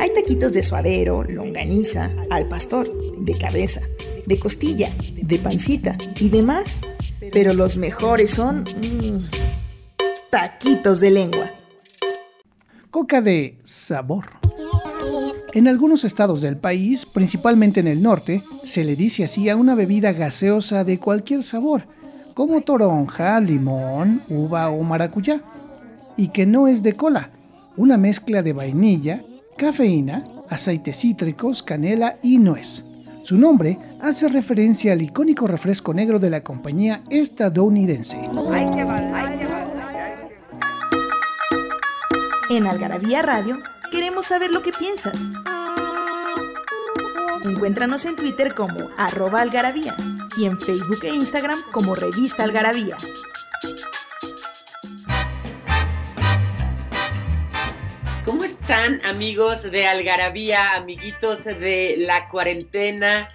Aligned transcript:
Hay 0.00 0.08
taquitos 0.14 0.54
de 0.54 0.62
suadero, 0.62 1.24
longaniza, 1.24 2.08
al 2.30 2.46
pastor, 2.46 2.88
de 3.18 3.36
cabeza, 3.36 3.82
de 4.24 4.40
costilla, 4.40 4.88
de 5.20 5.38
pancita 5.38 5.98
y 6.18 6.30
demás. 6.30 6.80
Pero 7.30 7.52
los 7.52 7.76
mejores 7.76 8.30
son 8.30 8.62
mm, 8.62 9.28
taquitos 10.30 11.00
de 11.00 11.10
lengua. 11.10 11.50
Coca 12.90 13.20
de 13.20 13.58
sabor. 13.64 14.24
En 15.52 15.68
algunos 15.68 16.04
estados 16.04 16.40
del 16.40 16.56
país, 16.56 17.04
principalmente 17.04 17.80
en 17.80 17.86
el 17.86 18.00
norte, 18.00 18.42
se 18.64 18.84
le 18.84 18.96
dice 18.96 19.24
así 19.24 19.50
a 19.50 19.56
una 19.56 19.74
bebida 19.74 20.14
gaseosa 20.14 20.82
de 20.82 20.98
cualquier 20.98 21.42
sabor, 21.42 21.82
como 22.32 22.62
toronja, 22.62 23.38
limón, 23.38 24.22
uva 24.30 24.70
o 24.70 24.82
maracuyá, 24.82 25.42
y 26.16 26.28
que 26.28 26.46
no 26.46 26.68
es 26.68 26.82
de 26.82 26.94
cola, 26.94 27.32
una 27.76 27.98
mezcla 27.98 28.40
de 28.40 28.54
vainilla, 28.54 29.22
cafeína, 29.60 30.24
aceites 30.48 30.96
cítricos, 30.96 31.62
canela 31.62 32.16
y 32.22 32.38
nuez. 32.38 32.82
Su 33.24 33.36
nombre 33.36 33.76
hace 34.00 34.26
referencia 34.26 34.94
al 34.94 35.02
icónico 35.02 35.46
refresco 35.46 35.92
negro 35.92 36.18
de 36.18 36.30
la 36.30 36.42
compañía 36.42 37.02
estadounidense. 37.10 38.18
En 42.48 42.66
Algarabía 42.66 43.20
Radio 43.20 43.58
queremos 43.92 44.24
saber 44.24 44.50
lo 44.50 44.62
que 44.62 44.72
piensas. 44.72 45.30
Encuéntranos 47.44 48.06
en 48.06 48.16
Twitter 48.16 48.54
como 48.54 48.88
arroba 48.96 49.42
algarabía 49.42 49.94
y 50.38 50.46
en 50.46 50.58
Facebook 50.58 51.00
e 51.02 51.14
Instagram 51.14 51.58
como 51.70 51.94
revista 51.94 52.44
algarabía. 52.44 52.96
Están 58.70 59.04
amigos 59.04 59.68
de 59.68 59.84
Algarabía, 59.88 60.76
amiguitos 60.76 61.42
de 61.42 61.96
la 61.98 62.28
cuarentena, 62.28 63.28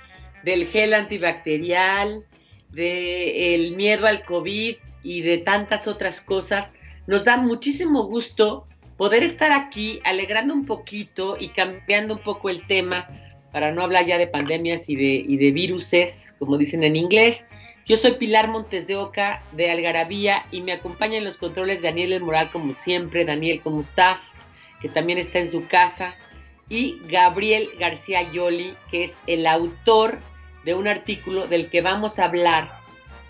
del 0.46 0.66
gel 0.66 0.94
antibacterial, 0.94 2.24
del 2.70 3.76
miedo 3.76 4.08
al 4.08 4.24
COVID 4.24 4.78
y 5.04 5.22
de 5.24 5.38
tantas 5.40 5.88
otras 5.88 6.22
cosas? 6.22 6.72
Nos 7.06 7.26
da 7.26 7.36
muchísimo 7.36 8.06
gusto 8.06 8.66
poder 8.96 9.24
estar 9.24 9.52
aquí 9.52 10.00
alegrando 10.06 10.54
un 10.54 10.66
poquito 10.66 11.36
y 11.38 11.50
cambiando 11.50 12.14
un 12.14 12.22
poco 12.22 12.50
el 12.50 12.66
tema 12.66 13.06
para 13.52 13.74
no 13.74 13.84
hablar 13.84 14.06
ya 14.06 14.18
de 14.18 14.28
pandemias 14.28 14.90
y 14.90 14.96
de, 14.96 15.26
y 15.28 15.36
de 15.36 15.52
viruses, 15.52 16.34
como 16.40 16.58
dicen 16.58 16.82
en 16.82 16.96
inglés. 16.96 17.44
Yo 17.86 17.98
soy 17.98 18.14
Pilar 18.14 18.48
Montes 18.48 18.88
de 18.88 18.96
Oca 18.96 19.44
de 19.52 19.70
Algarabía 19.70 20.46
y 20.54 20.62
me 20.62 20.72
acompaña 20.72 21.18
en 21.18 21.26
los 21.26 21.36
controles 21.36 21.82
Daniel 21.82 22.14
El 22.14 22.24
Moral 22.24 22.52
como 22.54 22.74
siempre. 22.74 23.26
Daniel, 23.26 23.60
¿cómo 23.62 23.82
estás? 23.82 24.35
Que 24.82 24.90
también 24.90 25.18
está 25.18 25.40
en 25.40 25.50
su 25.50 25.68
casa. 25.68 26.16
Y 26.70 27.00
Gabriel 27.08 27.70
García 27.80 28.32
Yoli, 28.32 28.76
que 28.90 29.06
es 29.06 29.14
el 29.28 29.46
autor 29.46 30.20
de 30.64 30.74
un 30.74 30.88
artículo 30.88 31.48
del 31.48 31.70
que 31.70 31.82
vamos 31.82 32.18
a 32.18 32.26
hablar 32.26 32.72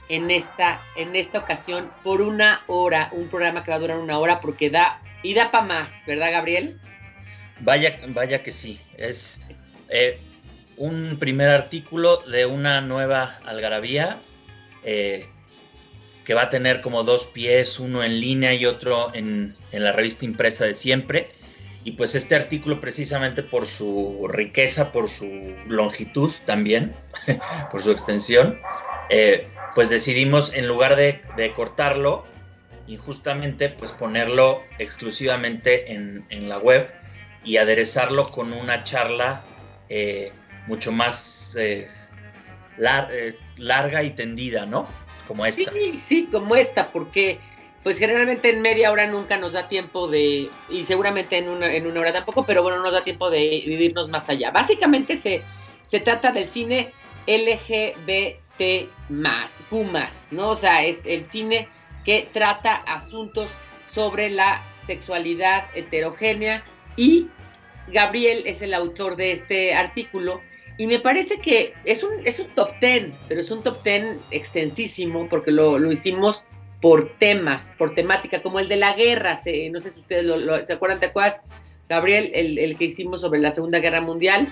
en 0.08 0.32
esta, 0.32 0.82
en 0.96 1.16
esta 1.16 1.40
ocasión 1.40 1.92
por 2.04 2.22
una 2.22 2.64
hora, 2.68 3.10
un 3.12 3.28
programa 3.28 3.64
que 3.64 3.72
va 3.72 3.78
a 3.78 3.80
durar 3.80 4.00
una 4.00 4.20
hora 4.20 4.40
porque 4.40 4.70
da 4.70 5.02
y 5.24 5.34
da 5.34 5.52
para 5.52 5.66
más, 5.66 5.92
¿verdad, 6.06 6.32
Gabriel? 6.32 6.80
Vaya, 7.62 8.00
vaya 8.10 8.44
que 8.44 8.52
sí. 8.52 8.80
Es 8.98 9.44
eh, 9.90 10.20
un 10.78 11.18
primer 11.20 11.50
artículo 11.50 12.18
de 12.18 12.46
una 12.46 12.82
nueva 12.82 13.38
algarabía 13.46 14.18
eh, 14.84 15.26
que 16.26 16.34
va 16.34 16.44
a 16.44 16.50
tener 16.50 16.82
como 16.82 17.04
dos 17.04 17.26
pies, 17.26 17.80
uno 17.80 18.04
en 18.04 18.20
línea 18.20 18.54
y 18.54 18.66
otro 18.66 19.12
en, 19.14 19.56
la 19.72 19.92
revista 19.92 20.26
impresa 20.26 20.66
de 20.66 20.74
siempre. 20.74 21.32
Y 21.86 21.92
pues 21.92 22.16
este 22.16 22.36
artículo 22.36 22.82
precisamente 22.82 23.44
por 23.44 23.68
su 23.68 24.28
riqueza, 24.28 24.92
por 24.92 25.08
su 25.08 25.56
longitud 25.68 26.34
también, 26.46 26.92
por 27.72 27.84
su 27.84 27.92
extensión, 27.92 28.58
eh, 29.10 29.48
pues 29.76 29.90
decidimos 29.90 30.52
en 30.54 30.68
lugar 30.68 30.96
de, 30.96 31.22
cortarlo, 31.56 32.26
y 32.88 32.98
justamente 32.98 33.70
pues 33.70 33.92
ponerlo 33.92 34.64
exclusivamente 34.80 35.92
en, 35.92 36.50
la 36.50 36.58
web 36.58 36.90
y 37.44 37.58
aderezarlo 37.58 38.30
con 38.32 38.52
una 38.54 38.84
charla 38.84 39.42
eh, 39.90 40.32
mucho 40.68 40.92
más 40.92 41.56
eh, 41.60 41.88
larga 42.78 44.04
y 44.04 44.10
tendida, 44.12 44.66
¿no? 44.66 44.88
Como 45.28 45.46
esta. 45.46 45.72
Sí, 45.72 46.02
sí, 46.08 46.30
como 46.32 46.56
esta, 46.56 46.88
porque 46.88 47.40
pues 47.86 48.00
generalmente 48.00 48.50
en 48.50 48.64
media 48.64 48.92
hora 48.92 49.06
nunca 49.06 49.38
nos 49.38 49.54
da 49.54 49.68
tiempo 49.68 50.08
de, 50.08 50.50
y 50.72 50.84
seguramente 50.86 51.38
en 51.38 51.48
una, 51.48 51.72
en 51.72 51.86
una 51.86 52.00
hora 52.00 52.12
tampoco, 52.12 52.44
pero 52.44 52.64
bueno, 52.64 52.82
nos 52.82 52.92
da 52.92 53.04
tiempo 53.04 53.30
de 53.30 53.62
vivirnos 53.64 54.10
más 54.10 54.28
allá. 54.28 54.50
Básicamente 54.50 55.18
se, 55.18 55.44
se 55.86 56.00
trata 56.00 56.32
del 56.32 56.50
cine 56.50 56.92
LGBT 57.28 58.90
más, 59.10 59.52
¿no? 60.32 60.50
O 60.50 60.58
sea, 60.58 60.84
es 60.84 60.98
el 61.06 61.30
cine 61.30 61.68
que 62.04 62.28
trata 62.34 62.78
asuntos 62.88 63.50
sobre 63.86 64.32
la 64.32 64.64
sexualidad 64.88 65.66
heterogénea 65.76 66.64
y 66.96 67.28
Gabriel 67.90 68.48
es 68.48 68.64
el 68.64 68.74
autor 68.74 69.16
de 69.16 69.34
este 69.34 69.76
artículo 69.76 70.42
y 70.80 70.88
me 70.88 70.98
parece 70.98 71.40
que 71.40 71.76
es 71.84 72.02
un, 72.02 72.14
es 72.26 72.40
un 72.40 72.48
top 72.56 72.72
ten, 72.80 73.12
pero 73.28 73.42
es 73.42 73.52
un 73.52 73.62
top 73.62 73.84
ten 73.84 74.20
extensísimo 74.32 75.30
porque 75.30 75.52
lo, 75.52 75.92
hicimos 75.92 76.44
por 76.86 77.18
temas, 77.18 77.72
por 77.80 77.96
temática, 77.96 78.44
como 78.44 78.60
el 78.60 78.70
de 78.70 78.76
la 78.76 78.94
guerra, 78.94 79.40
no 79.72 79.82
sé 79.82 79.90
si 79.90 80.02
ustedes 80.02 80.24
lo, 80.24 80.64
se 80.64 80.72
acuerdan, 80.72 81.00
¿te 81.00 81.08
acuerdas? 81.08 81.42
Gabriel, 81.90 82.30
el, 82.36 82.78
que 82.78 82.86
hicimos 82.86 83.22
sobre 83.22 83.40
la 83.40 83.56
Segunda 83.56 83.80
Guerra 83.80 84.02
Mundial, 84.02 84.48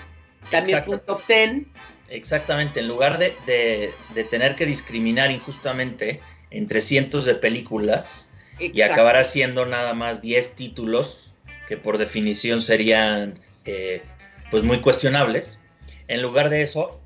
también 0.50 0.82
fue 0.82 0.96
un 0.96 1.00
top 1.06 1.22
ten. 1.28 1.68
Exactamente, 2.08 2.80
en 2.80 2.88
lugar 2.88 3.18
de, 3.18 3.36
de 3.46 4.24
tener 4.24 4.56
que 4.56 4.66
discriminar 4.66 5.30
injustamente, 5.30 6.18
entre 6.50 6.80
cientos 6.80 7.24
de 7.24 7.36
películas 7.36 8.34
y 8.58 8.80
acabar 8.80 9.16
haciendo 9.16 9.64
nada 9.64 9.94
más 9.94 10.20
10 10.20 10.56
títulos 10.56 11.36
que 11.68 11.76
por 11.76 11.98
definición 11.98 12.62
serían 12.62 13.38
eh, 13.64 14.02
pues 14.50 14.64
muy 14.64 14.80
cuestionables. 14.80 15.60
En 16.08 16.20
lugar 16.20 16.50
de 16.50 16.62
eso, 16.62 17.00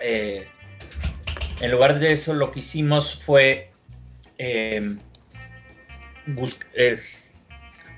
eh, 0.00 0.48
en 1.60 1.70
lugar 1.70 1.98
de 1.98 2.12
eso 2.12 2.32
lo 2.32 2.50
que 2.50 2.60
hicimos 2.60 3.14
fue 3.14 3.73
em, 4.38 4.98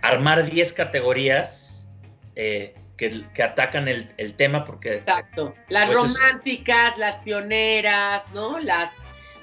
armar 0.02 0.48
10 0.48 0.72
categorías 0.72 1.88
eh, 2.34 2.74
que, 2.96 3.42
atacan 3.42 3.88
el, 3.88 4.34
tema 4.34 4.64
porque... 4.64 4.94
Exacto. 4.94 5.54
Las 5.68 5.86
pues, 5.86 5.98
románticas, 5.98 6.96
las 6.98 7.16
pioneras, 7.16 8.22
¿no? 8.32 8.58
Las... 8.58 8.90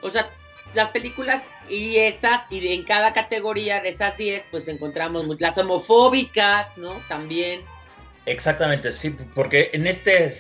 O 0.01 0.11
sea, 0.11 0.29
las 0.73 0.89
películas 0.89 1.43
y 1.69 1.97
estas, 1.97 2.41
y 2.49 2.73
en 2.73 2.83
cada 2.83 3.13
categoría 3.13 3.81
de 3.81 3.89
esas 3.89 4.17
10, 4.17 4.45
pues 4.51 4.67
encontramos 4.67 5.27
las 5.39 5.57
homofóbicas, 5.57 6.75
¿no? 6.77 7.01
También. 7.07 7.61
Exactamente, 8.25 8.91
sí, 8.91 9.15
porque 9.35 9.69
en 9.73 9.87
este, 9.87 10.33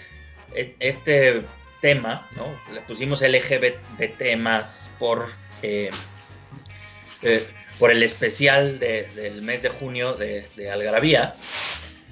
este 0.79 1.43
tema, 1.81 2.27
¿no? 2.35 2.57
Le 2.73 2.81
pusimos 2.81 3.21
LGBT 3.21 4.37
más 4.37 4.89
por, 4.99 5.29
eh, 5.61 5.89
eh, 7.23 7.45
por 7.79 7.91
el 7.91 8.03
especial 8.03 8.79
del 8.79 9.41
mes 9.41 9.63
de 9.63 9.69
junio 9.69 10.13
de, 10.13 10.45
de, 10.55 10.69
Algarabía, 10.69 11.33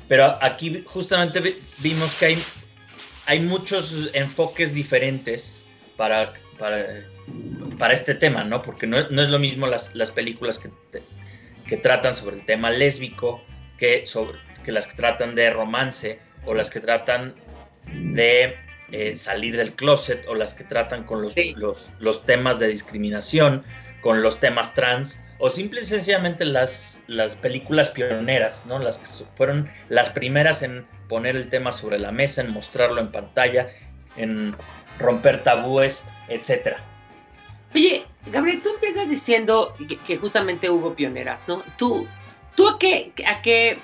pero 0.08 0.38
aquí 0.42 0.84
justamente 0.86 1.56
vimos 1.80 2.16
que 2.16 2.26
hay, 2.26 2.44
hay 3.28 3.40
muchos 3.40 4.10
enfoques 4.14 4.74
diferentes 4.74 5.66
para, 5.96 6.34
para 6.58 6.88
para 7.78 7.94
este 7.94 8.14
tema, 8.16 8.44
¿no? 8.44 8.62
Porque 8.62 8.88
no, 8.88 8.98
es 9.00 9.30
lo 9.30 9.40
mismo 9.40 9.68
las, 9.68 9.96
las 9.96 10.12
películas 10.12 10.60
que, 10.60 10.70
que, 11.68 11.78
tratan 11.78 12.16
sobre 12.16 12.36
el 12.36 12.46
tema 12.46 12.70
lésbico 12.70 13.42
que, 13.78 14.06
sobre, 14.06 14.38
que 14.64 14.72
las 14.72 14.88
que 14.88 14.96
tratan 14.96 15.36
de 15.36 15.50
romance 15.50 16.20
o 16.46 16.54
las 16.54 16.70
que 16.70 16.80
tratan 16.80 17.34
de 18.14 18.56
eh, 18.92 19.18
salir 19.18 19.58
del 19.58 19.74
closet 19.74 20.28
o 20.28 20.36
las 20.36 20.54
que 20.54 20.64
tratan 20.64 21.04
con 21.04 21.22
los, 21.22 21.36
los, 21.56 21.94
los, 22.00 22.26
temas 22.26 22.60
de 22.60 22.68
discriminación, 22.68 23.64
con 24.02 24.22
los 24.22 24.40
temas 24.40 24.74
trans 24.74 25.24
o 25.38 25.50
simple 25.50 25.82
y 25.82 25.84
sencillamente 25.84 26.46
las, 26.46 27.02
las 27.08 27.36
películas 27.36 27.90
pioneras, 27.90 28.66
¿no? 28.68 28.80
Las 28.80 28.98
que 28.98 29.06
fueron 29.36 29.70
las 29.90 30.10
primeras 30.10 30.62
en 30.62 30.86
poner 31.08 31.36
el 31.36 31.50
tema 31.50 31.72
sobre 31.72 32.00
la 32.00 32.12
mesa, 32.12 32.42
en 32.42 32.52
mostrarlo 32.52 33.00
en 33.02 33.12
pantalla, 33.12 33.70
en 34.18 34.56
romper 35.00 35.44
tabúes, 35.44 36.08
etcétera. 36.28 36.78
Oye, 37.74 38.06
Gabriel, 38.28 38.62
tú 38.62 38.70
empiezas 38.70 39.10
diciendo 39.10 39.74
que, 40.06 40.18
justamente 40.18 40.70
hubo 40.70 40.94
pioneras, 40.94 41.40
¿no? 41.48 41.64
Tú, 41.78 42.08
¿tú 42.56 42.68
a 42.68 42.78
qué, 42.78 43.14
a 43.26 43.42
qué? 43.42 43.80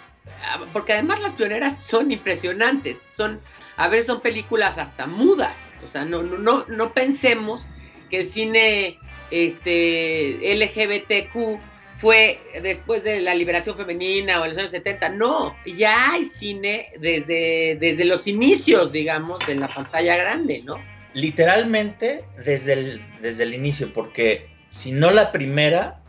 Porque 0.73 0.93
además 0.93 1.21
las 1.21 1.33
pioneras 1.33 1.79
son 1.79 2.11
impresionantes, 2.11 2.97
son, 3.11 3.39
a 3.77 3.87
veces 3.87 4.07
son 4.07 4.21
películas 4.21 4.77
hasta 4.77 5.07
mudas, 5.07 5.55
o 5.85 5.87
sea, 5.87 6.03
no, 6.05 6.21
no, 6.21 6.37
no, 6.37 6.65
no 6.67 6.93
pensemos 6.93 7.65
que 8.09 8.19
el 8.21 8.29
cine 8.29 8.99
este, 9.31 10.39
LGBTQ 10.56 11.59
fue 12.00 12.39
después 12.62 13.03
de 13.03 13.21
la 13.21 13.33
liberación 13.33 13.75
femenina 13.75 14.39
o 14.39 14.44
en 14.44 14.51
los 14.51 14.59
años 14.59 14.71
70. 14.71 15.09
No, 15.09 15.56
ya 15.65 16.12
hay 16.13 16.25
cine 16.25 16.91
desde, 17.00 17.77
desde 17.79 18.06
los 18.06 18.27
inicios, 18.27 18.91
digamos, 18.91 19.45
de 19.47 19.56
la 19.56 19.68
pantalla 19.68 20.15
grande, 20.15 20.62
¿no? 20.65 20.77
Literalmente 21.13 22.24
desde 22.45 22.74
el, 22.74 23.01
desde 23.21 23.44
el 23.44 23.56
inicio, 23.56 23.91
porque 23.91 24.47
si 24.69 24.91
no 24.91 25.09
la 25.12 25.31
primera, 25.31 26.01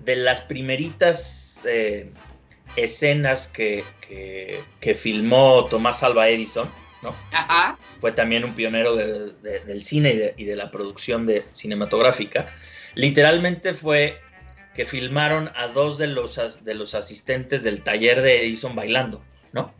de 0.00 0.16
las 0.16 0.40
primeritas 0.40 1.62
eh, 1.66 2.10
escenas 2.76 3.46
que, 3.46 3.84
que, 4.80 4.94
filmó 4.94 5.66
Tomás 5.66 6.02
Alba 6.02 6.28
Edison, 6.28 6.68
¿no? 7.02 7.14
Ajá. 7.32 7.78
Fue 8.00 8.12
también 8.12 8.44
un 8.44 8.54
pionero 8.54 8.94
del 8.96 9.82
cine 9.82 10.34
y 10.36 10.44
de, 10.44 10.56
la 10.56 10.70
producción 10.70 11.26
de 11.26 11.44
cinematográfica. 11.52 12.46
Literalmente 12.94 13.74
fue 13.74 14.20
que 14.74 14.84
filmaron 14.84 15.50
a 15.54 15.68
dos 15.68 15.98
de 15.98 16.06
los, 16.06 16.64
de 16.64 16.74
los 16.74 16.94
asistentes 16.94 17.62
del 17.62 17.82
taller 17.82 18.22
de 18.22 18.46
Edison 18.46 18.74
bailando, 18.74 19.22
¿no? 19.52 19.74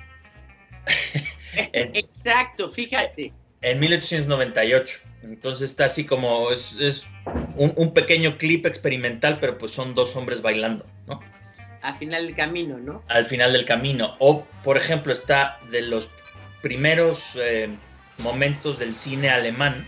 Exacto, 1.73 2.71
fíjate. 2.71 3.33
En 3.63 3.79
1898. 3.81 5.01
Entonces 5.23 5.71
está 5.71 5.85
así 5.85 6.05
como, 6.05 6.51
es, 6.51 7.07
un, 7.57 7.73
un, 7.77 7.95
pequeño 7.95 8.37
clip 8.37 8.67
experimental, 8.67 9.39
pero 9.41 9.57
pues 9.57 9.71
son 9.71 9.95
dos 9.95 10.17
hombres 10.17 10.43
bailando, 10.43 10.85
¿no? 11.07 11.21
Al 11.81 11.97
final 11.99 12.27
del 12.27 12.35
camino, 12.35 12.79
¿no? 12.79 13.05
Al 13.09 13.25
final 13.25 13.53
del 13.53 13.65
camino. 13.65 14.17
O, 14.19 14.45
por 14.65 14.77
ejemplo, 14.77 15.13
está 15.13 15.59
de 15.71 15.83
los 15.83 16.09
primeros 16.63 17.37
eh, 17.37 17.69
momentos 18.19 18.79
del 18.79 18.97
cine 18.97 19.29
alemán, 19.29 19.87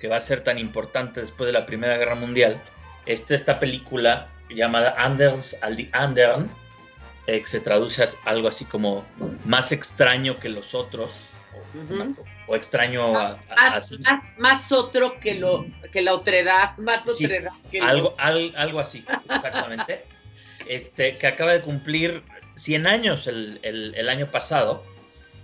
que 0.00 0.08
va 0.08 0.16
a 0.16 0.20
ser 0.20 0.42
tan 0.42 0.58
importante 0.58 1.20
después 1.20 1.46
de 1.46 1.52
la 1.52 1.64
Primera 1.64 1.96
Guerra 1.96 2.16
Mundial, 2.16 2.60
está 3.06 3.34
esta 3.34 3.58
película 3.58 4.28
llamada 4.50 4.94
Anders 4.98 5.58
al 5.62 5.76
die 5.76 5.88
Andern, 5.92 6.50
eh, 7.26 7.40
que 7.40 7.46
se 7.46 7.60
traduce 7.60 8.02
a 8.02 8.08
algo 8.24 8.48
así 8.48 8.64
como 8.64 9.06
más 9.44 9.72
extraño 9.72 10.38
que 10.38 10.48
los 10.48 10.74
otros, 10.74 11.30
o, 12.48 12.56
extraño 12.56 13.16
a, 13.16 13.38
más, 14.36 14.72
otro 14.72 15.20
que, 15.20 15.34
lo, 15.34 15.66
que 15.92 16.02
la 16.02 16.14
otredad, 16.14 16.76
más 16.78 17.08
otredad 17.08 17.52
que 17.70 17.80
algo, 17.80 18.14
algo 18.18 18.80
así, 18.80 19.04
exactamente. 19.32 20.04
este, 20.66 21.16
que 21.16 21.28
acaba 21.28 21.52
de 21.52 21.60
cumplir 21.60 22.24
100 22.56 22.86
años 22.88 23.28
el, 23.28 23.60
el 23.62 24.08
año 24.08 24.26
pasado 24.26 24.82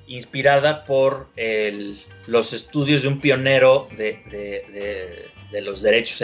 inspirada 0.07 0.85
por 0.85 1.29
los 2.27 2.53
estudios 2.53 3.03
de 3.03 3.09
un 3.09 3.21
pionero 3.21 3.89
de, 3.97 5.31
los 5.61 5.83
derechos 5.83 6.21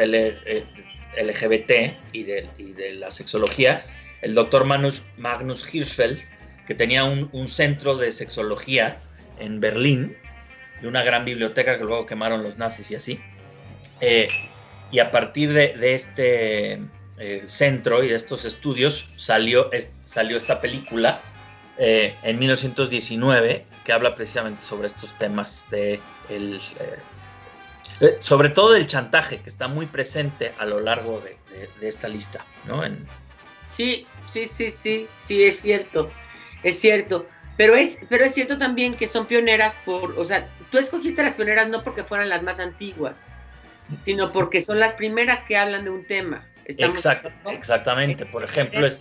LGBT 1.16 1.70
eh, 1.70 1.96
y 2.12 2.22
de, 2.22 2.94
la 2.94 3.10
sexología, 3.10 3.84
el 4.20 4.34
doctor 4.34 4.64
Magnus, 4.64 5.04
Magnus 5.16 5.74
Hirschfeld, 5.74 6.20
que 6.66 6.74
tenía 6.74 7.04
un, 7.04 7.48
centro 7.48 7.96
de 7.96 8.12
sexología 8.12 8.98
en 9.38 9.60
Berlín, 9.60 10.16
y 10.80 10.86
una 10.86 11.02
gran 11.02 11.24
biblioteca 11.24 11.78
que 11.78 11.84
luego 11.84 12.06
quemaron 12.06 12.42
los 12.42 12.58
nazis 12.58 12.90
y 12.90 12.94
así. 12.94 13.20
Eh, 14.00 14.28
y 14.90 14.98
a 14.98 15.10
partir 15.10 15.52
de, 15.52 15.74
este 15.94 16.80
eh, 17.18 17.42
centro 17.46 18.02
y 18.04 18.08
de 18.08 18.16
estos 18.16 18.44
estudios 18.44 19.08
salió, 19.16 19.70
salió 20.04 20.36
esta 20.36 20.60
película 20.60 21.20
en 21.78 22.38
1919 22.38 23.64
que 23.84 23.92
habla 23.92 24.14
precisamente 24.14 24.62
sobre 24.62 24.86
estos 24.86 25.12
temas 25.18 25.66
de 25.70 26.00
el, 26.28 26.60
eh, 26.78 26.98
eh, 28.00 28.16
sobre 28.20 28.48
todo 28.48 28.72
del 28.72 28.86
chantaje 28.86 29.40
que 29.40 29.48
está 29.48 29.68
muy 29.68 29.86
presente 29.86 30.52
a 30.58 30.66
lo 30.66 30.80
largo 30.80 31.20
de, 31.20 31.36
esta 31.80 32.08
lista, 32.08 32.44
¿no? 32.64 32.82
Sí, 33.76 34.06
sí, 34.32 34.50
sí, 34.56 34.74
sí, 34.82 35.08
sí, 35.26 35.42
es 35.44 35.60
cierto, 35.60 36.10
es 36.62 36.80
cierto. 36.80 37.26
Pero 37.56 37.76
es, 37.76 37.98
pero 38.08 38.24
es 38.24 38.34
cierto 38.34 38.58
también 38.58 38.94
que 38.94 39.06
son 39.06 39.26
pioneras 39.26 39.74
por, 39.84 40.18
o 40.18 40.26
sea, 40.26 40.48
tú 40.70 40.78
escogiste 40.78 41.22
las 41.22 41.34
pioneras 41.34 41.68
no 41.68 41.84
porque 41.84 42.02
fueran 42.02 42.28
las 42.28 42.42
más 42.42 42.58
antiguas, 42.58 43.28
sino 44.04 44.32
porque 44.32 44.62
son 44.62 44.80
las 44.80 44.94
primeras 44.94 45.42
que 45.44 45.56
hablan 45.56 45.84
de 45.84 45.90
un 45.90 46.04
tema. 46.04 46.46
Exacto, 46.64 47.30
exactamente. 47.50 48.24
Por 48.26 48.42
ejemplo, 48.42 48.86
es, 48.86 49.00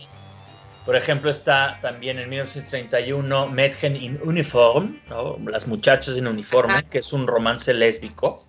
por 0.85 0.95
ejemplo, 0.95 1.29
está 1.29 1.79
también 1.81 2.17
en 2.17 2.29
1931 2.29 3.47
Mädchen 3.49 3.95
in 3.95 4.19
Uniform, 4.23 4.99
Las 5.45 5.67
muchachas 5.67 6.17
en 6.17 6.27
uniforme, 6.27 6.83
que 6.89 6.99
es 6.99 7.13
un 7.13 7.27
romance 7.27 7.73
lésbico, 7.73 8.45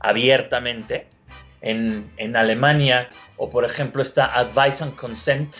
abiertamente. 0.00 1.08
En, 1.62 2.36
Alemania, 2.36 3.08
o 3.38 3.48
por 3.48 3.64
ejemplo, 3.64 4.02
está 4.02 4.26
Advice 4.38 4.84
and 4.84 4.94
Consent, 4.96 5.56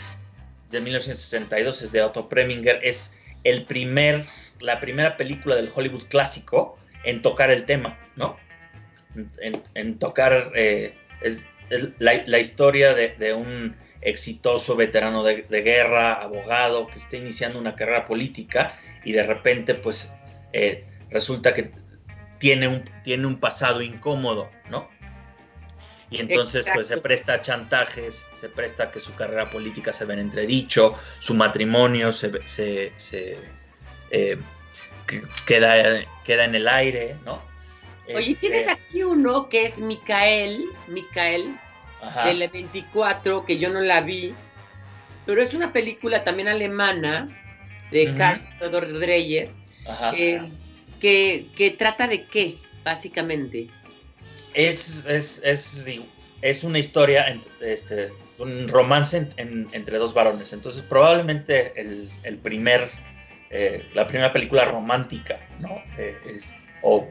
de 0.71 0.81
1962, 0.81 1.83
es 1.83 1.93
de 1.93 2.03
Otto 2.03 2.29
Preminger, 2.29 2.79
es 2.83 3.15
el 3.45 3.65
primer, 3.65 4.25
la 4.61 4.81
primera 4.81 5.17
película 5.17 5.57
del 5.57 5.71
Hollywood 5.75 6.05
clásico 6.09 6.77
en 7.05 7.23
tocar 7.23 7.51
el 7.51 7.65
tema, 7.65 7.99
¿no? 8.17 8.37
En, 9.75 9.99
tocar, 9.99 10.53
eh, 10.55 10.95
es, 11.23 11.47
la, 11.99 12.39
historia 12.39 12.95
de 12.95 13.33
un 13.33 13.75
exitoso 14.05 14.77
veterano 14.77 15.23
de, 15.25 15.45
guerra, 15.63 16.15
abogado, 16.15 16.87
que 16.87 16.99
está 16.99 17.17
iniciando 17.17 17.59
una 17.59 17.75
carrera 17.75 18.05
política 18.05 18.79
y 19.05 19.13
de 19.13 19.25
repente 19.25 19.75
pues 19.75 20.15
eh, 20.53 20.85
resulta 21.11 21.53
que 21.53 21.73
tiene 22.39 22.69
un, 22.69 22.85
tiene 23.03 23.27
un 23.27 23.41
pasado 23.41 23.83
incómodo, 23.83 24.49
¿no? 24.71 24.89
Y 26.11 26.21
entonces 26.21 26.65
pues 26.73 26.87
se 26.87 26.99
presta 26.99 27.35
a 27.35 27.41
chantajes, 27.41 28.29
se 28.35 28.49
presta 28.49 28.85
a 28.85 28.91
que 28.93 29.01
su 29.01 29.15
carrera 29.15 29.51
política 29.51 29.93
se 29.93 30.05
ve 30.05 30.15
en 30.15 30.21
entredicho, 30.21 30.95
su 31.19 31.35
matrimonio 31.35 32.13
se, 32.13 32.93
eh, 34.11 34.39
queda, 35.47 36.05
queda 36.25 36.45
en 36.45 36.55
el 36.55 36.69
aire, 36.69 37.17
¿no? 37.25 37.43
Oye, 38.15 38.35
tienes 38.35 38.61
este 38.61 38.73
aquí 38.73 39.03
uno 39.03 39.49
que 39.49 39.67
es 39.67 39.79
Micael, 39.79 40.67
Micael, 40.89 41.59
del 42.25 42.49
24, 42.49 43.45
que 43.45 43.59
yo 43.59 43.71
no 43.71 43.81
la 43.81 44.01
vi, 44.01 44.35
pero 45.27 45.43
es 45.43 45.55
una 45.55 45.73
película 45.73 46.25
también 46.25 46.49
alemana 46.49 47.29
de 47.91 48.15
Carl 48.15 48.41
Dreyer, 49.01 49.51
eh, 50.15 50.41
que, 51.01 51.47
que, 51.57 51.71
trata 51.71 52.07
de 52.09 52.25
qué, 52.25 52.57
básicamente. 52.85 53.69
Es, 54.55 55.07
es, 55.07 55.41
es, 55.45 55.89
es 56.43 56.65
una 56.65 56.79
historia, 56.79 57.27
este, 57.61 58.05
es 58.05 58.41
un 58.41 58.69
romance 58.69 59.27
entre 59.37 59.99
dos 59.99 60.13
varones, 60.13 60.53
entonces 60.53 60.83
probablemente 60.83 61.73
el, 61.81 62.11
el 62.25 62.37
primer, 62.39 62.89
eh, 63.51 63.89
la 63.95 64.07
primera 64.07 64.33
película 64.33 64.65
romántica, 64.65 65.39
¿no? 65.61 65.83
Eh, 65.99 66.17
es, 66.27 66.55
o 66.83 67.09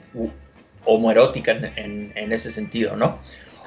homoerótica 0.86 1.52
en, 1.52 2.12
en, 2.16 2.32
ese 2.32 2.52
sentido, 2.52 2.96
¿no? 2.96 3.20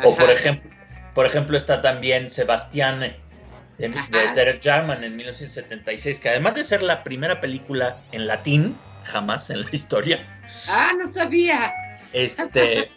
O 0.04 0.14
por 0.14 0.30
ejemplo, 0.30 0.71
por 1.17 1.25
ejemplo, 1.25 1.57
está 1.57 1.81
también 1.81 2.29
Sebastián 2.29 3.01
de, 3.01 3.89
Derek 4.35 4.63
Jarman 4.63 5.03
en 5.03 5.17
1976, 5.17 6.21
que 6.21 6.29
además 6.29 6.57
de 6.57 6.63
ser 6.63 6.83
la 6.83 7.03
primera 7.03 7.41
película 7.41 7.97
en 8.13 8.27
latín, 8.27 8.77
jamás 9.05 9.49
en 9.49 9.63
la 9.63 9.69
historia. 9.73 10.43
Ah, 10.69 10.93
no 10.95 11.11
sabía. 11.11 11.73
Este 12.13 12.91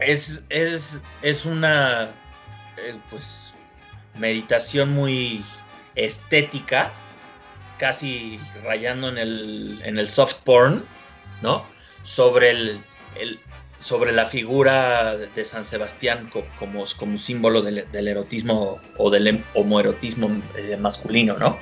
es, 0.00 0.42
es, 0.48 1.04
es 1.22 1.46
una 1.46 2.08
eh, 2.78 2.96
pues 3.10 3.54
meditación 4.16 4.92
muy 4.92 5.44
estética, 5.94 6.90
casi 7.78 8.40
rayando 8.64 9.08
en 9.08 9.18
el, 9.18 9.80
en 9.84 9.98
el 9.98 10.08
soft 10.08 10.40
porn, 10.42 10.84
¿no? 11.42 11.64
Sobre 12.02 12.50
el, 12.50 13.40
sobre 13.78 14.12
la 14.12 14.26
figura 14.26 15.16
de 15.16 15.44
San 15.44 15.64
Sebastián 15.64 16.30
como, 16.58 16.84
como 16.98 17.18
símbolo 17.18 17.62
del, 17.62 18.08
erotismo 18.08 18.80
o 18.96 19.10
del 19.10 19.26
em, 19.26 19.42
homoerotismo 19.54 20.30
eh, 20.56 20.76
masculino, 20.76 21.36
¿no? 21.36 21.58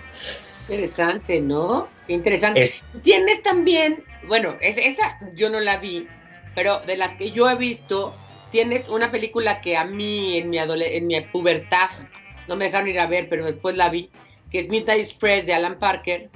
Interesante, 0.69 1.41
¿no? 1.41 1.89
Interesante. 2.09 2.71
Tienes 3.03 3.43
también, 3.43 4.05
bueno, 4.27 4.57
esa 4.61 5.19
yo 5.35 5.51
no 5.51 5.61
la 5.61 5.79
vi, 5.79 6.07
pero 6.55 6.81
de 6.81 6.97
las 6.97 7.15
que 7.17 7.33
yo 7.33 7.51
he 7.51 7.57
visto, 7.57 8.15
tienes 8.51 8.89
una 8.89 9.11
película 9.11 9.61
que 9.61 9.77
a 9.77 9.85
mí 9.85 10.39
en 10.39 10.51
mi, 10.51 10.59
en 10.59 11.07
mi 11.07 11.21
pubertad 11.21 11.91
no 12.49 12.57
me 12.57 12.67
dejaron 12.67 12.89
ir 12.89 13.01
a 13.01 13.07
ver, 13.07 13.29
pero 13.29 13.45
después 13.45 13.77
la 13.77 13.89
vi, 13.89 14.11
que 14.51 14.61
es 14.61 14.69
Midnight 14.69 15.01
Express 15.01 15.45
de 15.45 15.55
Alan 15.55 15.79
Parker. 15.79 16.31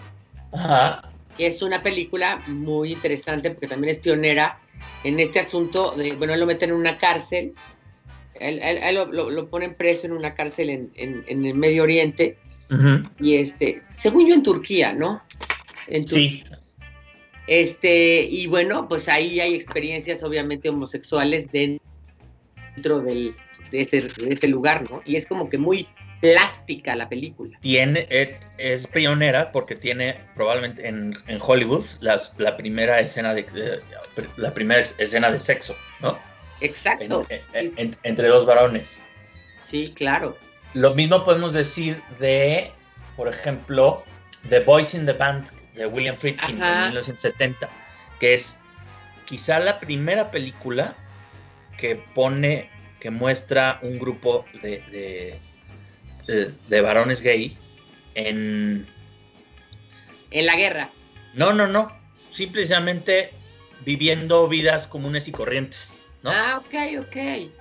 Ajá. 0.52 1.02
Que 1.36 1.46
es 1.46 1.62
una 1.62 1.80
película 1.82 2.42
muy 2.48 2.92
interesante 2.92 3.50
porque 3.50 3.68
también 3.68 3.92
es 3.92 4.00
pionera 4.00 4.58
en 5.04 5.20
este 5.20 5.40
asunto 5.40 5.92
de, 5.96 6.12
bueno, 6.12 6.34
él 6.34 6.40
lo 6.40 6.46
meten 6.46 6.70
en 6.70 6.76
una 6.76 6.96
cárcel, 6.96 7.52
él, 8.40 8.60
lo, 9.12 9.48
ponen 9.48 9.74
preso 9.74 10.06
en 10.06 10.12
una 10.12 10.34
cárcel 10.34 10.90
en, 10.94 11.24
el 11.28 11.54
Medio 11.54 11.82
Oriente, 11.82 12.36
y 13.20 13.36
este, 13.36 13.82
según 13.96 14.28
yo 14.28 14.34
en 14.34 14.42
Turquía, 14.42 14.92
¿no? 14.92 15.22
sí. 16.00 16.44
Este, 17.46 18.24
y 18.24 18.46
bueno, 18.46 18.86
pues 18.88 19.08
ahí 19.08 19.40
hay 19.40 19.54
experiencias 19.54 20.22
obviamente 20.22 20.68
homosexuales 20.68 21.50
dentro 21.50 21.87
del, 22.82 23.34
de, 23.70 23.82
ese, 23.82 24.02
de 24.02 24.34
ese 24.34 24.48
lugar, 24.48 24.90
¿no? 24.90 25.02
Y 25.04 25.16
es 25.16 25.26
como 25.26 25.48
que 25.48 25.58
muy 25.58 25.88
plástica 26.20 26.96
la 26.96 27.08
película. 27.08 27.56
Tiene, 27.60 28.06
eh, 28.10 28.40
es 28.58 28.86
pionera 28.86 29.52
porque 29.52 29.74
tiene 29.74 30.20
probablemente 30.34 30.86
en, 30.86 31.16
Hollywood 31.40 31.84
la 32.00 32.56
primera 32.56 33.00
escena 33.00 33.34
de, 33.34 33.80
la 34.36 34.52
primera 34.52 34.80
escena 34.80 35.30
de 35.30 35.40
sexo, 35.40 35.76
¿no? 36.00 36.18
Exacto. 36.60 37.24
entre 38.02 38.28
dos 38.28 38.46
varones. 38.46 39.02
Sí, 39.62 39.84
claro. 39.94 40.36
Lo 40.74 40.94
mismo 40.94 41.24
podemos 41.24 41.52
decir 41.52 42.02
de, 42.18 42.72
por 43.16 43.28
ejemplo, 43.28 44.04
The 44.48 44.60
Boys 44.60 44.94
in 44.94 45.06
the 45.06 45.12
Band 45.12 45.46
de 45.74 45.86
William 45.86 46.16
Friedkin 46.16 46.60
en 46.62 46.80
1970, 46.82 47.68
que 48.18 48.34
es 48.34 48.58
quizá 49.24 49.58
la 49.60 49.78
primera 49.78 50.30
película 50.30 50.96
que 51.78 51.96
pone, 51.96 52.68
que 53.00 53.10
muestra 53.10 53.78
un 53.82 53.98
grupo 53.98 54.44
de 54.62 55.38
de, 56.28 56.80
varones 56.80 57.22
gay 57.22 57.56
en... 58.14 58.86
En 60.30 60.46
la 60.46 60.56
guerra. 60.56 60.90
No, 61.34 61.52
no, 61.52 61.66
no. 61.66 61.90
Simplemente 62.30 63.30
viviendo 63.84 64.46
vidas 64.48 64.86
comunes 64.86 65.28
y 65.28 65.32
corrientes. 65.32 66.00
¿no? 66.22 66.30
Ah, 66.30 66.58
ok, 66.58 67.06
ok. 67.06 67.16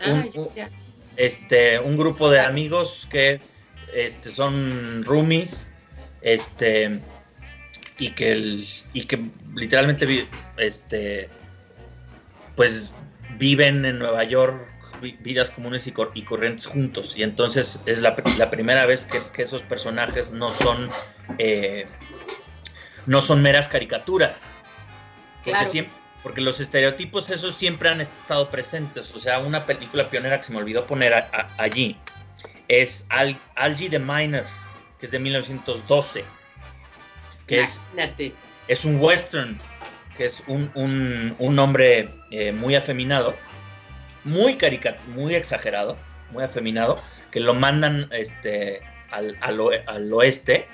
un, 0.08 0.50
este, 1.16 1.80
un 1.80 1.96
grupo 1.96 2.30
de 2.30 2.40
amigos 2.40 3.08
que 3.10 3.40
este, 3.94 4.30
son 4.30 5.04
roomies, 5.06 5.72
este, 6.22 7.00
y 8.00 8.10
que, 8.10 8.66
y 8.94 9.04
que 9.04 9.20
literalmente 9.56 10.28
este, 10.58 11.30
pues 12.56 12.94
viven 13.38 13.86
en 13.86 14.00
Nueva 14.00 14.24
York 14.24 14.68
vidas 15.20 15.50
comunes 15.50 15.88
y, 15.88 15.92
corrientes 15.92 16.66
juntos. 16.66 17.16
Y 17.16 17.24
entonces 17.24 17.82
es 17.86 18.02
la, 18.02 18.16
primera 18.16 18.86
vez 18.86 19.06
que, 19.34 19.42
esos 19.42 19.62
personajes 19.64 20.32
no 20.32 20.52
son, 20.52 20.90
eh, 21.38 21.88
no 23.06 23.22
son 23.22 23.42
meras 23.42 23.68
caricaturas. 23.68 24.38
Porque, 25.46 25.66
siempre, 25.66 25.94
porque 26.24 26.42
los 26.42 26.60
estereotipos 26.60 27.30
esos 27.30 27.56
siempre 27.56 27.90
han 27.90 28.02
estado 28.02 28.50
presentes. 28.50 29.14
O 29.16 29.20
sea, 29.20 29.40
una 29.40 29.66
película 29.66 30.10
pionera 30.10 30.38
que 30.38 30.46
se 30.46 30.52
me 30.52 30.60
olvidó 30.60 30.86
poner 30.86 31.26
allí 31.58 31.98
es 32.68 33.06
Al, 33.10 33.38
Algie 33.56 33.90
the 33.90 34.00
Miner, 34.00 34.44
que 35.00 35.06
es 35.06 35.12
de 35.12 35.20
1912. 35.20 36.26
Que 37.46 37.62
es, 37.62 37.82
es 38.68 38.84
un 38.84 39.00
western, 39.00 39.58
que 40.18 40.26
es 40.26 40.44
un, 40.48 40.72
un, 40.74 41.60
hombre 41.60 42.10
eh, 42.32 42.52
muy 42.52 42.76
afeminado 42.76 43.36
muy 44.28 44.56
caricat 44.56 45.00
muy 45.08 45.36
exagerado, 45.36 45.98
muy 46.32 46.44
afeminado, 46.44 47.02
que 47.32 47.40
lo 47.40 47.54
mandan 47.54 48.10
este, 48.12 48.82
al, 49.12 49.38
al, 49.42 50.14
oeste 50.14 50.68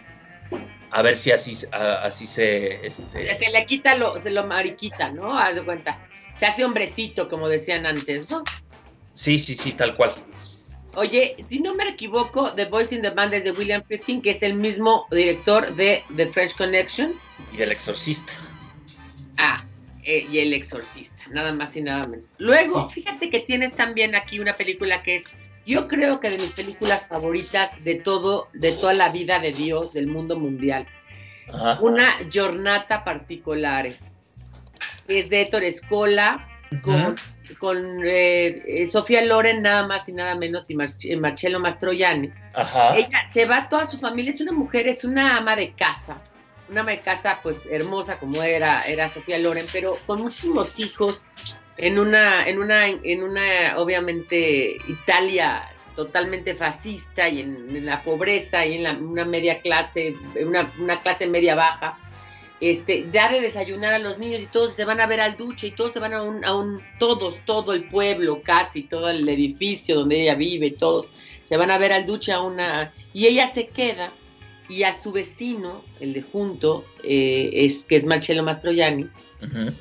a 0.92 1.02
ver 1.02 1.16
si 1.16 1.32
así, 1.32 1.58
así 1.72 2.28
se... 2.28 2.86
Este... 2.86 3.36
Se 3.36 3.50
le 3.50 3.66
quita, 3.66 3.96
lo, 3.96 4.20
se 4.22 4.30
lo 4.30 4.46
mariquita, 4.46 5.12
¿no? 5.12 5.38
Haz 5.38 5.56
de 5.56 5.64
cuenta. 5.64 6.00
Se 6.40 6.46
hace 6.46 6.66
hombrecito, 6.66 7.30
como 7.30 7.48
decían 7.48 7.86
antes, 7.86 8.30
¿no? 8.30 8.44
Sí, 9.14 9.40
sí, 9.40 9.56
sí, 9.56 9.72
tal 9.72 9.96
cual. 9.96 10.14
Oye, 10.96 11.36
si 11.50 11.60
no 11.60 11.74
me 11.74 11.88
equivoco, 11.88 12.54
The 12.54 12.66
Voice 12.66 12.94
in 12.94 13.02
the 13.02 13.10
Band 13.10 13.34
es 13.34 13.44
de 13.44 13.52
William 13.52 13.84
Friedkin, 13.84 14.22
que 14.22 14.32
es 14.32 14.44
el 14.44 14.54
mismo 14.54 15.08
director 15.10 15.74
de 15.76 16.04
The 16.16 16.28
French 16.28 16.56
Connection. 16.56 17.14
Y 17.52 17.58
del 17.58 17.72
Exorcista. 17.72 18.34
Ah, 19.38 19.64
eh, 20.04 20.28
y 20.30 20.40
El 20.40 20.54
Exorcista 20.54 21.14
nada 21.32 21.54
más 21.54 21.76
y 21.76 21.82
nada 21.82 22.08
menos. 22.08 22.26
Luego, 22.38 22.90
fíjate 22.90 23.30
que 23.30 23.40
tienes 23.40 23.74
también 23.74 24.16
aquí 24.16 24.40
una 24.40 24.54
película 24.54 25.04
que 25.04 25.18
es, 25.18 25.38
yo 25.66 25.88
creo 25.88 26.20
que 26.20 26.30
de 26.30 26.38
mis 26.38 26.52
películas 26.52 27.06
favoritas 27.08 27.84
de 27.84 27.96
todo, 27.96 28.50
de 28.54 28.72
toda 28.72 28.94
la 28.94 29.10
vida 29.10 29.40
de 29.40 29.52
Dios, 29.52 29.94
del 29.94 30.08
mundo 30.08 30.38
mundial. 30.38 30.88
Una 31.82 32.10
jornata 32.34 33.04
particular. 33.04 33.88
Es 35.08 35.30
de 35.30 35.42
Ettore 35.42 35.68
Escola, 35.68 36.48
con, 37.60 38.02
eh, 38.06 38.64
eh, 38.66 38.88
Sofía 38.88 39.24
Loren, 39.24 39.62
nada 39.62 39.86
más 39.86 40.08
y 40.08 40.14
nada 40.14 40.36
menos, 40.36 40.70
y 40.70 40.76
Marcello 41.18 41.60
Mastroianni. 41.60 42.32
Ella 42.96 43.30
se 43.32 43.46
va 43.46 43.68
toda 43.68 43.90
su 43.90 43.98
familia, 43.98 44.32
es 44.32 44.42
una 44.42 44.54
mujer, 44.54 44.88
es 44.88 45.04
una 45.04 45.38
ama 45.38 45.56
de 45.56 45.74
casa 45.74 46.18
una 46.82 46.98
casa 46.98 47.40
pues 47.42 47.66
hermosa 47.70 48.20
como 48.20 48.42
era, 48.42 48.84
era 48.84 49.10
Sofía 49.12 49.38
Loren, 49.38 49.68
pero 49.72 49.98
con 50.06 50.22
muchísimos 50.22 50.80
hijos, 50.80 51.22
en 51.78 52.00
una, 52.00 52.48
en 52.48 52.60
una, 52.60 52.88
en 52.88 53.24
una, 53.24 53.78
obviamente, 53.78 54.78
Italia 54.88 55.70
totalmente 55.96 56.56
fascista 56.56 57.30
y 57.30 57.42
en, 57.42 57.86
la 57.86 58.04
pobreza 58.04 58.66
y 58.66 58.76
en 58.76 58.84
la, 58.84 58.94
una 58.94 59.26
media 59.26 59.62
clase, 59.62 60.16
una, 60.44 60.72
una, 60.80 61.02
clase 61.02 61.28
media 61.28 61.56
baja, 61.56 61.98
este, 62.60 63.06
dar 63.12 63.32
de 63.32 63.42
desayunar 63.42 63.94
a 63.94 64.00
los 64.00 64.18
niños 64.18 64.42
y 64.42 64.48
todos 64.48 64.74
se 64.74 64.86
van 64.86 65.00
a 65.00 65.06
ver 65.06 65.22
al 65.22 65.38
duche 65.38 65.68
y 65.68 65.72
todos 65.72 65.94
se 65.94 66.00
van 66.00 66.14
a 66.14 66.24
un, 66.24 66.44
a 66.46 66.56
un, 66.56 66.82
todos, 66.98 67.36
todo 67.46 67.74
el 67.74 67.90
pueblo, 67.90 68.42
casi 68.44 68.84
todo 68.84 69.10
el 69.10 69.28
edificio 69.28 70.00
donde 70.00 70.22
ella 70.22 70.36
vive, 70.36 70.72
todos 70.72 71.08
se 71.48 71.58
van 71.58 71.70
a 71.72 71.78
ver 71.78 71.94
al 71.94 72.06
duche 72.06 72.32
a 72.32 72.42
una, 72.42 72.92
y 73.14 73.28
ella 73.28 73.48
se 73.48 73.68
queda 73.68 74.10
y 74.74 74.84
a 74.84 74.96
su 74.96 75.12
vecino, 75.12 75.84
el 76.00 76.14
de 76.14 76.24
junto, 76.24 76.84
eh, 77.04 77.52
es, 77.54 77.84
que 77.84 77.96
es 77.96 78.06
Marcello 78.06 78.42
Mastroianni, 78.42 79.08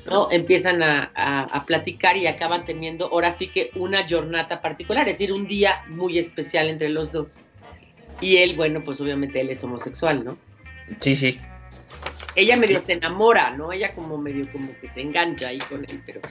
¿no? 0.05 0.31
empiezan 0.31 0.83
a, 0.83 1.63
platicar 1.65 2.15
y 2.15 2.27
acaban 2.27 2.65
teniendo 2.65 3.07
ahora 3.07 3.31
sí 3.31 3.47
que 3.47 3.71
una 3.75 4.07
jornada 4.07 4.61
particular, 4.61 5.07
es 5.07 5.17
decir, 5.17 5.33
un 5.33 5.47
día 5.47 5.83
muy 5.87 6.19
especial 6.19 6.69
entre 6.69 6.89
los 6.89 7.11
dos. 7.11 7.39
Y 8.21 8.37
él, 8.37 8.55
bueno, 8.55 8.83
pues 8.83 9.01
obviamente 9.01 9.41
él 9.41 9.49
es 9.49 9.63
homosexual, 9.63 10.23
¿no? 10.23 10.37
Sí, 10.99 11.15
sí. 11.15 11.39
Ella 12.35 12.55
medio 12.55 12.79
se 12.79 12.93
enamora, 12.93 13.55
¿no? 13.57 13.71
Ella 13.71 13.95
como 13.95 14.17
medio 14.19 14.51
como 14.51 14.79
que 14.79 14.89
se 14.91 15.01
engancha 15.01 15.47
ahí 15.47 15.57
con 15.57 15.83
él, 15.89 16.01
pero... 16.05 16.21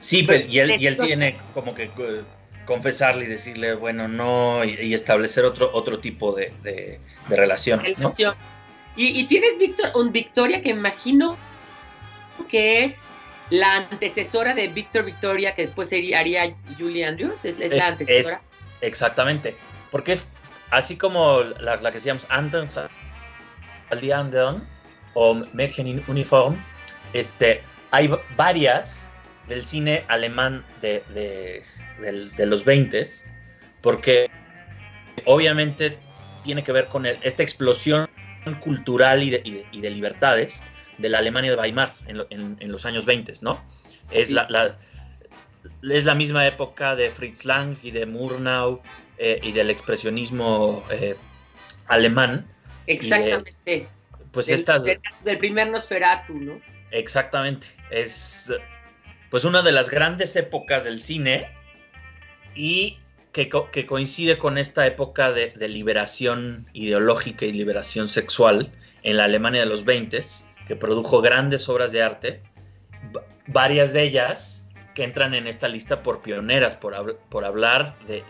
Sí, 0.00 0.24
pero, 0.24 0.44
y 0.48 0.58
él, 0.58 0.80
y 0.80 0.86
él 0.86 0.96
tiene 0.96 1.36
como 1.54 1.74
que 1.74 1.88
confesarle 2.68 3.24
y 3.24 3.28
decirle, 3.28 3.74
bueno, 3.74 4.08
no, 4.08 4.62
y, 4.62 4.92
establecer 4.92 5.46
otro, 5.46 5.70
otro 5.72 6.00
tipo 6.00 6.32
de, 6.32 7.00
relación. 7.30 7.82
Y, 8.94 9.24
tienes 9.24 9.56
Victor, 9.58 9.90
un 9.94 10.12
Victoria 10.12 10.60
que 10.60 10.68
imagino 10.68 11.38
que 12.50 12.84
es 12.84 12.96
la 13.48 13.76
antecesora 13.76 14.52
de 14.52 14.68
Victor 14.68 15.06
Victoria, 15.06 15.54
que 15.54 15.62
después 15.62 15.88
sería, 15.88 16.20
haría 16.20 16.54
Julie 16.78 17.06
Andrews, 17.06 17.42
es, 17.42 17.58
la 17.58 17.86
antecesora. 17.86 18.42
exactamente, 18.82 19.56
porque 19.90 20.12
es 20.12 20.28
así 20.70 20.98
como 20.98 21.40
la, 21.60 21.78
que 21.78 21.92
decíamos 21.92 22.26
antes 22.28 22.76
al 22.76 24.00
día 24.00 24.20
o 25.14 25.34
Mädchen 25.54 26.04
Uniform, 26.06 26.62
este, 27.14 27.62
hay 27.92 28.10
varias 28.36 29.10
del 29.48 29.64
cine 29.64 30.04
alemán 30.08 30.64
de, 30.80 31.02
de, 31.98 32.46
los 32.46 32.64
20, 32.64 33.04
porque 33.80 34.30
obviamente 35.24 35.98
tiene 36.44 36.62
que 36.62 36.72
ver 36.72 36.86
con 36.86 37.06
esta 37.06 37.42
explosión 37.42 38.08
cultural 38.60 39.22
y 39.22 39.30
de, 39.30 39.66
y 39.72 39.80
de, 39.80 39.90
libertades 39.90 40.62
de 40.98 41.08
la 41.08 41.18
Alemania 41.18 41.50
de 41.52 41.56
Weimar 41.56 41.94
en, 42.06 42.56
en, 42.60 42.72
los 42.72 42.86
años 42.86 43.04
20, 43.04 43.32
¿no? 43.42 43.62
Es, 44.10 44.30
la, 44.30 44.78
es 45.82 46.04
la 46.04 46.14
misma 46.14 46.46
época 46.46 46.96
de 46.96 47.10
Fritz 47.10 47.44
Lang 47.44 47.76
y 47.82 47.90
de 47.90 48.06
Murnau 48.06 48.80
eh, 49.18 49.38
y 49.42 49.52
del 49.52 49.70
expresionismo 49.70 50.84
eh, 50.90 51.16
alemán. 51.86 52.46
Exactamente. 52.86 53.88
pues 54.32 54.46
del, 54.46 54.54
estas... 54.54 54.84
Del 54.84 55.38
primer 55.38 55.68
Nosferatu, 55.70 56.34
¿no? 56.34 56.60
Exactamente. 56.90 57.66
Es 57.90 58.50
pues 59.30 59.44
una 59.44 59.62
de 59.62 59.72
las 59.72 59.90
grandes 59.90 60.36
épocas 60.36 60.84
del 60.84 61.00
cine 61.00 61.50
y 62.54 62.98
que, 63.32 63.86
coincide 63.86 64.38
con 64.38 64.58
esta 64.58 64.86
época 64.86 65.30
de, 65.30 65.52
liberación 65.68 66.66
ideológica 66.72 67.44
y 67.44 67.52
liberación 67.52 68.08
sexual 68.08 68.72
en 69.02 69.16
la 69.16 69.24
Alemania 69.24 69.60
de 69.60 69.66
los 69.66 69.84
20, 69.84 70.20
que 70.66 70.76
produjo 70.76 71.20
grandes 71.20 71.68
obras 71.68 71.92
de 71.92 72.02
arte, 72.02 72.42
varias 73.46 73.92
de 73.92 74.02
ellas 74.02 74.66
que 74.94 75.04
entran 75.04 75.34
en 75.34 75.46
esta 75.46 75.68
lista 75.68 76.02
por 76.02 76.22
pioneras, 76.22 76.74
por, 76.74 77.18
por 77.28 77.44
hablar 77.44 77.96
de, 78.08 78.24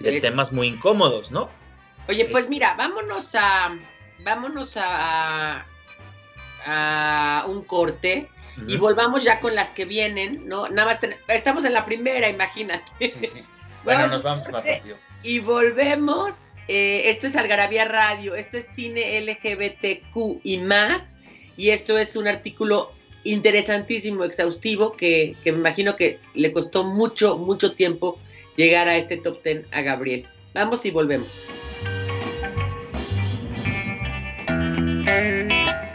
de, 0.00 0.20
temas 0.20 0.52
muy 0.52 0.66
incómodos, 0.66 1.30
¿no? 1.30 1.48
Oye, 2.08 2.24
pues 2.24 2.48
mira, 2.48 2.74
vámonos 2.74 3.32
a, 3.34 3.76
vámonos 4.24 4.76
a, 4.76 5.64
a 6.66 7.44
un 7.46 7.62
corte 7.62 8.28
y 8.66 8.76
volvamos 8.76 9.24
ya 9.24 9.40
con 9.40 9.54
las 9.54 9.70
que 9.70 9.84
vienen, 9.84 10.46
¿no? 10.48 10.68
Nada 10.68 10.94
más 10.94 11.12
estamos 11.28 11.64
en 11.64 11.74
la 11.74 11.84
primera, 11.84 12.28
imagínate. 12.28 13.08
Sí, 13.08 13.26
sí. 13.26 13.44
Bueno, 13.84 14.06
nos 14.06 14.22
vamos 14.22 14.46
más 14.48 14.64
rápido. 14.64 14.96
Y 15.24 15.40
volvemos. 15.40 16.34
Eh, 16.68 17.10
esto 17.10 17.26
es 17.26 17.34
Algarabía 17.34 17.84
Radio, 17.84 18.36
esto 18.36 18.58
es 18.58 18.66
cine 18.76 19.20
LGBTQ 19.20 20.40
y 20.44 20.58
más. 20.58 21.16
Y 21.56 21.70
esto 21.70 21.98
es 21.98 22.14
un 22.14 22.28
artículo 22.28 22.92
interesantísimo, 23.24 24.22
exhaustivo, 24.22 24.92
que, 24.92 25.34
que 25.42 25.50
me 25.50 25.58
imagino 25.58 25.96
que 25.96 26.20
le 26.34 26.52
costó 26.52 26.84
mucho, 26.84 27.38
mucho 27.38 27.72
tiempo 27.72 28.20
llegar 28.54 28.86
a 28.86 28.96
este 28.96 29.16
top 29.16 29.42
ten 29.42 29.66
a 29.72 29.82
Gabriel. 29.82 30.26
Vamos 30.54 30.84
y 30.86 30.92
volvemos. 30.92 31.28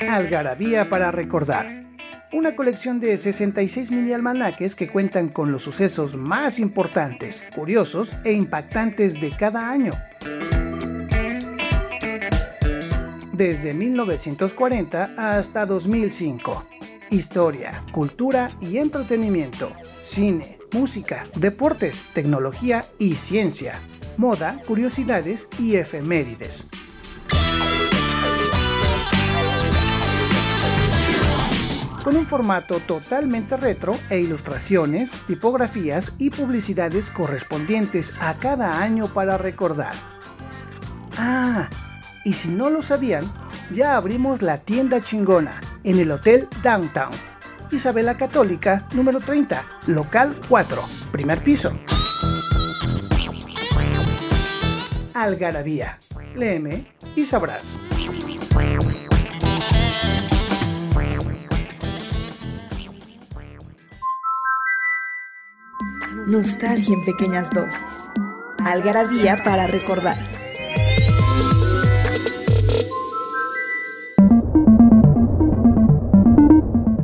Algarabía 0.09 0.89
para 0.89 1.11
recordar. 1.11 1.86
Una 2.33 2.57
colección 2.57 2.99
de 2.99 3.17
66 3.17 3.89
mini 3.91 4.11
almanaques 4.11 4.75
que 4.75 4.89
cuentan 4.89 5.29
con 5.29 5.49
los 5.49 5.61
sucesos 5.61 6.17
más 6.17 6.59
importantes, 6.59 7.47
curiosos 7.55 8.11
e 8.25 8.33
impactantes 8.33 9.21
de 9.21 9.29
cada 9.29 9.69
año. 9.69 9.93
Desde 13.31 13.73
1940 13.73 15.13
hasta 15.17 15.65
2005. 15.65 16.67
Historia, 17.11 17.81
cultura 17.93 18.51
y 18.59 18.79
entretenimiento, 18.79 19.71
cine, 20.01 20.59
música, 20.73 21.27
deportes, 21.33 22.01
tecnología 22.13 22.89
y 22.99 23.15
ciencia, 23.15 23.79
moda, 24.17 24.61
curiosidades 24.67 25.47
y 25.57 25.77
efemérides. 25.77 26.67
Con 32.07 32.15
un 32.15 32.25
formato 32.25 32.79
totalmente 32.79 33.57
retro 33.57 33.99
e 34.09 34.19
ilustraciones, 34.19 35.11
tipografías 35.27 36.15
y 36.17 36.29
publicidades 36.29 37.11
correspondientes 37.11 38.13
a 38.21 38.37
cada 38.37 38.81
año 38.81 39.07
para 39.07 39.37
recordar. 39.37 39.93
Ah, 41.17 41.69
y 42.23 42.31
si 42.31 42.47
no 42.47 42.69
lo 42.69 42.81
sabían, 42.81 43.25
ya 43.71 43.97
abrimos 43.97 44.41
la 44.41 44.59
tienda 44.59 45.01
chingona 45.01 45.59
en 45.83 45.99
el 45.99 46.09
Hotel 46.09 46.47
Downtown. 46.63 47.11
Isabela 47.71 48.15
Católica, 48.15 48.87
número 48.93 49.19
30, 49.19 49.65
local 49.87 50.39
4, 50.47 50.81
primer 51.11 51.43
piso. 51.43 51.77
Algarabía. 55.13 55.99
Léeme 56.35 56.87
y 57.17 57.25
sabrás. 57.25 57.81
Nostalgia 66.29 66.93
en 66.93 67.05
pequeñas 67.05 67.49
dosis. 67.51 68.09
Algarabía 68.59 69.37
para 69.45 69.65
recordar. 69.65 70.17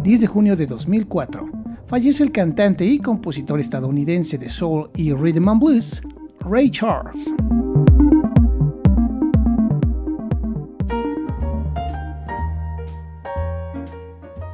...10 0.03 0.20
de 0.20 0.27
junio 0.27 0.58
de 0.58 0.68
2004... 0.68 1.50
...fallece 1.88 2.24
el 2.24 2.34
cantante 2.34 2.84
y 2.84 3.00
compositor 3.00 3.62
estadounidense 3.62 4.38
de 4.38 4.50
soul 4.50 4.89
y 4.94 5.13
rhythm 5.13 5.48
and 5.48 5.62
blues... 5.62 6.01
...Ray 6.42 6.70
Charles. 6.70 7.34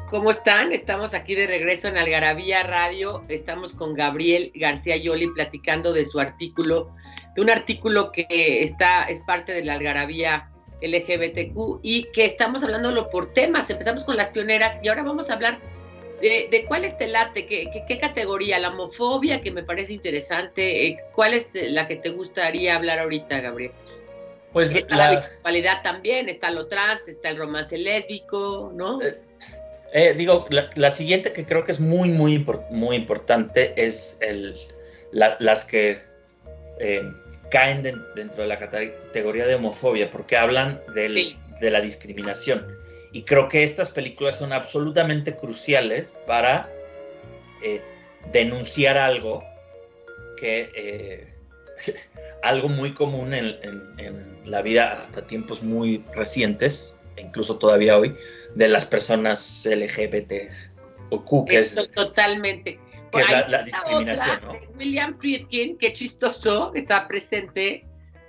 ¿Cómo 0.09 0.31
están? 0.31 0.71
Estamos 0.71 1.13
aquí 1.13 1.35
de 1.35 1.45
regreso 1.45 1.87
en 1.87 1.95
Algarabía 1.95 2.63
Radio. 2.63 3.23
Estamos 3.27 3.73
con 3.75 3.93
Gabriel 3.93 4.51
García 4.55 4.97
Yoli 4.97 5.27
platicando 5.27 5.93
de 5.93 6.07
su 6.07 6.19
artículo, 6.19 6.89
de 7.35 7.41
un 7.41 7.51
artículo 7.51 8.11
que 8.11 8.63
está, 8.63 9.03
es 9.03 9.21
parte 9.21 9.51
de 9.51 9.63
la 9.63 9.73
Algarabía 9.73 10.49
LGBTQ 10.81 11.81
y 11.83 12.09
que 12.11 12.25
estamos 12.25 12.63
hablándolo 12.63 13.11
por 13.11 13.33
temas. 13.33 13.69
Empezamos 13.69 14.03
con 14.03 14.17
las 14.17 14.29
pioneras 14.29 14.79
y 14.81 14.87
ahora 14.87 15.03
vamos 15.03 15.29
a 15.29 15.33
hablar 15.33 15.59
de, 16.21 16.65
cuál 16.67 16.85
es 16.85 16.95
el 16.99 17.11
late, 17.11 17.45
qué, 17.45 17.69
qué, 17.87 17.97
categoría, 17.99 18.57
la 18.57 18.69
homofobia, 18.69 19.41
que 19.41 19.51
me 19.51 19.61
parece 19.61 19.93
interesante. 19.93 20.87
Eh, 20.87 20.97
¿Cuál 21.13 21.35
es 21.35 21.49
la 21.53 21.87
que 21.87 21.97
te 21.97 22.09
gustaría 22.09 22.75
hablar 22.75 22.97
ahorita, 22.97 23.41
Gabriel? 23.41 23.73
Pues 24.53 24.71
está 24.71 24.95
la, 24.95 25.11
bisexualidad 25.11 25.83
también, 25.83 26.27
está 26.29 26.49
lo 26.49 26.67
trans, 26.67 27.07
está 27.07 27.29
el 27.29 27.37
romance 27.37 27.77
lésbico, 27.77 28.71
¿no? 28.73 28.99
Eh, 29.03 29.28
eh, 29.93 30.13
digo, 30.15 30.47
la, 30.49 30.91
siguiente 30.91 31.33
que 31.33 31.45
creo 31.45 31.63
que 31.63 31.71
es 31.71 31.79
muy, 31.79 32.09
muy, 32.09 32.45
muy 32.69 32.95
importante 32.95 33.73
es 33.75 34.17
el, 34.21 34.55
las 35.11 35.65
que 35.65 35.97
eh, 36.79 37.03
caen 37.49 37.81
dentro 38.15 38.43
de 38.43 38.47
la 38.47 38.57
categoría 38.57 39.45
de 39.45 39.55
homofobia, 39.55 40.09
porque 40.09 40.37
hablan 40.37 40.81
de 40.93 41.69
la 41.71 41.81
discriminación. 41.81 42.67
Y 43.11 43.23
creo 43.23 43.47
que 43.47 43.63
estas 43.63 43.89
películas 43.89 44.35
son 44.35 44.53
absolutamente 44.53 45.35
cruciales 45.35 46.15
para 46.27 46.69
eh, 47.63 47.81
denunciar 48.31 48.97
algo 48.97 49.43
que 50.37 51.27
algo 52.43 52.69
muy 52.69 52.93
común 52.93 53.33
en, 53.33 53.57
en, 53.97 54.39
la 54.45 54.61
vida 54.61 54.93
hasta 54.93 55.25
tiempos 55.27 55.61
muy 55.61 56.03
recientes, 56.15 56.98
incluso 57.19 57.57
todavía 57.57 57.97
hoy, 57.97 58.15
de 58.55 58.67
las 58.67 58.85
personas 58.85 59.67
LGBT 59.69 60.33
o 61.11 61.23
Q, 61.23 61.45
que 61.45 61.59
Eso, 61.59 61.81
es 61.81 61.91
totalmente. 61.91 62.79
Que 63.11 63.21
es 63.21 63.49
la, 63.49 63.63
discriminación, 63.63 64.39
¿no? 64.43 64.53
William 64.77 65.17
Friedkin, 65.17 65.77
qué 65.77 65.93
chistoso, 65.93 66.71
que 66.71 66.79
está 66.79 67.07
presente, 67.07 67.85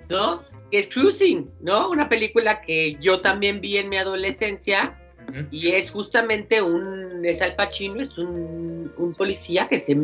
¿no? 0.09 0.43
Que 0.71 0.79
es 0.79 0.89
Cruising, 0.89 1.51
¿no? 1.61 1.91
Una 1.91 2.09
película 2.09 2.63
que 2.63 2.97
yo 3.01 3.21
también 3.21 3.61
vi 3.61 3.77
en 3.77 3.91
mi 3.91 3.99
adolescencia 3.99 4.97
y 5.51 5.73
es 5.73 5.91
justamente 5.91 6.63
un, 6.63 7.25
es 7.25 7.43
Al 7.43 7.57
Pacino, 7.57 8.01
es 8.01 8.17
un, 8.17 8.93
un 8.97 9.15
policía 9.15 9.69
que 9.69 9.79
se, 9.79 9.97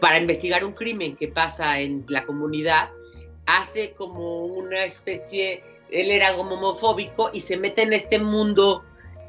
para 0.00 0.18
investigar 0.18 0.64
un 0.64 0.72
crimen 0.72 1.16
que 1.16 1.28
pasa 1.28 1.80
en 1.80 2.04
la 2.08 2.24
comunidad, 2.24 2.90
hace 3.46 3.92
como 3.92 4.44
una 4.44 4.84
especie, 4.84 5.62
él 5.94 6.10
era 6.10 6.36
como 6.36 6.56
homofóbico 6.56 7.30
y 7.32 7.40
se 7.40 7.56
mete 7.56 7.82
en 7.82 7.92
este 7.92 8.18
mundo 8.18 8.84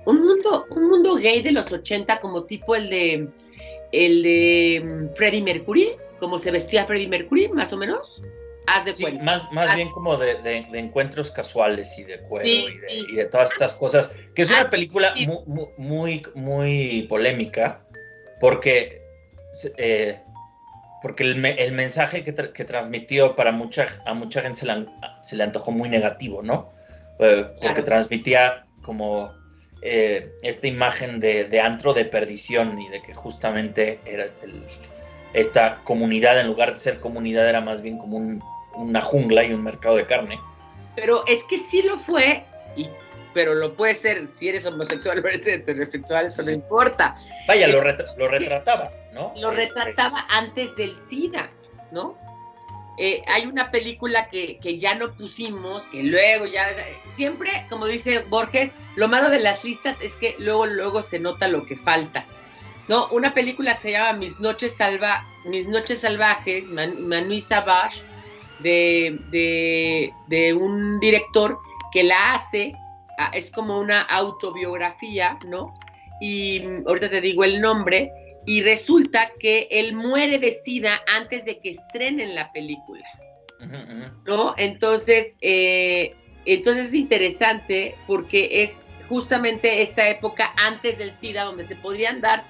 un 0.06 0.24
mundo, 0.26 0.66
un 0.70 0.90
mundo 0.90 1.16
gay 1.16 1.42
de 1.42 1.52
los 1.52 1.72
80 1.72 2.20
como 2.20 2.44
tipo 2.46 2.76
el 2.76 2.90
de 2.90 3.28
el 3.92 4.24
de 4.24 4.84
mm, 4.84 5.16
Freddie 5.16 5.42
Mercury, 5.42 5.90
como 6.20 6.38
se 6.40 6.52
vestía 6.52 6.86
Freddie 6.86 7.08
Mercury, 7.08 7.50
más 7.50 7.72
o 7.74 7.78
menos. 7.78 8.22
Haz 8.68 8.86
de 8.86 8.94
sí, 8.94 9.06
Más, 9.22 9.44
más 9.52 9.76
bien 9.76 9.92
como 9.92 10.18
de, 10.18 10.66
encuentros 10.74 11.30
casuales 11.30 12.00
y 12.00 12.04
de 12.04 12.20
cuero 12.22 12.48
y, 12.48 13.16
de, 13.16 13.26
todas 13.26 13.52
estas 13.52 13.76
cosas, 13.76 14.12
que 14.34 14.42
es 14.42 14.50
una 14.50 14.72
película 14.72 15.14
muy, 15.16 15.68
muy, 15.78 16.24
muy, 16.34 17.06
polémica, 17.08 17.86
porque, 18.42 19.04
eh, 19.78 20.20
porque 21.06 21.22
el, 21.22 21.46
el, 21.46 21.72
mensaje 21.74 22.24
que, 22.24 22.34
que, 22.34 22.66
transmitió 22.66 23.36
para 23.36 23.52
mucha, 23.52 23.86
a 24.08 24.16
mucha 24.16 24.42
gente 24.42 24.62
se 24.62 24.66
le, 24.66 24.88
se 25.22 25.36
le 25.36 25.44
antojó 25.44 25.72
muy 25.72 25.88
negativo, 25.88 26.42
¿no? 26.42 26.74
Eh, 27.20 27.46
porque 27.62 27.84
transmitía 27.84 28.66
como 28.82 29.32
eh, 29.84 30.32
esta 30.42 30.66
imagen 30.66 31.20
de, 31.20 31.62
antro 31.62 31.94
de 31.94 32.06
perdición 32.06 32.82
y 32.82 32.90
de 32.90 33.04
que 33.04 33.14
justamente 33.14 34.00
era 34.04 34.26
esta 35.34 35.80
comunidad, 35.84 36.40
en 36.40 36.48
lugar 36.48 36.74
de 36.74 36.80
ser 36.80 37.00
comunidad, 37.00 37.48
era 37.48 37.62
más 37.62 37.84
bien 37.84 38.00
como 38.00 38.18
una 38.74 39.02
jungla 39.02 39.44
y 39.44 39.54
un 39.54 39.64
mercado 39.64 39.98
de 39.98 40.08
carne. 40.08 40.40
Pero 40.96 41.24
es 41.28 41.44
que 41.44 41.60
sí 41.70 41.84
lo 41.84 42.00
fue, 42.00 42.44
y, 42.76 42.90
pero 43.36 43.54
lo 43.54 43.76
puede 43.76 43.94
ser 43.94 44.26
si 44.26 44.50
eres 44.50 44.66
homosexual 44.66 45.24
o 45.24 45.28
eres 45.28 45.46
heterosexual, 45.46 46.26
eso 46.26 46.42
no 46.42 46.50
importa. 46.50 47.16
Vaya, 47.48 47.68
lo, 47.68 47.84
lo 47.84 48.28
retrataba, 48.28 48.92
¿no? 49.16 49.34
Lo 49.38 49.52
este, 49.52 49.66
retrataba 49.66 50.28
antes 50.30 50.76
del 50.76 50.96
SIDA, 51.10 51.50
¿no? 51.92 52.18
Eh, 52.98 53.24
hay 53.28 53.46
una 53.46 53.72
película 53.72 54.30
que, 54.30 54.60
ya 54.78 54.96
no 54.96 55.14
pusimos, 55.16 55.84
que 55.88 56.04
luego 56.04 56.46
ya, 56.46 56.68
siempre, 57.14 57.66
como 57.70 57.88
dice 57.88 58.20
Borges, 58.30 58.72
lo 58.96 59.08
malo 59.08 59.30
de 59.30 59.40
las 59.40 59.64
listas 59.64 59.98
es 60.02 60.16
que 60.16 60.36
luego, 60.40 60.66
luego 60.66 61.02
se 61.02 61.20
nota 61.20 61.48
lo 61.48 61.66
que 61.66 61.76
falta. 61.76 62.26
¿No? 62.88 63.08
Una 63.08 63.34
película 63.34 63.74
que 63.74 63.82
se 63.82 63.92
llama 63.92 64.14
Mis 64.14 64.40
Noches, 64.40 64.76
Salva, 64.76 65.26
Mis 65.44 65.68
Noches 65.68 66.02
Salvajes, 66.02 66.70
Man, 66.70 67.42
Savage, 67.42 68.04
de, 68.60 70.12
de, 70.28 70.54
un 70.54 71.00
director 71.00 71.58
que 71.92 72.04
la 72.04 72.36
hace, 72.36 72.74
ah, 73.18 73.32
es 73.34 73.50
como 73.50 73.80
una 73.80 74.04
autobiografía, 74.04 75.38
¿no? 75.48 75.74
Y 76.22 76.64
ahorita 76.86 77.10
te 77.10 77.22
digo 77.22 77.44
el 77.44 77.60
nombre, 77.60 78.12
y 78.46 78.62
resulta 78.62 79.32
que 79.40 79.68
él 79.72 79.94
muere 79.94 80.40
de 80.40 80.52
SIDA 80.52 81.02
antes 81.08 81.46
de 81.46 81.60
que 81.60 81.72
estrenen 81.72 82.36
la 82.36 82.52
película. 82.52 83.06
¿No? 84.26 84.54
Entonces, 84.58 85.30
eh, 85.42 86.14
entonces 86.46 86.88
es 86.88 86.94
interesante 86.94 87.96
porque 88.06 88.64
es 88.64 88.80
justamente 89.10 89.82
esta 89.82 90.08
época 90.10 90.54
antes 90.58 90.98
del 90.98 91.18
SIDA 91.20 91.46
donde 91.46 91.68
se 91.68 91.76
podrían 91.76 92.22
dar 92.22 92.46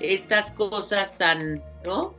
estas 0.00 0.50
cosas 0.50 1.16
tan, 1.16 1.62
¿no? 1.84 2.14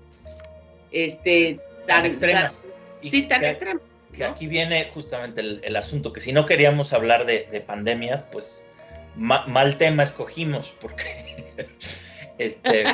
Este, 0.92 1.58
tan, 1.88 2.06
extremas. 2.06 2.70
sí, 3.02 3.24
tan 3.24 3.44
extremas. 3.44 3.84
Que 4.14 4.26
aquí 4.26 4.48
viene 4.48 4.90
justamente 4.94 5.42
el, 5.42 5.76
asunto, 5.76 6.12
que 6.12 6.20
si 6.20 6.34
no 6.34 6.46
queríamos 6.46 6.92
hablar 6.92 7.26
de, 7.26 7.64
pandemias, 7.66 8.24
pues 8.24 8.68
mal 9.16 9.78
tema 9.78 10.04
escogimos, 10.04 10.76
porque 10.82 11.66
este, 12.42 12.86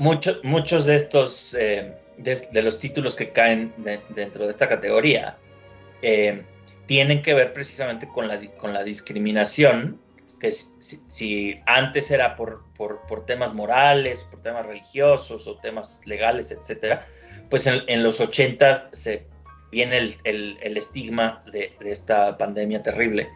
muchos, 0.00 0.86
de 0.86 0.94
estos, 0.94 1.54
eh, 1.54 1.94
de, 2.18 2.62
los 2.62 2.78
títulos 2.78 3.16
que 3.16 3.30
caen 3.30 3.72
dentro 4.10 4.44
de 4.44 4.50
esta 4.50 4.68
categoría, 4.68 5.36
eh, 6.02 6.42
tienen 6.86 7.22
que 7.22 7.34
ver 7.34 7.52
precisamente 7.52 8.06
con 8.08 8.28
la, 8.28 8.38
con 8.58 8.72
la 8.72 8.84
discriminación, 8.84 10.00
que 10.40 10.50
si, 10.50 11.60
antes 11.66 12.10
era 12.10 12.34
por, 12.34 12.64
por, 12.76 13.26
temas 13.26 13.54
morales, 13.54 14.26
por 14.30 14.40
temas 14.40 14.66
religiosos 14.66 15.46
o 15.46 15.56
temas 15.58 16.04
legales, 16.04 16.50
etcétera, 16.50 17.06
pues 17.48 17.66
en, 17.66 18.02
los 18.02 18.20
80 18.20 18.88
se 18.92 19.24
viene 19.70 19.98
el, 19.98 20.58
el, 20.60 20.76
estigma 20.76 21.44
de, 21.52 21.72
esta 21.80 22.36
pandemia 22.38 22.82
terrible. 22.82 23.28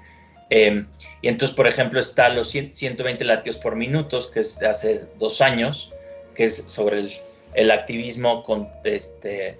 Em, 0.51 0.87
y 1.23 1.29
entonces, 1.29 1.57
por 1.57 1.67
ejemplo, 1.67 1.99
está 1.99 2.29
los 2.29 2.49
120 2.49 3.25
latidos 3.25 3.57
por 3.57 3.75
minutos, 3.77 4.29
que 4.29 4.41
es 4.41 4.59
de 4.59 4.69
hace 4.69 5.07
dos 5.19 5.41
años, 5.41 5.93
que 6.35 6.45
es 6.45 6.57
sobre 6.57 7.01
el, 7.01 7.13
el 7.55 7.71
activismo 7.71 8.43
con 8.43 8.69
este 8.85 9.59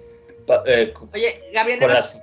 eh, 0.65 0.93
Oye, 1.13 1.41
Gabriel, 1.53 1.79
con 1.79 1.93
las, 1.93 2.21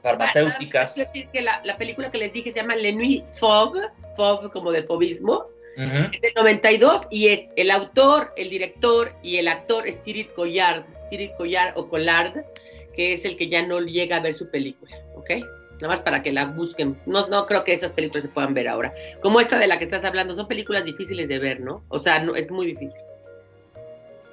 farmacéuticas. 0.00 0.94
decir 0.94 1.28
que 1.32 1.40
la, 1.40 1.60
película 1.78 2.10
que 2.10 2.18
les 2.18 2.32
dije 2.32 2.52
se 2.52 2.60
llama 2.60 2.76
Le 2.76 2.92
Nuit 2.92 3.24
Fauve, 3.26 3.88
Fauve 4.16 4.50
como 4.50 4.70
de 4.70 4.84
fobismo, 4.84 5.46
es 5.76 6.20
del 6.22 6.32
92 6.34 7.08
y 7.10 7.28
es 7.28 7.50
el 7.56 7.70
autor, 7.70 8.32
el 8.36 8.48
director 8.48 9.12
y 9.22 9.36
el 9.36 9.48
actor 9.48 9.86
es 9.86 10.02
Cyril 10.02 10.28
Collard, 10.28 10.84
Cyril 11.10 11.32
Collard 11.36 11.76
o 11.76 11.88
Collard, 11.88 12.44
que 12.94 13.12
es 13.12 13.26
el 13.26 13.36
que 13.36 13.50
ya 13.50 13.66
no 13.66 13.80
llega 13.80 14.16
a 14.16 14.20
ver 14.20 14.32
su 14.32 14.50
película, 14.50 14.96
¿ok? 15.16 15.32
Nada 15.80 15.88
más 15.88 16.00
para 16.00 16.22
que 16.22 16.32
la 16.32 16.46
busquen. 16.46 16.98
No, 17.06 17.26
no 17.28 17.46
creo 17.46 17.64
que 17.64 17.74
esas 17.74 17.92
películas 17.92 18.24
se 18.24 18.28
puedan 18.28 18.54
ver 18.54 18.68
ahora. 18.68 18.92
Como 19.20 19.40
esta 19.40 19.58
de 19.58 19.66
la 19.66 19.78
que 19.78 19.84
estás 19.84 20.04
hablando, 20.04 20.34
son 20.34 20.48
películas 20.48 20.84
difíciles 20.84 21.28
de 21.28 21.38
ver, 21.38 21.60
¿no? 21.60 21.84
O 21.88 21.98
sea, 21.98 22.22
no, 22.22 22.34
es 22.34 22.50
muy 22.50 22.66
difícil. 22.66 23.00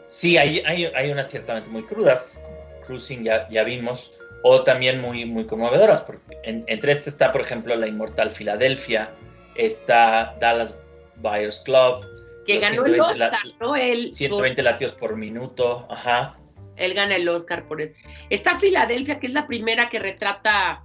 Sí, 0.08 0.38
hay, 0.38 0.62
hay, 0.66 0.86
hay 0.86 1.12
unas 1.12 1.30
ciertamente 1.30 1.70
muy 1.70 1.84
crudas, 1.84 2.42
Cruising 2.86 3.24
ya, 3.24 3.50
ya 3.50 3.64
vimos, 3.64 4.14
o 4.44 4.64
también 4.64 5.02
muy, 5.02 5.26
muy 5.26 5.46
conmovedoras, 5.46 6.02
porque 6.02 6.22
entre 6.44 6.92
este 6.92 7.10
está, 7.10 7.32
por 7.32 7.42
ejemplo, 7.42 7.76
La 7.76 7.88
Inmortal 7.88 8.32
Filadelfia, 8.32 9.10
está 9.56 10.36
Dallas 10.40 10.78
Buyers 11.16 11.60
Club, 11.62 12.06
que 12.46 12.60
ganó 12.60 12.86
el 12.86 13.00
Oscar, 13.00 13.32
¿no? 13.60 13.74
120 13.74 14.62
latidos 14.62 14.94
por 14.94 15.16
minuto, 15.16 15.88
ajá. 15.90 16.38
Él 16.76 16.94
gana 16.94 17.16
el 17.16 17.28
Oscar 17.30 17.68
por 17.68 17.82
eso. 17.82 17.94
Está 18.30 18.60
Filadelfia, 18.60 19.20
que 19.20 19.28
es 19.28 19.34
la 19.34 19.48
primera 19.48 19.90
que 19.90 20.00
retrata 20.00 20.84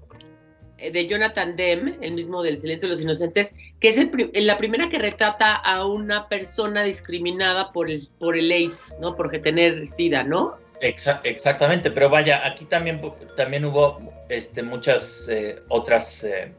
de 0.79 1.07
Jonathan 1.07 1.57
Demme, 1.57 1.97
el 2.01 2.14
mismo 2.14 2.43
del 2.43 2.61
Silencio 2.61 2.88
de 2.88 2.95
los 2.95 3.03
Inocentes, 3.03 3.53
que 3.81 3.88
es 3.88 3.99
el, 3.99 4.11
la 4.35 4.59
primera 4.59 4.88
que 4.88 4.99
retrata 4.99 5.55
a 5.55 5.87
una 5.87 6.29
persona 6.29 6.83
discriminada 6.85 7.73
por 7.73 7.91
el, 7.91 8.01
por 8.19 8.37
el 8.37 8.51
AIDS, 8.51 8.97
¿no? 9.01 9.17
Por 9.17 9.31
tener 9.41 9.87
SIDA, 9.87 10.23
¿no? 10.23 10.57
exactamente, 10.81 11.91
pero 11.91 12.09
vaya, 12.09 12.47
aquí 12.47 12.64
también, 12.64 13.01
también 13.37 13.64
hubo 13.64 14.01
este, 14.29 14.62
muchas 14.62 15.29
eh, 15.29 15.61
otras 15.69 16.23
eh, 16.25 16.53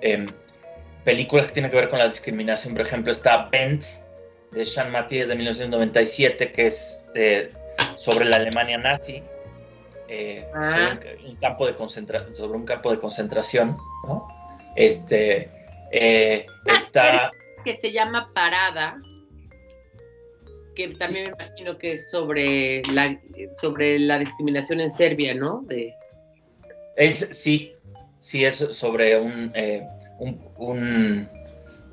em, 0.00 0.30
películas 1.04 1.46
que 1.46 1.52
tienen 1.52 1.70
que 1.70 1.78
ver 1.78 1.88
con 1.88 1.98
la 1.98 2.08
discriminación. 2.08 2.74
Por 2.74 2.82
ejemplo, 2.82 3.12
está 3.12 3.48
Bent 3.50 3.84
de 4.52 4.64
Sean 4.64 4.92
Matías 4.92 5.28
de 5.28 5.36
1997, 5.36 6.52
que 6.52 6.66
es 6.66 7.06
eh, 7.14 7.50
sobre 7.96 8.26
la 8.26 8.36
Alemania 8.36 8.78
nazi, 8.78 9.22
ah. 10.54 10.98
sobre, 11.00 11.16
un, 11.28 11.36
campo 11.36 11.66
de 11.66 11.74
sobre 12.34 12.58
un 12.58 12.64
campo 12.64 12.90
de 12.90 12.98
concentración, 12.98 13.76
¿no? 14.06 14.26
Este, 14.76 15.48
ah, 16.68 16.72
está... 16.72 17.30
Que 17.64 17.76
se 17.76 17.92
llama 17.92 18.30
Parada, 18.34 18.98
que 20.74 20.88
también 20.88 21.24
me 21.24 21.44
imagino 21.44 21.78
que 21.78 21.92
es 21.92 22.10
sobre 22.10 22.82
la, 22.84 23.20
sobre 23.60 23.98
la 23.98 24.18
discriminación 24.18 24.80
en 24.80 24.90
Serbia, 24.90 25.34
¿no? 25.34 25.62
De... 25.66 25.94
Es, 26.96 27.18
sí, 27.18 27.72
sí, 28.20 28.44
es 28.44 28.56
sobre 28.56 29.18
un, 29.18 29.50
eh, 29.54 29.86
un, 30.18 31.28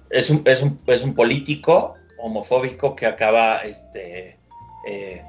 es, 0.09 0.29
un, 0.29 0.41
es, 0.45 0.61
un, 0.61 0.79
es 0.87 1.03
un 1.03 1.15
político 1.15 1.95
homofóbico 2.19 2.95
que 2.95 3.05
acaba 3.05 3.57
este, 3.59 4.37
eh, 4.87 5.23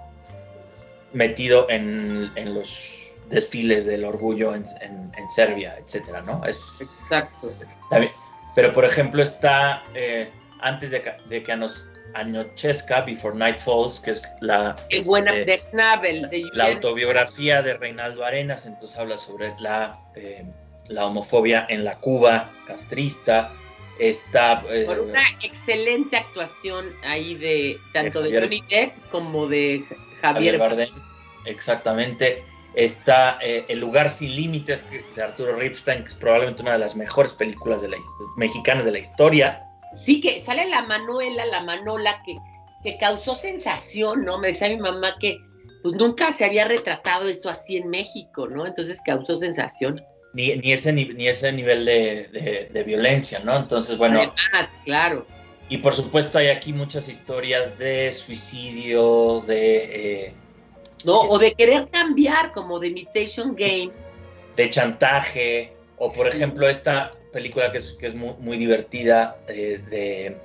metido 1.13 1.69
en, 1.71 2.31
en, 2.37 2.55
los 2.55 3.17
desfiles 3.29 3.87
del 3.87 4.05
orgullo 4.05 4.55
en, 4.55 4.65
en, 4.81 5.29
Serbia, 5.29 5.77
etcétera, 5.79 6.23
¿no? 6.23 6.45
Es, 6.45 6.91
Exacto. 7.03 7.53
Pero, 8.55 8.73
por 8.73 8.85
ejemplo, 8.85 9.23
está, 9.23 9.83
eh, 9.95 10.29
antes 10.61 10.91
de 10.91 11.03
que, 11.03 11.13
de 11.29 11.43
que 11.43 11.57
nos 11.57 11.87
Anochesca, 12.15 13.03
Before 13.03 13.37
Night 13.37 13.59
Falls, 13.59 14.01
que 14.01 14.11
es 14.11 14.23
la, 14.41 14.77
buena 15.05 15.37
este, 15.37 15.69
de 16.31 16.43
la 16.55 16.67
autobiografía 16.67 17.63
de 17.63 17.75
Reinaldo 17.75 18.25
Arenas, 18.25 18.67
entonces 18.67 18.99
habla 18.99 19.17
sobre 19.19 19.55
la, 19.59 19.99
eh, 20.17 20.45
la 20.89 21.07
homofobia 21.07 21.67
en 21.69 21.85
la 21.85 21.97
Cuba 21.97 22.53
castrista. 22.67 23.53
Está, 23.99 24.65
eh, 24.71 24.85
Por 24.87 25.01
una 25.01 25.23
excelente 25.43 26.17
actuación 26.17 26.91
ahí 27.05 27.35
de 27.35 27.79
tanto 27.93 28.23
de, 28.23 28.41
Johnny 28.41 28.65
Depp 28.69 29.11
como 29.11 29.47
de 29.47 29.85
Javier, 30.21 30.59
Bardem. 30.59 30.91
Exactamente. 31.47 32.45
Está 32.75 33.39
eh, 33.43 33.65
El 33.69 33.81
lugar 33.81 34.09
sin 34.09 34.37
límites 34.37 34.87
de 35.17 35.23
Arturo 35.23 35.57
Ripstein, 35.57 36.03
que 36.03 36.09
es 36.09 36.15
probablemente 36.15 36.63
una 36.63 36.73
de 36.73 36.79
las 36.79 36.95
mejores 36.95 37.33
películas 37.33 37.83
de 37.83 37.89
la, 37.89 37.97
mexicanas 38.37 38.85
de 38.85 38.93
la 38.93 38.99
historia 39.01 39.61
sí 39.95 40.21
que 40.21 40.41
sale 40.45 40.69
la 40.69 40.83
Manuela, 40.83 41.45
la 41.47 41.63
Manola, 41.63 42.21
que, 42.25 42.35
que 42.83 42.99
causó 42.99 43.35
sensación, 43.35 44.25
¿no? 44.25 44.39
Me 44.39 44.49
decía 44.49 44.69
mi 44.69 44.79
mamá 44.79 45.17
que 45.21 45.39
pues 45.83 45.95
nunca 45.95 46.35
se 46.35 46.45
había 46.45 46.69
retratado 46.69 47.29
eso 47.29 47.49
así 47.49 47.77
en 47.77 47.89
México, 47.89 48.47
¿no? 48.49 48.67
Entonces 48.67 49.01
causó 49.05 49.39
sensación. 49.39 50.03
Ni, 50.35 50.55
ni 50.57 50.73
ese, 50.73 50.93
ni, 50.93 51.27
ese 51.27 51.53
nivel 51.53 51.85
de, 51.85 52.85
violencia, 52.87 53.41
¿no? 53.41 53.57
Entonces, 53.57 53.97
bueno. 53.97 54.21
Además, 54.21 54.81
claro. 54.85 55.27
Y 55.71 55.79
por 55.79 55.95
supuesto 55.95 56.37
hay 56.37 56.49
aquí 56.49 56.73
muchas 56.73 57.09
historias 57.09 57.79
de 57.79 58.13
suicidio, 58.13 59.41
de... 59.47 60.27
Eh, 60.27 60.33
no, 61.07 61.21
o 61.21 61.39
de 61.39 61.55
querer 61.55 61.89
cambiar, 61.91 62.53
como 62.53 62.79
de 62.79 62.89
Imitation 62.89 63.55
Game. 63.55 63.91
De 64.57 64.69
chantaje, 64.69 65.73
o 65.97 66.13
por 66.13 66.27
ejemplo 66.27 66.69
esta 66.69 67.13
película 67.33 67.73
que 67.73 67.79
es, 67.79 67.95
que 67.95 68.09
es 68.09 68.15
muy, 68.15 68.59
divertida 68.59 69.39
eh, 69.49 69.81
de 69.89 70.37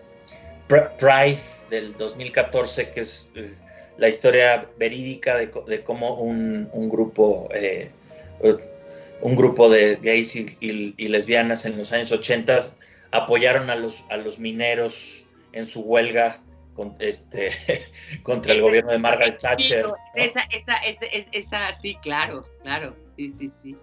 Price 0.67 1.67
del 1.69 1.95
2014, 1.97 2.91
que 2.91 3.01
es 3.01 3.31
eh, 3.35 3.51
la 3.97 4.07
historia 4.07 4.69
verídica 4.77 5.35
de, 5.37 5.51
de 5.67 5.83
cómo 5.83 6.15
un, 6.15 6.69
un 6.73 6.89
grupo, 6.89 7.49
eh, 7.53 7.91
un 9.21 9.35
grupo 9.35 9.69
de 9.69 9.97
gays 10.01 10.35
y, 10.35 11.07
lesbianas 11.07 11.65
en 11.65 11.77
los 11.77 11.91
años 11.91 12.11
80 12.11 12.59
apoyaron 13.11 13.69
a 13.69 13.75
los, 13.75 14.03
a 14.09 14.17
los 14.17 14.39
mineros 14.39 15.27
en 15.53 15.65
su 15.65 15.81
huelga 15.81 16.41
con, 16.73 16.95
este, 16.99 17.51
contra 18.23 18.53
el 18.53 18.61
gobierno 18.61 18.91
de 18.91 18.99
Margaret 18.99 19.39
Thatcher. 19.39 19.87
Esa, 20.13 20.41
esa, 20.51 20.77
esa, 20.77 21.05
esa, 21.31 21.79
sí, 21.79 21.97
claro, 22.01 22.43
claro, 22.61 22.95
sí, 23.15 23.31
sí, 23.31 23.51
sí. 23.63 23.77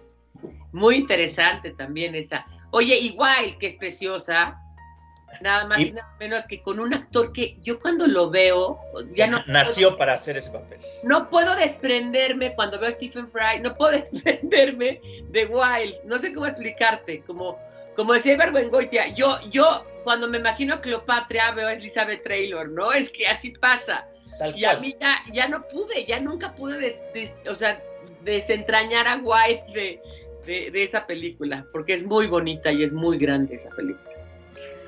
Muy 0.71 0.97
interesante 0.97 1.71
también 1.71 2.15
esa. 2.15 2.45
Oye, 2.71 2.97
igual 2.97 3.57
que 3.59 3.67
es 3.67 3.75
preciosa, 3.75 4.59
nada 5.41 5.67
más 5.67 5.79
y, 5.79 5.91
nada 5.91 6.15
menos 6.19 6.45
que 6.45 6.61
con 6.61 6.79
un 6.79 6.93
actor 6.93 7.31
que 7.33 7.57
yo 7.61 7.79
cuando 7.79 8.07
lo 8.07 8.29
veo, 8.29 8.79
ya 9.15 9.27
no... 9.27 9.43
Nació 9.47 9.97
para 9.97 10.13
hacer 10.13 10.37
ese 10.37 10.49
papel. 10.49 10.79
No 11.03 11.29
puedo 11.29 11.55
desprenderme 11.55 12.53
cuando 12.55 12.79
veo 12.79 12.89
a 12.89 12.91
Stephen 12.91 13.27
Fry, 13.27 13.59
no 13.61 13.75
puedo 13.75 13.91
desprenderme 13.91 15.01
de 15.29 15.45
Wild, 15.45 15.95
no 16.05 16.17
sé 16.17 16.33
cómo 16.33 16.47
explicarte, 16.47 17.21
como, 17.21 17.57
como 17.95 18.13
decía 18.13 18.37
Berbengoitia, 18.37 19.15
yo, 19.15 19.39
yo 19.49 19.85
cuando 20.03 20.27
me 20.27 20.37
imagino 20.37 20.75
a 20.75 20.81
Cleopatra 20.81 21.51
veo 21.51 21.67
a 21.67 21.73
Elizabeth 21.73 22.23
Taylor, 22.23 22.69
¿no? 22.69 22.91
Es 22.91 23.09
que 23.09 23.27
así 23.27 23.51
pasa. 23.51 24.05
y 24.55 24.65
a 24.65 24.77
mí 24.77 24.95
ya, 24.99 25.17
ya 25.31 25.47
no 25.47 25.67
pude, 25.67 26.05
ya 26.05 26.19
nunca 26.19 26.53
pude, 26.53 26.99
o 27.49 27.55
sea, 27.55 27.81
desentrañar 28.23 29.07
a 29.07 29.17
Wild 29.17 29.73
de 29.73 30.01
de, 30.45 30.83
esa 30.83 31.05
película, 31.05 31.65
porque 31.71 31.93
es 31.93 32.03
muy 32.03 32.27
bonita 32.27 32.71
y 32.71 32.83
es 32.83 32.93
muy 32.93 33.17
grande 33.17 33.55
esa 33.55 33.69
película. 33.69 34.11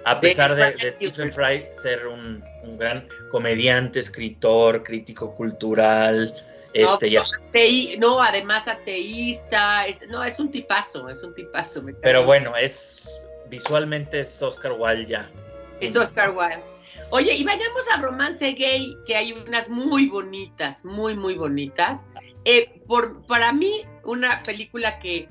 A 0.06 0.20
pesar 0.20 0.56
de, 0.56 0.92
Stephen 0.92 1.32
Fry 1.32 1.66
ser 1.72 2.06
un, 2.06 2.44
gran 2.78 3.08
comediante, 3.32 4.00
escritor, 4.00 4.84
crítico 4.84 5.34
cultural, 5.36 6.36
este, 6.76 7.98
no, 7.98 8.22
además 8.22 8.68
ateísta, 8.68 9.86
no, 10.10 10.24
es 10.24 10.40
un 10.40 10.52
tipazo, 10.52 11.10
es 11.10 11.24
un 11.24 11.34
tipazo. 11.34 11.84
Pero 12.02 12.26
bueno, 12.26 12.56
es 12.56 13.20
visualmente 13.50 14.20
es 14.20 14.42
Oscar 14.42 14.74
Wilde 14.78 15.06
ya. 15.06 15.32
Es 15.80 15.96
Oscar 15.96 16.32
Wilde. 16.32 16.64
Oye, 17.12 17.34
y 17.34 17.44
vayamos 17.44 17.84
a 17.94 18.02
romance 18.02 18.52
gay, 18.54 18.98
que 19.06 19.16
hay 19.16 19.34
unas 19.34 19.70
muy 19.70 20.08
bonitas, 20.08 20.84
muy, 20.84 21.16
muy 21.16 21.36
bonitas. 21.36 22.04
Eh, 22.46 22.82
por, 22.88 23.26
para 23.26 23.54
mí, 23.54 23.86
una 24.04 24.44
película 24.44 25.00
que, 25.00 25.30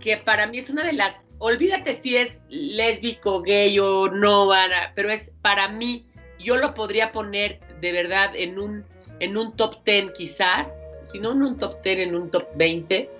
que 0.00 0.16
para 0.16 0.46
mí 0.46 0.58
es 0.58 0.70
una 0.70 0.84
de 0.84 0.94
las 0.94 1.26
olvídate 1.40 1.94
si 1.96 2.16
es 2.16 2.44
lésbico, 2.48 3.42
gay 3.42 3.78
o 3.78 4.08
no, 4.10 4.50
pero 4.94 5.10
es 5.10 5.32
para 5.42 5.68
mí, 5.68 6.06
yo 6.38 6.56
lo 6.56 6.74
podría 6.74 7.12
poner 7.12 7.60
de 7.80 7.92
verdad 7.92 8.30
en 8.34 8.58
un, 8.58 8.84
en 9.20 9.36
un 9.36 9.54
top 9.56 9.76
10 9.84 10.12
quizás, 10.12 10.86
si 11.06 11.18
no 11.18 11.32
en 11.32 11.42
un 11.42 11.58
top 11.58 11.82
10, 11.82 11.98
en 11.98 12.14
un 12.14 12.30
top 12.30 12.44
20, 12.56 13.10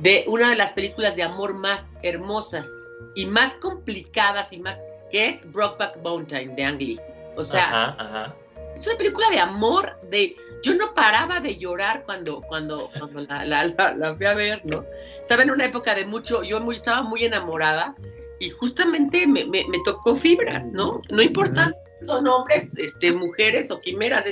de 0.00 0.24
una 0.26 0.50
de 0.50 0.56
las 0.56 0.72
películas 0.72 1.14
de 1.16 1.22
amor 1.22 1.58
más 1.58 1.86
hermosas 2.02 2.68
y 3.14 3.26
más 3.26 3.54
complicadas 3.54 4.52
y 4.52 4.58
más, 4.58 4.78
que 5.10 5.28
es 5.28 5.52
Brokeback 5.52 5.98
Mountain 6.02 6.56
de 6.56 6.64
Ang 6.64 6.78
Lee. 6.78 7.00
O 7.36 7.44
sea, 7.44 8.34
es 8.74 8.86
una 8.86 8.96
película 8.96 9.28
de 9.30 9.38
amor, 9.38 9.98
de 10.10 10.34
yo 10.62 10.74
no 10.74 10.94
paraba 10.94 11.40
de 11.40 11.56
llorar 11.56 12.02
cuando, 12.04 12.40
cuando, 12.42 12.90
la, 13.28 14.14
fui 14.16 14.26
a 14.26 14.34
ver, 14.34 14.64
¿no? 14.64 14.84
Estaba 15.20 15.42
en 15.42 15.50
una 15.50 15.66
época 15.66 15.94
de 15.94 16.06
mucho, 16.06 16.42
yo 16.42 16.60
muy, 16.60 16.76
estaba 16.76 17.02
muy 17.02 17.24
enamorada 17.24 17.94
y 18.40 18.50
justamente 18.50 19.26
me, 19.26 19.46
tocó 19.84 20.16
fibras, 20.16 20.66
¿no? 20.66 21.00
No 21.10 21.22
importa 21.22 21.72
son 22.04 22.26
hombres, 22.26 22.76
este, 22.78 23.12
mujeres 23.12 23.70
o 23.70 23.80
quimeras, 23.80 24.24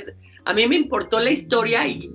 a 0.45 0.53
mí 0.53 0.67
me 0.67 0.75
importó 0.75 1.19
la 1.19 1.31
historia 1.31 1.87
y, 1.87 2.09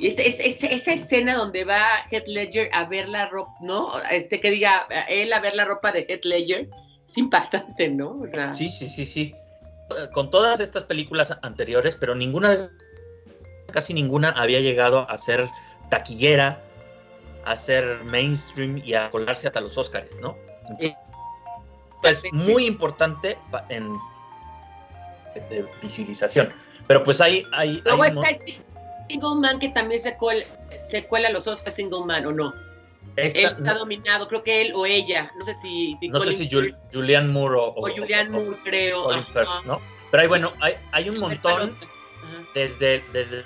es, 0.00 0.18
esa 0.18 0.92
escena 0.92 1.36
donde 1.36 1.64
va 1.64 1.84
Heath 2.10 2.26
Ledger 2.26 2.68
a 2.72 2.84
ver 2.84 3.08
la 3.08 3.28
ropa, 3.28 3.52
¿no? 3.60 3.88
Este 4.10 4.40
que 4.40 4.50
diga 4.50 4.86
él 5.08 5.32
a 5.32 5.40
ver 5.40 5.54
la 5.54 5.64
ropa 5.64 5.92
de 5.92 6.04
Heath 6.08 6.24
Ledger, 6.24 6.68
es 7.06 7.18
impactante, 7.18 7.88
¿no? 7.88 8.20
sí, 8.52 8.70
sí, 8.70 8.88
sí, 8.88 9.06
sí 9.06 9.34
con 10.12 10.30
todas 10.30 10.60
estas 10.60 10.84
películas 10.84 11.36
anteriores, 11.42 11.96
pero 11.96 12.14
ninguna 12.14 12.50
de 12.52 12.68
casi 13.72 13.92
ninguna 13.92 14.30
había 14.30 14.60
llegado 14.60 15.08
a 15.10 15.16
ser 15.16 15.48
taquillera, 15.90 16.60
a 17.44 17.56
ser 17.56 18.04
mainstream 18.04 18.80
y 18.84 18.94
a 18.94 19.10
colarse 19.10 19.46
hasta 19.46 19.60
los 19.60 19.76
Oscars, 19.76 20.14
¿ነው? 20.20 20.36
Es 22.02 22.22
muy 22.32 22.66
importante 22.66 23.38
en 23.68 23.96
de 25.50 25.66
visibilización. 25.82 26.52
Pero 26.86 27.02
pues 27.02 27.20
hay... 27.20 27.44
hay 27.52 27.80
Luego 27.84 28.04
está 28.04 28.28
Single 29.08 29.34
Man 29.40 29.58
que 29.58 29.68
también 29.68 30.00
se 30.00 30.16
cuela, 30.16 30.44
se 30.90 31.06
cuela 31.06 31.30
los 31.30 31.46
Oscars 31.46 31.74
Single 31.76 32.04
Man, 32.06 32.26
¿o 32.26 32.32
no? 32.32 32.54
él 33.16 33.32
está 33.36 33.74
dominado, 33.74 34.26
creo 34.28 34.42
que 34.42 34.62
él 34.62 34.72
o 34.74 34.86
ella, 34.86 35.30
no 35.38 35.44
sé 35.44 35.54
si... 35.62 35.96
no 36.08 36.20
sé 36.20 36.32
si 36.32 36.48
Julian 36.92 37.32
Moore 37.32 37.56
o... 37.56 37.74
O 37.76 37.82
Julian 37.82 38.30
Moore, 38.30 38.56
creo. 38.64 39.08
¿no? 39.64 39.80
Pero 40.10 40.22
hay, 40.22 40.28
bueno, 40.28 40.52
hay, 40.60 40.74
hay 40.92 41.08
un 41.08 41.18
montón 41.18 41.76
desde, 42.54 43.04
desde 43.12 43.44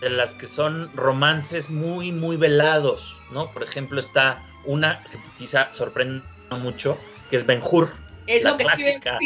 las 0.00 0.34
que 0.34 0.46
son 0.46 0.90
romances 0.94 1.70
muy, 1.70 2.12
muy 2.12 2.36
velados, 2.36 3.22
¿no? 3.30 3.50
Por 3.50 3.62
ejemplo, 3.62 4.00
está 4.00 4.42
una 4.64 5.02
que 5.04 5.18
quizá 5.38 5.72
sorprenda 5.72 6.24
mucho, 6.50 6.98
que 7.30 7.36
es 7.36 7.46
Ben 7.46 7.60
Hur, 7.62 7.90
la 8.26 8.56
clásica 8.56 9.18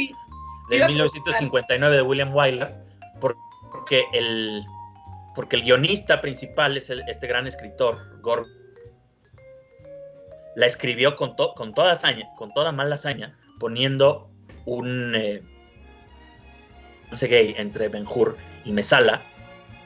de 0.68 0.86
1959 0.86 1.96
de 1.96 2.02
William 2.02 2.34
Wyler, 2.34 2.74
porque 3.70 4.04
el, 4.12 4.64
porque 5.34 5.56
el 5.56 5.62
guionista 5.62 6.20
principal 6.20 6.76
es 6.76 6.90
este 6.90 7.26
gran 7.26 7.46
escritor, 7.46 8.20
Gore 8.20 8.46
la 10.56 10.66
escribió 10.66 11.16
con, 11.16 11.34
con, 11.34 11.72
toda 11.72 11.92
hazaña, 11.92 12.28
con 12.36 12.52
toda 12.52 12.72
mala 12.72 12.96
hazaña, 12.96 13.38
poniendo 13.58 14.30
un 14.66 15.14
eh, 15.14 15.42
gay 17.20 17.54
entre 17.56 17.88
Benjur 17.88 18.36
y 18.64 18.72
Mesala, 18.72 19.22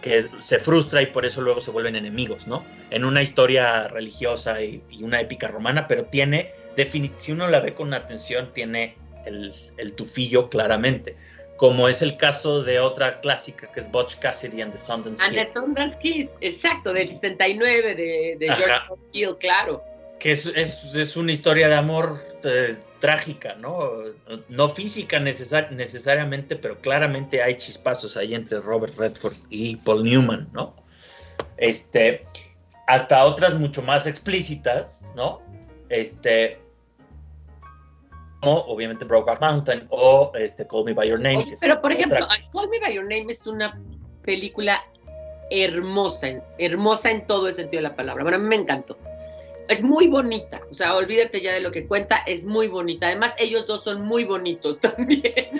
que 0.03 0.27
se 0.43 0.59
frustra 0.59 1.01
y 1.01 1.07
por 1.07 1.25
eso 1.25 1.41
luego 1.41 1.61
se 1.61 1.71
vuelven 1.71 1.97
enemigos, 1.97 2.47
¿no? 2.47 2.65
En 2.91 3.05
una 3.05 3.23
historia 3.23 3.89
religiosa 3.89 4.63
y, 4.63 4.83
una 5.01 5.21
épica 5.21 5.49
romana, 5.49 5.89
pero 5.89 6.05
tiene, 6.05 6.53
si 7.17 7.33
uno 7.33 7.49
la 7.49 7.61
ve 7.61 7.75
con 7.75 7.95
atención, 7.95 8.53
tiene 8.53 8.97
el, 9.25 9.93
tufillo 9.95 10.51
claramente 10.51 11.17
como 11.57 11.89
es 11.89 12.03
el 12.03 12.17
caso 12.17 12.63
de 12.63 12.81
otra 12.81 13.21
clásica 13.21 13.71
que 13.73 13.81
es 13.81 13.91
Butch 13.91 14.19
Cassidy 14.19 14.61
and 14.61 14.73
the 14.73 14.79
Sundance 14.79 15.23
Kid. 15.23 15.39
And 15.39 15.47
the 15.47 15.53
Sundance 15.53 15.99
Kid, 15.99 16.29
exacto, 16.41 16.93
del 16.93 17.09
69 17.09 17.95
de, 17.95 18.37
de 18.39 18.47
George 18.47 18.95
Hill, 19.13 19.37
claro 19.39 19.83
que 20.25 20.33
es, 20.33 21.17
una 21.19 21.33
historia 21.33 21.69
de 21.69 21.75
amor 21.75 22.19
eh, 22.45 22.79
trágica, 22.99 23.57
¿no? 23.57 23.91
No 24.49 24.71
física 24.71 25.21
necesariamente, 25.21 26.57
pero 26.57 26.81
claramente 26.81 27.43
hay 27.43 27.59
chispazos 27.59 28.17
ahí 28.17 28.35
entre 28.35 28.61
Robert 28.61 28.97
Redford 28.97 29.35
y 29.51 29.77
Paul 29.77 30.03
Newman, 30.03 30.49
¿no? 30.55 30.75
Este, 31.59 32.27
hasta 32.87 33.23
otras 33.23 33.53
mucho 33.53 33.83
más 33.83 34.07
explícitas, 34.07 35.05
¿no? 35.15 35.43
Este, 35.91 36.59
obviamente 38.47 39.05
Brokeback 39.05 39.41
Mountain 39.41 39.87
o 39.91 40.33
este, 40.35 40.67
Call 40.67 40.85
Me 40.85 40.93
By 40.93 41.09
Your 41.09 41.21
Name. 41.21 41.47
pero 41.61 41.81
por 41.81 41.93
ejemplo, 41.93 42.27
Call 42.53 42.69
Me 42.69 42.79
By 42.81 42.95
Your 42.95 43.05
Name 43.05 43.27
es 43.29 43.47
una 43.47 43.81
película 44.23 44.83
hermosa, 45.51 46.43
hermosa 46.59 47.11
en 47.11 47.27
todo 47.27 47.49
el 47.49 47.55
sentido 47.55 47.83
de 47.83 47.89
la 47.89 47.97
palabra. 47.97 48.23
Bueno, 48.23 48.39
a 48.39 48.41
mí 48.41 48.47
me 48.49 48.57
encantó 48.57 48.97
es 49.69 49.83
muy 49.83 50.09
bonita, 50.09 50.61
o 50.71 50.75
sea, 50.75 50.97
olvídate 50.97 51.41
ya 51.41 51.53
de 51.53 51.61
lo 51.61 51.71
que 51.71 51.87
cuenta, 51.87 52.19
es 52.27 52.45
muy 52.45 52.69
bonita. 52.69 53.07
Además, 53.07 53.35
ellos 53.39 53.67
dos 53.67 53.83
son 53.83 54.03
muy 54.03 54.25
bonitos 54.25 54.79
también. 54.81 55.51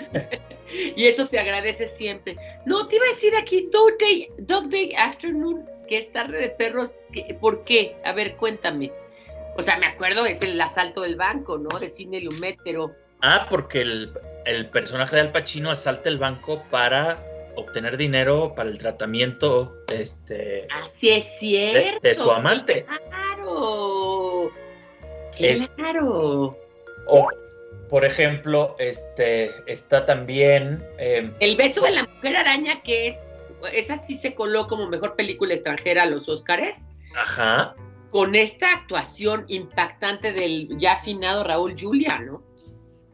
y 0.95 1.05
eso 1.05 1.25
se 1.25 1.39
agradece 1.39 1.87
siempre. 1.87 2.35
No, 2.65 2.87
te 2.87 2.97
iba 2.97 3.05
a 3.05 3.13
decir 3.13 3.33
aquí 3.35 3.69
Dog 3.71 3.97
Day, 3.99 4.29
Dog 4.37 4.69
Day 4.69 4.93
Afternoon, 4.97 5.65
que 5.87 5.97
es 5.97 6.11
tarde 6.11 6.39
de 6.39 6.49
perros. 6.49 6.93
¿Por 7.39 7.63
qué? 7.63 7.95
A 8.03 8.13
ver, 8.13 8.35
cuéntame. 8.35 8.91
O 9.57 9.61
sea, 9.61 9.77
me 9.77 9.85
acuerdo, 9.85 10.25
es 10.25 10.41
el 10.41 10.59
asalto 10.59 11.01
del 11.01 11.15
banco, 11.15 11.57
¿no? 11.57 11.79
De 11.79 11.89
Cine 11.89 12.21
Lumet, 12.21 12.57
pero... 12.63 12.95
Ah, 13.21 13.47
porque 13.49 13.81
el, 13.81 14.69
personaje 14.69 15.15
de 15.15 15.21
Al 15.23 15.31
Pacino 15.31 15.71
asalta 15.71 16.09
el 16.09 16.17
banco 16.17 16.63
para 16.69 17.17
obtener 17.55 17.95
dinero 17.95 18.53
para 18.53 18.69
el 18.69 18.77
tratamiento 18.77 19.77
este 19.89 20.67
así 20.69 21.09
es 21.09 21.25
cierto 21.39 22.01
de, 22.01 22.13
su 22.13 22.29
amante 22.29 22.85
Claro. 25.77 26.57
o, 27.07 27.27
por 27.89 28.05
ejemplo, 28.05 28.75
este 28.79 29.51
está 29.71 30.05
también. 30.05 30.83
Em, 30.97 31.33
el 31.39 31.55
beso 31.55 31.81
de 31.81 31.91
la 31.91 32.03
mujer 32.03 32.35
araña, 32.35 32.81
que 32.81 33.09
es. 33.09 33.29
Esa 33.73 33.97
sí 34.05 34.17
se 34.17 34.35
coló 34.35 34.67
como 34.67 34.87
mejor 34.87 35.15
película 35.15 35.53
extranjera 35.53 36.03
a 36.03 36.05
los 36.05 36.27
Óscares. 36.29 36.75
Ajá. 37.15 37.75
Con 38.11 38.35
esta 38.35 38.73
actuación 38.73 39.45
impactante 39.47 40.31
del 40.31 40.69
ya 40.79 40.93
afinado 40.93 41.43
Raúl 41.43 41.75
Julia, 41.79 42.19
¿no? 42.19 42.43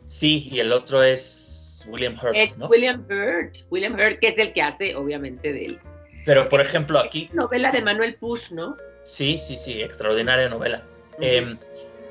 Sí, 0.06 0.48
y 0.52 0.60
el 0.60 0.74
otro 0.74 1.02
es 1.02 1.88
William 1.90 2.16
Hurt. 2.22 2.36
Es 2.36 2.56
William 2.58 3.06
Hurt. 3.10 3.58
William 3.70 3.94
Hurt, 3.94 4.20
que 4.20 4.28
es 4.30 4.38
el 4.38 4.54
que 4.54 4.62
hace, 4.62 4.96
obviamente, 4.96 5.52
de 5.54 5.66
él. 5.66 5.80
Pero, 6.26 6.48
por 6.48 6.62
ejemplo, 6.62 7.00
aquí. 7.00 7.30
novela 7.34 7.72
de 7.72 7.82
Manuel 7.82 8.16
Push, 8.16 8.52
¿no? 8.52 8.78
Sí, 9.04 9.40
sí, 9.40 9.56
sí, 9.56 9.82
extraordinaria 9.82 10.48
novela. 10.50 10.84
Em, 11.20 11.58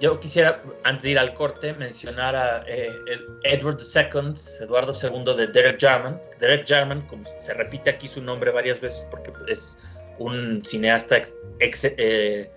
yo 0.00 0.18
quisiera, 0.18 0.62
antes 0.84 1.04
de 1.04 1.10
ir 1.10 1.18
al 1.18 1.34
corte, 1.34 1.74
mencionar 1.74 2.34
a 2.34 2.64
eh, 2.66 2.90
Edward 3.44 3.78
II, 3.80 4.32
Eduardo 4.60 4.92
II 4.92 5.36
de 5.36 5.46
Derek 5.48 5.80
Jarman. 5.80 6.20
Derek 6.38 6.66
Jarman, 6.66 7.02
como 7.02 7.24
se 7.38 7.54
repite 7.54 7.90
aquí 7.90 8.08
su 8.08 8.22
nombre 8.22 8.50
varias 8.50 8.80
veces 8.80 9.06
porque 9.10 9.30
es 9.48 9.78
un 10.18 10.64
cineasta 10.64 11.20
eh, 11.60 12.50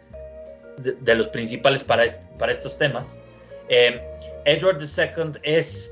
de, 0.78 1.16
los 1.16 1.28
principales 1.30 1.84
para, 1.84 2.06
para 2.38 2.52
estos 2.52 2.78
temas. 2.78 3.22
Em, 3.70 4.00
Edward 4.46 4.82
II 4.82 5.40
es, 5.44 5.92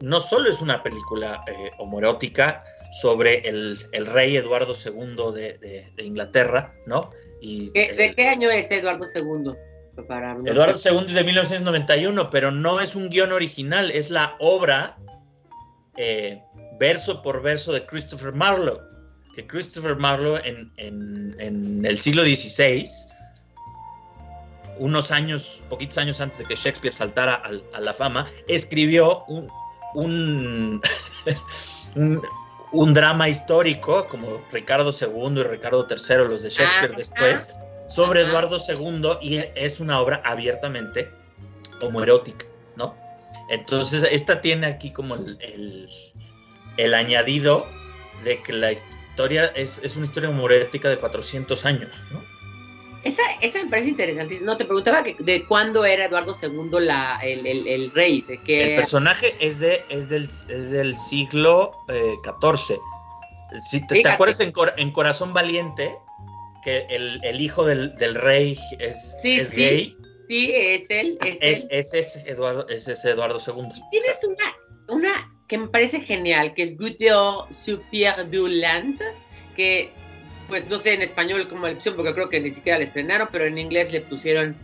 no 0.00 0.20
solo 0.20 0.50
es 0.50 0.60
una 0.60 0.82
película 0.82 1.42
eh, 1.46 1.70
homoerótica 1.78 2.64
sobre 2.92 3.48
el, 3.48 3.78
rey 3.92 4.36
Eduardo 4.36 4.74
II 4.74 5.32
de, 5.34 5.86
de 5.94 6.02
Inglaterra, 6.02 6.72
¿no? 6.86 7.10
¿De 7.40 7.70
eh, 7.74 8.14
qué 8.14 8.28
año 8.28 8.50
es 8.50 8.70
Eduardo 8.70 9.06
II? 9.14 9.52
Eduardo 10.46 10.78
II 10.82 11.06
es 11.06 11.14
de 11.14 11.24
1991, 11.24 12.30
pero 12.30 12.50
no 12.50 12.80
es 12.80 12.96
un 12.96 13.10
guion 13.10 13.32
original, 13.32 13.90
es 13.90 14.10
la 14.10 14.36
obra 14.38 14.96
eh, 15.96 16.42
verso 16.78 17.22
por 17.22 17.42
verso 17.42 17.72
de 17.72 17.84
Christopher 17.84 18.32
Marlowe. 18.32 18.80
Que 19.34 19.46
Christopher 19.46 19.96
Marlowe 19.96 20.40
en, 20.44 21.84
el 21.84 21.98
siglo 21.98 22.24
XVI, 22.24 22.88
unos 24.80 25.10
años, 25.10 25.62
poquitos 25.68 25.98
años 25.98 26.20
antes 26.20 26.38
de 26.38 26.46
que 26.46 26.54
Shakespeare 26.54 26.92
saltara 26.92 27.42
a, 27.74 27.80
la 27.80 27.92
fama, 27.92 28.28
escribió 28.48 29.24
un, 29.26 29.48
un, 29.94 30.80
drama 32.94 33.28
histórico 33.28 34.08
como 34.08 34.42
Ricardo 34.50 34.90
II 34.90 35.40
y 35.40 35.42
Ricardo 35.42 35.86
III, 35.88 36.28
los 36.28 36.42
de 36.42 36.48
Shakespeare 36.48 36.94
después, 36.96 37.54
sobre 37.88 38.22
Eduardo 38.22 38.56
II 38.56 39.18
y 39.20 39.44
es 39.54 39.80
una 39.80 40.00
obra 40.00 40.22
abiertamente 40.24 41.10
homoerótica, 41.82 42.46
¿no? 42.76 42.96
Entonces, 43.50 44.06
esta 44.10 44.40
tiene 44.40 44.66
aquí 44.66 44.92
como 44.92 45.16
el, 45.16 45.88
el, 46.78 46.94
añadido 46.94 47.66
de 48.24 48.42
que 48.42 48.52
la 48.54 48.72
historia 48.72 49.46
es, 49.56 49.78
es, 49.82 49.96
una 49.96 50.06
historia 50.06 50.30
homoerótica 50.30 50.88
de 50.88 50.96
400 50.96 51.66
años, 51.66 51.90
¿no? 52.12 52.39
Esa, 53.02 53.22
esa 53.40 53.64
me 53.64 53.70
parece 53.70 53.88
interesante. 53.88 54.40
No, 54.40 54.56
te 54.56 54.64
preguntaba 54.64 55.02
que, 55.02 55.16
de 55.18 55.44
cuándo 55.46 55.84
era 55.84 56.06
Eduardo 56.06 56.36
II 56.40 56.68
la, 56.80 57.18
el, 57.22 57.46
el, 57.46 57.90
rey. 57.92 58.22
De 58.22 58.38
qué... 58.42 58.70
El 58.70 58.74
personaje 58.76 59.34
es, 59.40 59.58
de, 59.58 59.82
es, 59.88 60.08
del, 60.08 60.24
es 60.24 60.70
del 60.70 60.96
siglo 60.96 61.72
XIV. 61.88 62.76
Eh, 62.76 62.78
si 63.62 63.86
te, 63.86 64.06
acuerdas 64.06 64.40
en, 64.40 64.52
en, 64.76 64.92
Corazón 64.92 65.32
Valiente? 65.32 65.96
Que 66.62 66.86
el, 66.90 67.20
el 67.24 67.40
hijo 67.40 67.64
del, 67.64 67.94
del, 67.94 68.14
rey 68.14 68.58
es, 68.78 69.18
es 69.24 69.50
gay. 69.52 69.96
Sí, 70.28 70.50
es 70.52 70.90
él. 70.90 71.18
Es, 71.22 71.66
es, 71.70 71.94
es, 71.94 72.16
Eduardo, 72.26 72.68
es 72.68 72.86
ese 72.86 73.10
Eduardo 73.10 73.40
II. 73.44 73.82
tienes 73.90 74.18
una, 74.24 74.56
una 74.88 75.32
que 75.48 75.56
me 75.56 75.68
parece 75.68 76.00
genial, 76.00 76.54
que 76.54 76.62
es 76.62 76.76
Gudeo 76.76 77.48
sur 77.50 77.82
Pierre 77.90 78.24
Duland, 78.24 79.00
que 79.56 79.90
pues 80.50 80.68
no 80.68 80.76
sé 80.78 80.92
en 80.92 81.00
español 81.00 81.48
cómo 81.48 81.66
la 81.66 81.72
opción, 81.72 81.96
porque 81.96 82.12
creo 82.12 82.28
que 82.28 82.40
ni 82.40 82.50
siquiera 82.50 82.78
la 82.78 82.84
estrenaron, 82.84 83.28
pero 83.32 83.46
en 83.46 83.56
inglés 83.56 83.90
le 83.92 84.02
pusieron 84.02 84.54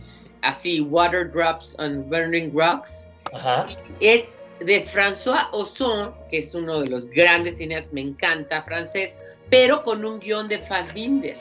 así, 0.43 0.81
Water 0.81 1.31
Drops 1.31 1.75
on 1.79 2.07
Burning 2.07 2.51
Rocks. 2.53 3.07
Ajá. 3.33 3.67
Es 3.99 4.37
de 4.59 4.85
François 4.85 5.47
Ozon, 5.51 6.13
que 6.29 6.39
es 6.39 6.53
uno 6.53 6.81
de 6.81 6.87
los 6.87 7.09
grandes 7.09 7.57
cineastas, 7.57 7.93
me 7.93 8.01
encanta, 8.01 8.61
francés, 8.63 9.17
pero 9.49 9.81
con 9.81 10.05
un 10.05 10.19
guion 10.19 10.47
de 10.47 10.59
Fassbinder. 10.59 11.37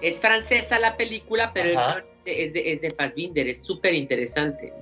Es 0.00 0.18
francesa 0.18 0.78
la 0.78 0.96
película, 0.96 1.50
pero 1.52 2.02
es 2.24 2.52
de, 2.52 2.72
es 2.72 2.80
de 2.80 2.90
Fassbinder, 2.90 3.48
es 3.48 3.62
súper 3.62 3.94
interesante. 3.94 4.72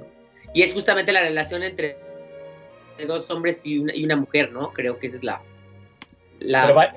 Y 0.53 0.63
es 0.63 0.73
justamente 0.73 1.13
la 1.13 1.21
relación 1.21 1.63
entre 1.63 1.97
dos 3.07 3.31
hombres 3.31 3.65
y 3.65 3.79
una, 3.79 3.95
y 3.95 4.05
una 4.05 4.17
mujer, 4.17 4.53
¿no? 4.53 4.73
Creo 4.73 4.99
que 4.99 5.07
esa 5.07 5.17
es 5.17 5.25
la... 5.25 5.41
la... 6.41 6.95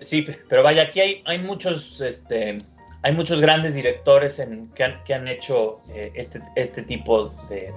Sí, 0.00 0.26
pero 0.48 0.62
vaya, 0.62 0.82
aquí 0.82 1.00
hay, 1.00 1.22
hay 1.26 1.38
muchos, 1.38 2.00
este, 2.00 2.58
hay 3.02 3.12
muchos 3.12 3.40
grandes 3.40 3.74
directores 3.74 4.38
en, 4.38 4.68
que, 4.70 4.84
han, 4.84 5.04
que 5.04 5.14
han 5.14 5.28
hecho 5.28 5.80
eh, 5.90 6.10
este, 6.14 6.40
este 6.56 6.82
tipo 6.82 7.28
de, 7.48 7.72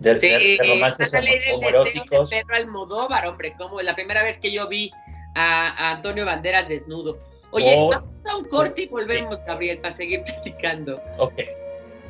de, 0.00 0.14
de, 0.18 0.58
romances 0.66 1.14
homoeróticos. 1.54 2.30
Pedro 2.30 2.56
Almodóvar, 2.56 3.26
hombre, 3.26 3.54
como 3.56 3.80
la 3.80 3.94
primera 3.94 4.22
vez 4.22 4.38
que 4.38 4.52
yo 4.52 4.68
vi 4.68 4.90
a, 5.34 5.92
Antonio 5.92 6.26
Banderas 6.26 6.68
desnudo. 6.68 7.18
Oye, 7.52 7.74
oh, 7.76 7.90
vamos 7.90 8.26
a 8.26 8.36
un 8.36 8.44
corte 8.46 8.82
y 8.82 8.88
volvemos, 8.88 9.38
Gabriel, 9.46 9.78
para 9.78 9.94
seguir 9.96 10.22
platicando. 10.24 11.00
Ok. 11.18 11.34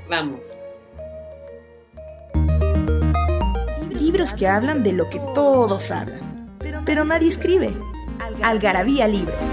Vamos. 0.09 0.45
Libros 3.90 4.35
que 4.35 4.47
hablan 4.47 4.83
de 4.83 4.92
lo 4.92 5.09
que 5.09 5.21
todos 5.35 5.90
hablan, 5.90 6.49
pero 6.85 7.05
nadie 7.05 7.29
escribe. 7.29 7.73
Algarabía 8.42 9.09
Libros. 9.09 9.53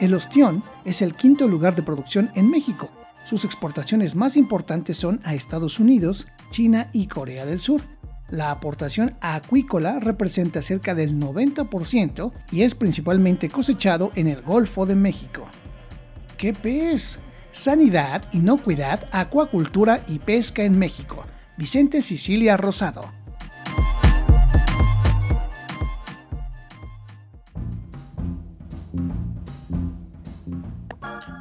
El 0.00 0.12
ostión 0.12 0.62
es 0.84 1.02
el 1.02 1.14
quinto 1.14 1.48
lugar 1.48 1.74
de 1.74 1.82
producción 1.82 2.30
en 2.34 2.50
México. 2.50 2.90
Sus 3.24 3.44
exportaciones 3.44 4.14
más 4.14 4.36
importantes 4.36 4.98
son 4.98 5.20
a 5.24 5.34
Estados 5.34 5.78
Unidos, 5.78 6.26
China 6.50 6.90
y 6.92 7.06
Corea 7.06 7.46
del 7.46 7.58
Sur. 7.58 7.82
La 8.28 8.50
aportación 8.50 9.16
acuícola 9.20 9.98
representa 10.00 10.62
cerca 10.62 10.94
del 10.94 11.18
90% 11.18 12.32
y 12.50 12.62
es 12.62 12.74
principalmente 12.74 13.48
cosechado 13.48 14.12
en 14.14 14.28
el 14.28 14.42
Golfo 14.42 14.84
de 14.84 14.94
México. 14.94 15.46
¿Qué 16.36 16.52
pez? 16.52 17.18
Sanidad, 17.52 18.24
inocuidad, 18.32 19.08
acuacultura 19.12 20.04
y 20.08 20.18
pesca 20.18 20.64
en 20.64 20.78
México. 20.78 21.24
Vicente 21.56 22.02
Sicilia 22.02 22.56
Rosado. 22.56 23.12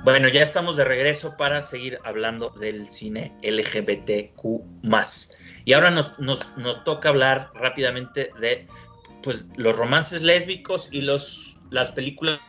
Bueno, 0.04 0.28
ya 0.28 0.44
estamos 0.44 0.78
de 0.78 0.84
regreso 0.84 1.36
para 1.36 1.64
seguir 1.64 1.98
hablando 2.04 2.50
del 2.52 2.88
cine 2.88 3.32
LGBTQ. 3.42 4.62
Y 5.66 5.74
ahora 5.74 5.90
nos, 5.90 6.84
toca 6.84 7.10
hablar 7.10 7.50
rápidamente 7.56 8.30
de 8.40 8.68
pues, 9.24 9.48
los 9.56 9.76
romances 9.76 10.22
lésbicos 10.22 10.90
y 10.92 11.02
los, 11.02 11.58
las 11.72 11.92
películas 11.92 12.40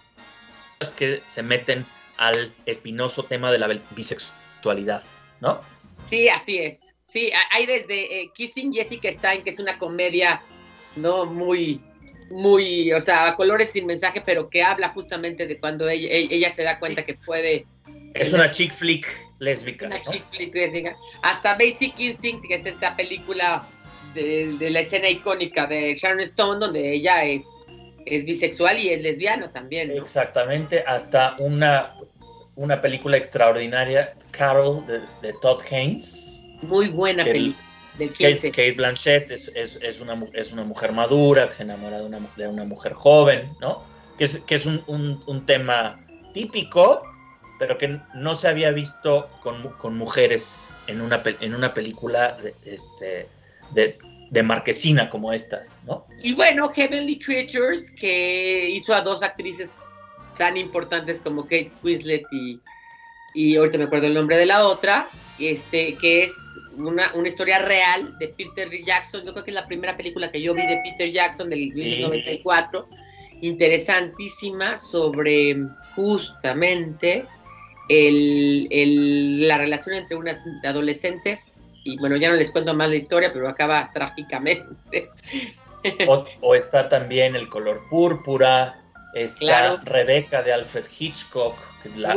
que 0.96 1.22
se 1.28 1.42
meten 1.42 1.86
al 2.18 2.52
espinoso 2.66 3.22
tema 3.22 3.50
de 3.50 3.58
la 3.58 3.68
bisexualidad, 3.96 5.02
¿no? 5.40 5.60
Sí, 6.10 6.28
así 6.28 6.58
es. 6.58 6.83
Sí, 7.14 7.30
hay 7.52 7.64
desde 7.64 8.22
eh, 8.22 8.30
Kissing 8.34 8.72
Jessica 8.72 9.12
Stein, 9.12 9.44
que 9.44 9.50
es 9.50 9.60
una 9.60 9.78
comedia 9.78 10.42
no 10.96 11.26
muy 11.26 11.80
muy, 12.30 12.92
o 12.92 13.00
sea, 13.00 13.28
a 13.28 13.36
colores 13.36 13.70
sin 13.70 13.86
mensaje, 13.86 14.20
pero 14.20 14.50
que 14.50 14.64
habla 14.64 14.88
justamente 14.88 15.46
de 15.46 15.60
cuando 15.60 15.88
ella, 15.88 16.08
ella 16.10 16.52
se 16.52 16.64
da 16.64 16.80
cuenta 16.80 17.04
que 17.04 17.14
puede... 17.14 17.66
Es 18.14 18.32
una 18.32 18.50
chick 18.50 18.72
flick 18.72 19.06
lésbica. 19.38 19.86
Una 19.86 20.00
chick 20.00 20.24
flick 20.30 20.52
lésbica. 20.52 20.96
Hasta 21.22 21.52
Basic 21.52 21.94
Instinct, 22.00 22.48
que 22.48 22.56
es 22.56 22.66
esta 22.66 22.96
película 22.96 23.68
de, 24.14 24.56
la 24.70 24.80
escena 24.80 25.08
icónica 25.08 25.68
de 25.68 25.94
Sharon 25.94 26.20
Stone, 26.20 26.58
donde 26.58 26.94
ella 26.94 27.24
es, 27.24 27.44
es 28.06 28.24
bisexual 28.24 28.76
y 28.78 28.90
es 28.90 29.02
lesbiana 29.02 29.52
también. 29.52 29.92
Exactamente, 29.92 30.82
hasta 30.84 31.36
una, 31.38 31.94
una 32.56 32.80
película 32.80 33.16
extraordinaria, 33.16 34.14
Carol, 34.32 34.84
de, 34.86 35.32
Todd 35.40 35.62
Haynes. 35.70 36.43
Muy 36.68 36.88
buena 36.88 37.24
película 37.24 37.64
Kate, 37.98 38.72
Blanchett 38.72 39.30
es, 39.30 39.48
es, 39.54 40.00
una, 40.00 40.20
es 40.32 40.52
una 40.52 40.64
mujer 40.64 40.92
madura 40.92 41.48
que 41.48 41.54
se 41.54 41.62
enamora 41.62 42.00
de 42.00 42.06
una, 42.06 42.20
de 42.36 42.48
una 42.48 42.64
mujer 42.64 42.92
joven, 42.92 43.52
¿no? 43.60 43.84
Que 44.18 44.24
es, 44.24 44.40
que 44.40 44.56
es 44.56 44.66
un, 44.66 44.82
un, 45.26 45.46
tema 45.46 46.04
típico, 46.32 47.02
pero 47.58 47.78
que 47.78 48.00
no 48.14 48.34
se 48.34 48.48
había 48.48 48.72
visto 48.72 49.30
con, 49.42 49.62
con 49.78 49.96
mujeres 49.96 50.80
en 50.86 51.00
una, 51.00 51.22
en 51.40 51.54
una 51.54 51.72
película 51.72 52.36
de, 52.36 52.54
este, 52.64 53.28
de, 53.72 53.98
de, 54.30 54.42
marquesina 54.42 55.08
como 55.08 55.32
estas, 55.32 55.72
¿no? 55.84 56.06
Y 56.22 56.34
bueno, 56.34 56.72
Heavenly 56.74 57.18
Creatures, 57.18 57.90
que 57.92 58.70
hizo 58.70 58.92
a 58.92 59.02
dos 59.02 59.22
actrices 59.22 59.72
tan 60.36 60.56
importantes 60.56 61.20
como 61.20 61.42
Kate 61.44 61.70
Winslet 61.84 62.24
y, 62.32 62.60
y 63.34 63.56
ahorita 63.56 63.78
me 63.78 63.84
acuerdo 63.84 64.08
el 64.08 64.14
nombre 64.14 64.36
de 64.36 64.46
la 64.46 64.66
otra, 64.66 65.08
este, 65.38 65.94
que 65.96 66.24
es 66.24 66.32
una, 66.76 67.14
una, 67.14 67.28
historia 67.28 67.58
real 67.58 68.16
de 68.18 68.28
Peter 68.28 68.68
Jackson. 68.84 69.24
Yo 69.24 69.32
creo 69.32 69.44
que 69.44 69.50
es 69.50 69.54
la 69.54 69.66
primera 69.66 69.96
película 69.96 70.30
que 70.30 70.40
yo 70.40 70.54
vi 70.54 70.66
de 70.66 70.80
Peter 70.82 71.10
Jackson 71.12 71.50
del 71.50 71.70
1994. 71.70 72.88
Interesantísima 73.40 74.76
sobre 74.76 75.56
justamente 75.94 77.26
el, 77.88 79.46
la 79.46 79.58
relación 79.58 79.96
entre 79.96 80.16
unas 80.16 80.40
adolescentes. 80.64 81.60
Y 81.84 81.98
bueno, 81.98 82.16
ya 82.16 82.30
no 82.30 82.36
les 82.36 82.50
cuento 82.50 82.74
más 82.74 82.88
la 82.88 82.96
historia, 82.96 83.32
pero 83.32 83.48
acaba 83.48 83.90
trágicamente. 83.92 85.08
O, 86.40 86.54
está 86.54 86.88
también 86.88 87.36
el 87.36 87.48
color 87.48 87.82
púrpura, 87.90 88.82
está 89.14 89.76
Rebeca 89.84 90.42
de 90.42 90.52
Alfred 90.52 90.84
Hitchcock, 90.98 91.56
la, 91.96 92.16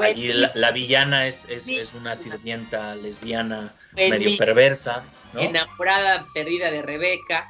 la, 0.54 0.72
villana 0.72 1.28
es, 1.28 1.46
es, 1.50 1.94
una 1.94 2.16
sirvienta 2.16 2.96
lesbiana 2.96 3.74
medio 3.94 4.38
perversa. 4.38 5.04
Enamorada, 5.38 6.26
perdida 6.34 6.72
de 6.72 6.82
Rebeca. 6.82 7.50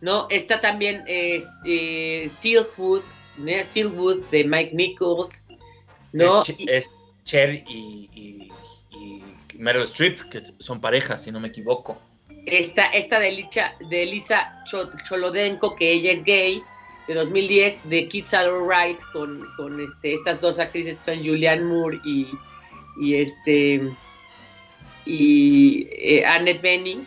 ¿no? 0.00 0.26
Está 0.30 0.60
también 0.60 1.04
es, 1.06 1.44
eh, 1.64 2.30
Silkwood, 2.40 3.02
de 3.36 4.44
Mike 4.44 4.74
Nichols. 4.74 5.44
¿no? 6.12 6.42
Es, 6.66 6.96
Cher 7.24 7.62
y, 7.68 8.50
Meryl 9.54 9.82
Streep, 9.82 10.18
que 10.30 10.40
son 10.58 10.80
parejas, 10.80 11.22
si 11.22 11.30
no 11.30 11.38
me 11.38 11.48
equivoco. 11.48 12.00
Esta, 12.46 12.86
esta 12.86 13.20
de, 13.20 13.46
de 13.90 14.06
Lisa 14.06 14.64
Cholodenko, 15.06 15.76
que 15.76 15.92
ella 15.92 16.12
es 16.12 16.24
gay, 16.24 16.62
de 17.10 17.16
2010 17.16 17.88
de 17.90 18.06
Kids 18.06 18.32
Are 18.34 18.48
Alright 18.48 19.00
con, 19.12 19.44
con 19.56 19.80
este, 19.80 20.14
estas 20.14 20.40
dos 20.40 20.60
actrices 20.60 20.96
son 21.00 21.18
Julianne 21.18 21.64
Moore 21.64 22.00
y, 22.04 22.28
y 23.00 23.16
este 23.16 23.82
y 25.04 25.88
eh, 25.90 26.24
Annette 26.24 26.62
Bening 26.62 27.04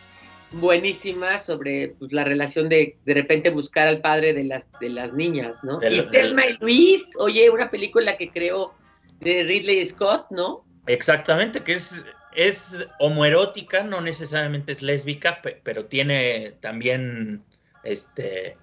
buenísima 0.51 1.39
sobre 1.39 1.95
pues, 1.99 2.11
la 2.11 2.25
relación 2.25 2.67
de 2.67 2.97
de 3.05 3.13
repente 3.13 3.49
buscar 3.49 3.87
al 3.87 4.01
padre 4.01 4.33
de 4.33 4.43
las 4.43 4.65
de 4.81 4.89
las 4.89 5.13
niñas, 5.13 5.55
¿no? 5.63 5.79
y 5.89 6.01
Thelma 6.09 6.47
y 6.47 6.57
Luis, 6.57 7.07
oye, 7.17 7.49
una 7.49 7.71
película 7.71 8.17
que 8.17 8.29
creó 8.29 8.73
de 9.21 9.43
Ridley 9.43 9.85
Scott, 9.85 10.25
¿no? 10.31 10.65
Exactamente, 10.85 11.61
que 11.61 11.73
es 11.73 12.03
es 12.35 12.85
homoerótica, 12.99 13.83
no 13.83 14.01
necesariamente 14.01 14.73
es 14.73 14.81
lésbica, 14.81 15.39
pero 15.63 15.85
tiene 15.85 16.55
también, 16.59 17.43
este, 17.83 18.57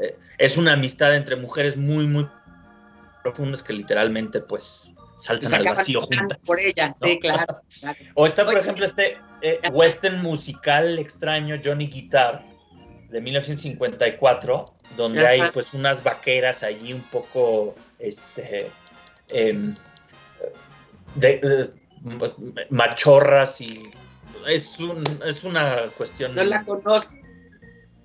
eh, 0.00 0.16
es 0.38 0.56
una 0.56 0.72
amistad 0.72 1.14
entre 1.14 1.36
mujeres 1.36 1.76
muy, 1.76 2.06
muy 2.06 2.28
profundas 3.22 3.62
que 3.62 3.72
literalmente, 3.72 4.40
pues, 4.40 4.94
saltan 5.16 5.54
al 5.54 5.64
vacío 5.64 6.00
juntas. 6.00 6.38
Por 6.46 6.60
ella, 6.60 6.94
sí, 7.02 7.18
claro, 7.20 7.60
O 8.14 8.26
está, 8.26 8.44
por 8.44 8.58
ejemplo, 8.58 8.84
este 8.84 9.18
eh, 9.42 9.60
western 9.72 10.20
musical 10.22 10.98
extraño, 10.98 11.60
Johnny 11.62 11.88
Guitar, 11.88 12.44
de 13.10 13.20
1954, 13.20 14.64
donde 14.96 15.26
hay 15.26 15.42
pues 15.52 15.72
unas 15.72 16.02
vaqueras 16.02 16.62
allí 16.62 16.92
un 16.92 17.02
poco, 17.02 17.76
este, 17.98 18.70
em, 19.28 19.74
de, 21.14 21.70
pues, 22.18 22.34
machorras 22.70 23.60
y 23.60 23.90
es, 24.48 24.78
un, 24.80 25.04
es 25.24 25.44
una 25.44 25.88
cuestión. 25.96 26.34
No 26.34 26.42
la 26.42 26.64
conozco. 26.64 27.14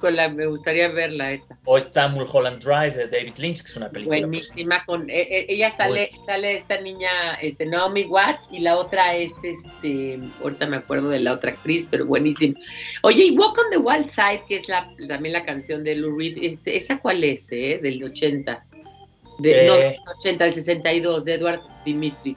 La, 0.02 0.30
me 0.30 0.46
gustaría 0.46 0.88
verla 0.88 1.32
esa. 1.32 1.58
O 1.66 1.78
está 1.78 2.08
Mulholland 2.08 2.64
Drive 2.64 2.92
de 2.92 3.08
David 3.08 3.38
Lynch, 3.38 3.62
que 3.62 3.68
es 3.68 3.76
una 3.76 3.90
película. 3.90 4.18
Pues, 4.20 4.50
Buenísima, 4.50 4.86
con 4.86 5.10
e, 5.10 5.22
e, 5.22 5.46
ella 5.50 5.72
sale, 5.76 6.10
sale 6.26 6.56
esta 6.56 6.80
niña, 6.80 7.10
este, 7.42 7.66
Naomi 7.66 8.06
Watts, 8.06 8.48
y 8.52 8.60
la 8.60 8.78
otra 8.78 9.16
es 9.16 9.32
este, 9.44 10.20
ahorita 10.42 10.68
me 10.68 10.78
acuerdo 10.78 11.10
de 11.10 11.20
la 11.20 11.34
otra 11.34 11.52
actriz, 11.52 11.88
pero 11.90 12.06
buenísima. 12.06 12.58
Oye, 13.04 13.26
y 13.26 13.38
Walk 13.38 13.58
on 13.58 13.70
the 13.72 13.78
Wild 13.78 14.10
Side, 14.10 14.44
que 14.48 14.58
es 14.58 14.70
la, 14.70 14.90
también 15.08 15.34
la 15.34 15.46
canción 15.46 15.84
de 15.84 15.96
Lou 15.96 16.18
Reed, 16.18 16.38
este, 16.42 16.78
¿esa 16.78 17.00
cuál 17.00 17.24
es, 17.24 17.52
eh? 17.52 17.80
Del 17.82 18.04
80. 18.04 18.66
De, 19.40 19.68
No, 19.68 19.76
del 19.76 19.98
80, 20.20 20.44
del 20.46 20.54
62, 20.54 21.26
de 21.26 21.34
Edward 21.34 21.62
Dimitri. 21.86 22.36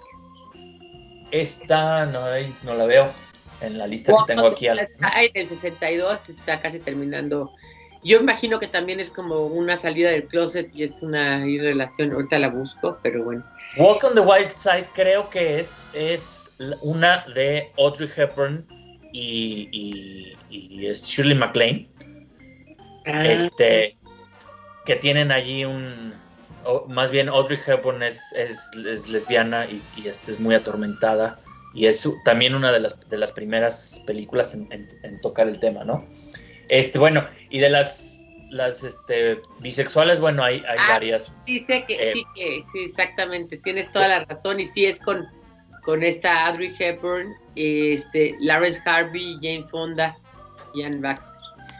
Esta 1.31 2.07
no, 2.07 2.21
no 2.65 2.75
la 2.75 2.85
veo 2.85 3.13
en 3.63 3.79
la 3.79 3.87
lista 3.87 4.13
que 4.13 4.35
tengo 4.35 4.47
aquí. 4.47 4.67
Al... 4.69 4.79
en 4.79 5.31
el 5.35 5.49
62 5.49 6.29
está 6.29 6.61
casi 6.61 6.79
terminando. 6.79 7.53
Yo 8.05 8.19
imagino 8.19 8.59
que 8.59 8.67
también 8.67 8.99
es 8.99 9.11
como 9.11 9.47
una 9.47 9.77
salida 9.79 10.11
del 10.11 10.27
closet 10.27 10.75
y 10.75 10.83
es 10.83 11.03
una 11.03 11.39
relación, 11.39 12.13
ahorita 12.13 12.39
la 12.41 12.49
busco, 12.49 12.99
pero 13.03 13.23
bueno. 13.23 13.45
Walk 13.77 14.03
on 14.03 14.15
the 14.15 14.21
White 14.21 14.57
Side 14.57 14.89
creo 14.93 15.31
que 15.31 15.61
es, 15.61 15.89
es 15.95 16.57
una 16.81 17.25
de 17.35 17.71
Audrey 17.79 18.11
Hepburn 18.15 18.67
y, 19.13 19.69
y, 20.51 20.93
Shirley 20.95 21.37
MacLaine. 21.37 21.89
Ah. 23.07 23.25
Este, 23.25 23.97
que 24.85 24.97
tienen 24.97 25.31
allí 25.31 25.65
un, 25.65 26.13
más 26.89 27.13
bien 27.13 27.29
Audrey 27.29 27.59
Hepburn 27.65 28.03
es, 28.03 28.21
es, 28.33 28.75
lesbiana 29.07 29.65
y, 29.67 29.81
y 29.97 30.09
este 30.09 30.33
es 30.33 30.41
muy 30.41 30.57
atormentada 30.57 31.39
y 31.75 31.87
es 31.87 32.09
también 32.25 32.55
una 32.55 32.73
de 32.73 32.81
las, 32.81 33.09
de 33.09 33.19
las 33.19 33.33
primeras 33.33 34.03
películas 34.07 34.55
en, 34.55 35.21
tocar 35.21 35.49
el 35.49 35.59
tema, 35.59 35.85
¿no? 35.85 36.07
Este, 36.69 36.99
bueno, 36.99 37.27
y 37.51 37.59
de 37.59 37.71
las, 37.71 38.29
las 38.51 38.85
este, 38.85 39.41
bisexuales, 39.61 40.21
bueno, 40.21 40.43
hay, 40.45 40.63
hay 40.69 40.79
ah, 40.79 40.89
varias. 40.89 41.45
Sí, 41.45 41.65
sé 41.67 41.85
que, 41.87 41.95
eh, 41.95 42.13
sí, 42.13 42.25
que, 42.35 42.65
sí, 42.73 42.85
exactamente, 42.85 43.57
tienes 43.59 43.91
toda 43.91 44.09
la 44.09 44.25
razón, 44.25 44.61
y 44.61 44.67
sí 44.67 44.85
es 44.85 44.99
con, 45.01 45.27
con 45.85 46.03
esta 46.03 46.47
Audrey 46.47 46.75
Hepburn, 46.79 47.35
este, 47.57 48.37
Lawrence 48.41 48.81
Harvey, 48.85 49.37
Jane 49.37 49.65
Fonda 49.71 50.17
y 50.75 50.83
Anne 50.83 50.99
Baxter. 50.99 51.33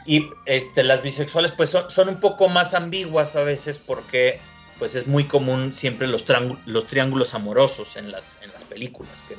Y 0.05 0.27
este, 0.45 0.83
las 0.83 1.01
bisexuales, 1.01 1.51
pues 1.53 1.69
son, 1.69 1.89
son 1.89 2.09
un 2.09 2.19
poco 2.19 2.49
más 2.49 2.73
ambiguas 2.73 3.35
a 3.35 3.43
veces 3.43 3.79
porque 3.79 4.39
pues 4.79 4.95
es 4.95 5.07
muy 5.07 5.23
común 5.25 5.71
siempre 5.71 6.07
los, 6.07 6.25
los 6.65 6.87
triángulos 6.87 7.33
amorosos 7.33 7.95
en 7.95 8.11
las, 8.11 8.37
en 8.41 8.51
las 8.51 8.65
películas, 8.65 9.23
que 9.29 9.35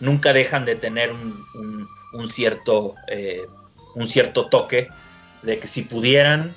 nunca 0.00 0.32
dejan 0.32 0.64
de 0.64 0.76
tener 0.76 1.12
un, 1.12 2.28
cierto, 2.28 2.94
eh, 3.08 3.46
un 3.94 4.06
cierto 4.06 4.46
toque 4.46 4.88
de 5.42 5.58
que 5.58 5.66
si 5.66 5.82
pudieran, 5.82 6.54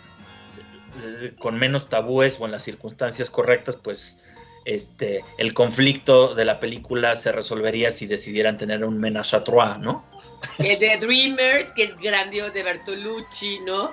con 1.39 1.57
menos 1.57 1.89
tabúes 1.89 2.37
o 2.39 2.45
en 2.45 2.51
las 2.51 2.63
circunstancias 2.63 3.29
correctas, 3.29 3.77
pues 3.77 4.23
este, 4.65 5.23
el 5.37 5.53
conflicto 5.53 6.35
de 6.35 6.45
la 6.45 6.59
película 6.59 7.15
se 7.15 7.31
resolvería 7.31 7.89
si 7.91 8.05
decidieran 8.05 8.57
tener 8.57 8.83
un 8.83 8.99
menage 8.99 9.35
à 9.35 9.43
trois, 9.43 9.79
¿no? 9.79 10.03
El 10.59 10.79
de 10.79 10.97
Dreamers, 10.97 11.69
que 11.71 11.85
es 11.85 11.97
grandioso 11.97 12.53
de 12.53 12.63
Bertolucci, 12.63 13.59
¿no? 13.61 13.91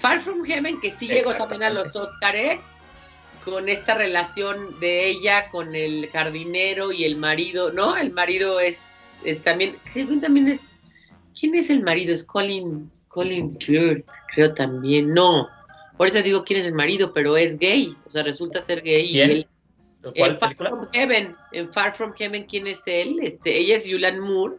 Far 0.00 0.20
From 0.20 0.44
Heaven, 0.44 0.80
que 0.80 0.90
sí 0.90 1.08
llegó 1.08 1.34
también 1.34 1.62
a 1.64 1.70
los 1.70 1.94
Oscars, 1.94 2.60
con 3.50 3.68
esta 3.68 3.94
relación 3.94 4.78
de 4.80 5.08
ella 5.08 5.50
con 5.50 5.74
el 5.74 6.08
jardinero 6.10 6.92
y 6.92 7.04
el 7.04 7.16
marido, 7.16 7.72
¿no? 7.72 7.96
El 7.96 8.12
marido 8.12 8.60
es, 8.60 8.80
también, 9.44 9.76
también 10.20 10.48
es, 10.48 10.60
¿quién 11.38 11.54
es 11.54 11.70
el 11.70 11.82
marido? 11.82 12.12
Es 12.14 12.24
Colin, 12.24 12.90
Colin 13.08 13.58
Firth, 13.58 14.06
creo 14.34 14.54
también, 14.54 15.12
no, 15.12 15.48
ahorita 15.98 16.22
digo 16.22 16.44
quién 16.44 16.60
es 16.60 16.66
el 16.66 16.74
marido, 16.74 17.12
pero 17.12 17.36
es 17.36 17.58
gay, 17.58 17.96
o 18.06 18.10
sea, 18.10 18.22
resulta 18.22 18.62
ser 18.62 18.82
gay. 18.82 19.10
¿Quién? 19.10 19.46
Y 20.14 20.22
en 20.22 20.38
Far 20.38 20.56
From 20.56 20.88
Heaven, 20.92 21.36
en 21.52 21.72
Far 21.72 21.94
From 21.94 22.12
Heaven, 22.12 22.46
¿quién 22.46 22.66
es 22.66 22.82
él? 22.86 23.18
Este, 23.20 23.58
ella 23.58 23.76
es 23.76 23.84
Yulan 23.84 24.20
Moore 24.20 24.56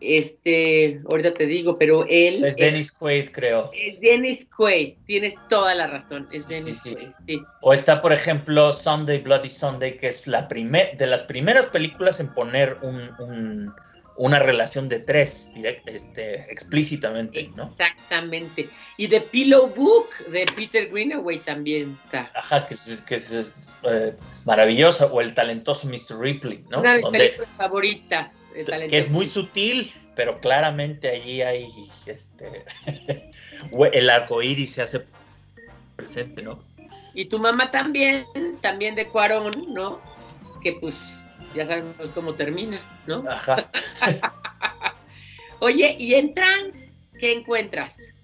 este, 0.00 1.00
ahorita 1.08 1.34
te 1.34 1.46
digo, 1.46 1.78
pero 1.78 2.04
él... 2.08 2.44
Es 2.44 2.56
Dennis 2.56 2.92
Quaid, 2.92 3.30
creo. 3.30 3.70
Es 3.74 4.00
Dennis 4.00 4.48
Quaid, 4.56 4.94
tienes 5.06 5.34
toda 5.48 5.74
la 5.74 5.88
razón, 5.88 6.28
es 6.30 6.48
Dennis 6.48 6.82
Quaid, 6.82 7.10
sí. 7.26 7.42
O 7.62 7.72
está, 7.72 8.00
por 8.00 8.12
ejemplo, 8.12 8.72
Sunday, 8.72 9.18
Bloody 9.18 9.48
Sunday, 9.48 9.96
que 9.98 10.08
es 10.08 10.26
la 10.26 10.46
primer, 10.48 10.96
de 10.96 11.06
las 11.06 11.22
primeras 11.22 11.66
películas 11.66 12.20
en 12.20 12.28
poner 12.32 12.76
un, 12.82 13.72
una 14.16 14.38
relación 14.38 14.88
de 14.88 15.00
tres, 15.00 15.50
este, 15.86 16.50
explícitamente, 16.50 17.48
¿no? 17.56 17.64
Exactamente. 17.64 18.68
Y 18.96 19.08
The 19.08 19.20
Pillow 19.20 19.68
Book 19.74 20.10
de 20.30 20.46
Peter 20.54 20.88
Greenaway 20.90 21.38
también 21.40 21.96
está. 22.04 22.30
Ajá, 22.34 22.66
que 22.66 22.74
es, 22.74 23.00
que 23.02 23.14
es 23.16 23.52
eh, 23.84 24.14
maravillosa, 24.44 25.06
o 25.06 25.20
el 25.20 25.34
talentoso 25.34 25.88
Mr. 25.88 26.20
Ripley, 26.20 26.64
¿no? 26.68 26.80
Una 26.80 26.94
de 26.94 27.02
mis 27.02 27.10
películas 27.10 27.48
favoritas 27.56 28.32
que 28.52 28.96
es 28.96 29.10
muy 29.10 29.26
sutil, 29.26 29.92
pero 30.14 30.40
claramente 30.40 31.10
allí 31.10 31.42
hay 31.42 31.68
este 32.06 32.64
el 33.92 34.10
arco 34.10 34.42
iris 34.42 34.72
se 34.72 34.82
hace 34.82 35.04
presente, 35.96 36.42
¿no? 36.42 36.60
Y 37.14 37.26
tu 37.26 37.38
mamá 37.38 37.70
también, 37.70 38.26
también 38.60 38.94
de 38.94 39.08
Cuarón, 39.08 39.52
¿no? 39.68 40.00
Que 40.62 40.72
pues 40.80 40.94
ya 41.54 41.66
sabemos 41.66 42.10
cómo 42.14 42.34
termina, 42.34 42.80
¿no? 43.06 43.24
Ajá. 43.28 43.70
Oye, 45.60 45.96
¿y 45.98 46.14
en 46.14 46.34
trans 46.34 46.96
qué 47.18 47.32
encuentras? 47.32 48.14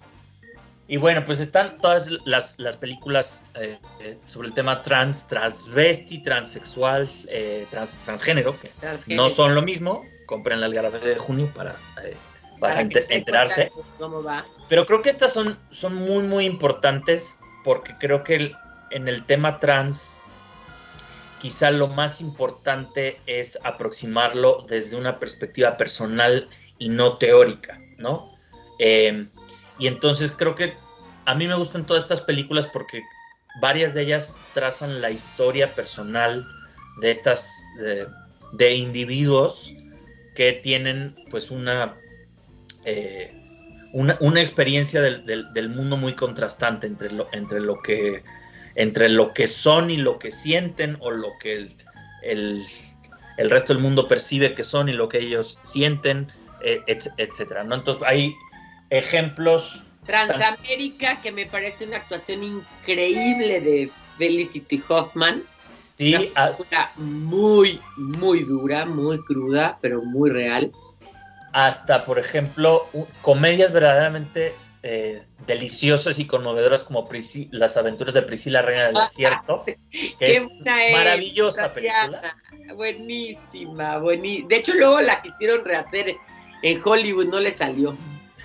Y 0.87 0.99
bueno, 0.99 1.25
pues 1.25 1.41
están 1.41 1.79
todas 1.79 2.11
las, 2.27 2.77
películas 2.77 3.45
eh, 3.55 3.79
eh, 4.01 4.18
sobre 4.27 4.49
el 4.49 4.55
tema 4.55 4.83
trans, 4.83 5.27
transvesti, 5.29 6.22
transexual, 6.22 7.09
eh, 7.29 7.66
trans, 7.70 7.97
transgénero, 8.05 8.59
que 8.61 8.70
no 9.14 9.31
son 9.31 9.55
lo 9.55 9.62
mismo, 9.62 10.05
compren 10.35 10.61
la 10.61 10.66
Algarabía 10.66 10.99
de 10.99 11.16
junio 11.16 11.49
para, 11.55 11.76
eh, 12.05 12.16
para, 12.59 12.80
enterarse. 12.80 13.70
Pero 14.68 14.85
creo 14.85 15.01
que 15.01 15.09
estas 15.09 15.32
son, 15.32 15.57
son 15.70 15.95
muy, 15.95 16.24
muy 16.24 16.45
importantes 16.45 17.39
porque 17.62 17.95
creo 18.01 18.24
que 18.24 18.51
en 18.91 19.07
el 19.07 19.24
tema 19.26 19.61
trans 19.61 20.24
quizá 21.39 21.70
lo 21.70 21.87
más 21.87 22.20
importante 22.20 23.20
es 23.26 23.57
aproximarlo 23.62 24.66
desde 24.68 24.97
una 24.97 25.14
perspectiva 25.20 25.76
personal 25.76 26.49
y 26.80 26.89
no 26.89 27.16
teórica, 27.16 27.78
¿no? 27.99 28.37
Em, 28.80 29.30
y 29.78 29.87
entonces 29.87 30.32
creo 30.32 30.57
que 30.57 30.76
a 31.26 31.35
mí 31.37 31.47
me 31.47 31.55
gustan 31.55 31.87
todas 31.87 32.03
estas 32.03 32.22
películas 32.22 32.66
porque 32.66 33.05
varias 33.61 33.95
de 33.95 34.03
ellas 34.03 34.43
trazan 34.53 35.01
la 35.01 35.12
historia 35.12 35.72
personal 35.76 36.45
de 37.01 37.12
estas, 37.12 37.49
de 38.53 38.74
individuos 38.74 39.72
que 40.35 40.53
tienen 40.53 41.16
pues 41.30 41.51
una, 41.51 41.97
eh, 42.85 43.32
una, 43.93 44.41
experiencia 44.41 45.01
del, 45.01 45.68
mundo 45.70 45.97
muy 45.97 46.14
contrastante 46.14 46.87
entre 46.87 47.12
lo, 47.12 47.28
entre, 47.32 47.61
lo 47.61 47.80
que, 47.80 48.24
entre 48.74 49.09
lo 49.09 49.32
que 49.32 49.47
son 49.47 49.91
y 49.91 49.97
lo 49.97 50.18
que 50.18 50.32
sienten 50.32 50.97
o 51.01 51.11
lo 51.11 51.32
que 51.41 51.68
el, 52.22 52.64
resto 53.39 53.72
del 53.72 53.82
mundo 53.82 54.09
percibe 54.09 54.55
que 54.55 54.64
son 54.64 54.89
y 54.89 54.93
lo 54.93 55.09
que 55.09 55.18
ellos 55.18 55.59
sienten, 55.62 56.28
eh, 56.62 56.82
etcétera. 56.87 57.62
¿no? 57.64 57.76
Entonces 57.76 58.03
hay 58.07 58.35
ejemplos. 58.91 59.85
Transamérica, 60.05 61.22
que 61.22 61.32
me 61.32 61.47
parece 61.47 61.87
una 61.87 61.99
actuación 61.99 62.43
increíble 62.43 63.61
de 63.61 63.91
Felicity 64.18 64.82
Hoffman. 64.89 65.45
Sí, 65.97 66.33
una 66.35 66.91
muy, 66.97 67.81
muy 67.97 68.43
dura, 68.45 68.85
muy 68.85 69.23
cruda, 69.25 69.79
pero 69.81 70.03
muy 70.03 70.31
real. 70.31 70.73
Hasta, 71.53 72.05
por 72.05 72.19
ejemplo, 72.19 72.89
comedias 73.23 73.73
verdaderamente 73.73 74.55
eh, 74.83 75.23
deliciosas 75.47 76.19
y 76.19 76.27
conmovedoras 76.27 76.83
como 76.83 77.09
Las 77.53 77.77
aventuras 77.77 78.13
de 78.13 78.23
Priscila, 78.23 78.61
Reina 78.61 78.87
del 78.87 78.95
Desierto, 78.95 79.65
que 79.91 80.37
es 80.37 80.47
maravillosa 80.93 81.73
película. 81.73 82.37
Buenísima, 82.75 83.99
buenísima. 83.99 84.49
De 84.49 84.57
hecho, 84.57 84.75
luego 84.75 85.01
la 85.01 85.23
quisieron 85.23 85.65
rehacer 85.65 86.17
en 86.63 86.83
Hollywood, 86.85 87.29
no 87.29 87.41
le 87.41 87.53
salió. 87.53 87.97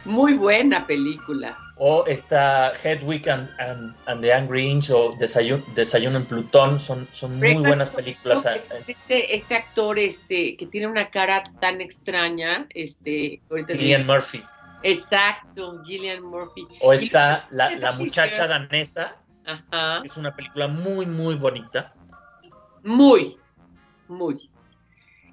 Muy 0.06 0.36
buena 0.36 0.88
película. 0.88 1.58
O 1.82 2.06
está 2.08 2.74
Hedwig 2.84 3.30
and, 3.30 3.50
and, 4.06 4.22
the 4.22 4.34
Angry 4.34 4.68
Inch 4.68 4.90
o 4.92 5.12
Desayuno, 5.18 6.18
en 6.18 6.26
Plutón, 6.26 6.78
son, 6.78 7.08
son 7.14 7.40
muy 7.40 7.56
buenas 7.56 7.90
películas. 7.90 8.46
Este, 8.86 9.36
este, 9.36 9.56
actor 9.56 9.98
este, 9.98 10.58
que 10.58 10.66
tiene 10.66 10.88
una 10.88 11.10
cara 11.10 11.44
tan 11.62 11.80
extraña, 11.80 12.68
este, 12.76 13.42
Cillian 13.68 14.06
Murphy. 14.06 14.44
Exacto, 14.84 15.82
Gillian 15.86 16.24
Murphy. 16.24 16.68
O 16.82 16.94
está 16.94 17.48
la, 17.52 17.72
la 17.72 17.94
muchacha 17.94 18.48
danesa, 18.48 19.16
Ajá. 19.46 20.02
es 20.04 20.16
una 20.18 20.36
película 20.36 20.68
muy, 20.68 21.06
muy 21.06 21.36
bonita. 21.36 21.94
Muy, 22.84 23.38
muy. 24.08 24.50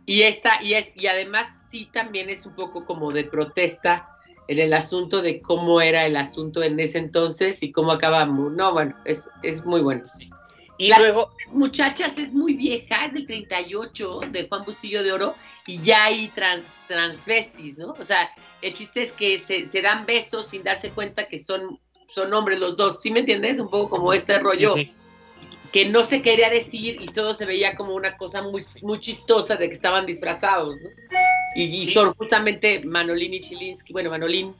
Y 0.04 0.22
esta, 0.22 0.62
y 0.62 0.74
es, 0.74 0.90
y 0.94 1.06
además 1.06 1.48
sí 1.70 1.88
también 1.92 2.28
es 2.28 2.46
un 2.46 2.54
poco 2.54 2.86
como 2.86 3.12
de 3.12 3.24
protesta 3.24 4.08
en 4.48 4.58
el 4.58 4.72
asunto 4.72 5.22
de 5.22 5.40
cómo 5.40 5.80
era 5.80 6.06
el 6.06 6.16
asunto 6.16 6.62
en 6.62 6.78
ese 6.78 6.98
entonces 6.98 7.62
y 7.62 7.72
cómo 7.72 7.92
acabamos. 7.92 8.52
No, 8.52 8.72
bueno, 8.72 8.96
es, 9.04 9.28
es 9.42 9.64
muy 9.64 9.80
bueno. 9.80 10.04
Y 10.78 10.92
luego. 10.96 11.30
Muchachas 11.50 12.18
es 12.18 12.32
muy 12.32 12.54
vieja, 12.54 13.06
es 13.06 13.14
del 13.14 13.26
38 13.26 14.20
de 14.30 14.48
Juan 14.48 14.62
Bustillo 14.64 15.02
de 15.02 15.12
Oro 15.12 15.34
y 15.66 15.80
ya 15.82 16.04
hay 16.04 16.28
trans, 16.28 16.64
transvestis, 16.86 17.78
¿no? 17.78 17.94
O 17.98 18.04
sea, 18.04 18.30
el 18.60 18.74
chiste 18.74 19.02
es 19.02 19.12
que 19.12 19.38
se, 19.38 19.68
dan 19.80 20.04
besos 20.04 20.48
sin 20.48 20.62
darse 20.62 20.90
cuenta 20.90 21.28
que 21.28 21.38
son, 21.38 21.80
son 22.08 22.32
hombres 22.34 22.58
los 22.58 22.76
dos. 22.76 23.00
¿Sí 23.00 23.10
me 23.10 23.20
entiendes? 23.20 23.58
Un 23.58 23.70
poco 23.70 23.90
como 23.90 24.12
este 24.12 24.38
rollo. 24.38 24.74
Que 25.72 25.86
no 25.86 26.04
se 26.04 26.22
quería 26.22 26.48
decir 26.48 27.00
y 27.00 27.08
solo 27.08 27.34
se 27.34 27.44
veía 27.44 27.74
como 27.74 27.94
una 27.94 28.16
cosa 28.16 28.42
muy, 28.42 28.62
muy 28.82 29.00
chistosa 29.00 29.56
de 29.56 29.68
que 29.68 29.74
estaban 29.74 30.06
disfrazados, 30.06 30.76
¿no? 30.80 30.90
Y, 31.56 31.86
son 31.86 32.12
justamente 32.14 32.82
Manolín 32.84 33.34
y 33.34 33.40
Chilinsky. 33.40 33.92
Bueno, 33.92 34.10
Manolín. 34.10 34.54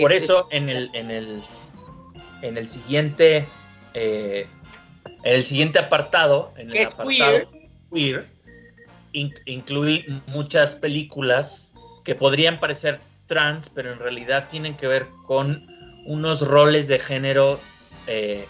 Por 0.00 0.12
eso 0.12 0.48
en 0.50 0.68
el, 0.68 0.90
en 0.94 1.10
el, 1.10 1.40
en 2.42 2.56
el 2.56 2.66
siguiente. 2.66 3.46
Eh, 3.92 4.46
en 5.22 5.34
el 5.34 5.42
siguiente 5.42 5.78
apartado, 5.78 6.52
en 6.56 6.70
el 6.70 6.86
apartado 6.86 7.50
queer, 7.92 8.26
incluí 9.12 10.04
muchas 10.26 10.74
películas 10.74 11.74
que 12.04 12.14
podrían 12.14 12.60
parecer 12.60 13.00
trans, 13.26 13.70
pero 13.70 13.92
en 13.92 13.98
realidad 13.98 14.48
tienen 14.50 14.76
que 14.76 14.86
ver 14.86 15.06
con 15.26 15.66
unos 16.06 16.46
roles 16.46 16.88
de 16.88 16.98
género 16.98 17.58
eh, 18.06 18.46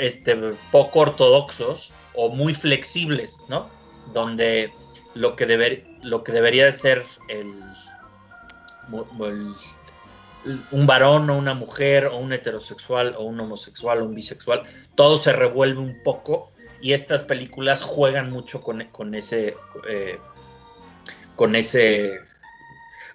este, 0.00 0.36
poco 0.72 1.00
ortodoxos 1.00 1.92
o 2.14 2.30
muy 2.30 2.54
flexibles, 2.54 3.40
¿no? 3.48 3.68
Donde 4.12 4.72
lo 5.14 5.36
que, 5.36 5.46
deber, 5.46 5.84
lo 6.06 6.22
que 6.22 6.32
debería 6.32 6.70
ser 6.72 7.04
el, 7.28 7.52
un 10.70 10.86
varón 10.86 11.28
o 11.30 11.36
una 11.36 11.54
mujer 11.54 12.06
o 12.06 12.16
un 12.16 12.32
heterosexual 12.32 13.14
o 13.18 13.24
un 13.24 13.40
homosexual 13.40 14.00
o 14.00 14.04
un 14.04 14.14
bisexual, 14.14 14.62
todo 14.94 15.18
se 15.18 15.32
revuelve 15.32 15.80
un 15.80 16.02
poco 16.04 16.52
y 16.80 16.92
estas 16.92 17.22
películas 17.22 17.82
juegan 17.82 18.30
mucho 18.30 18.62
con, 18.62 18.80
ese 19.14 19.56
eh, 19.88 20.18
con 21.34 21.56
ese 21.56 22.20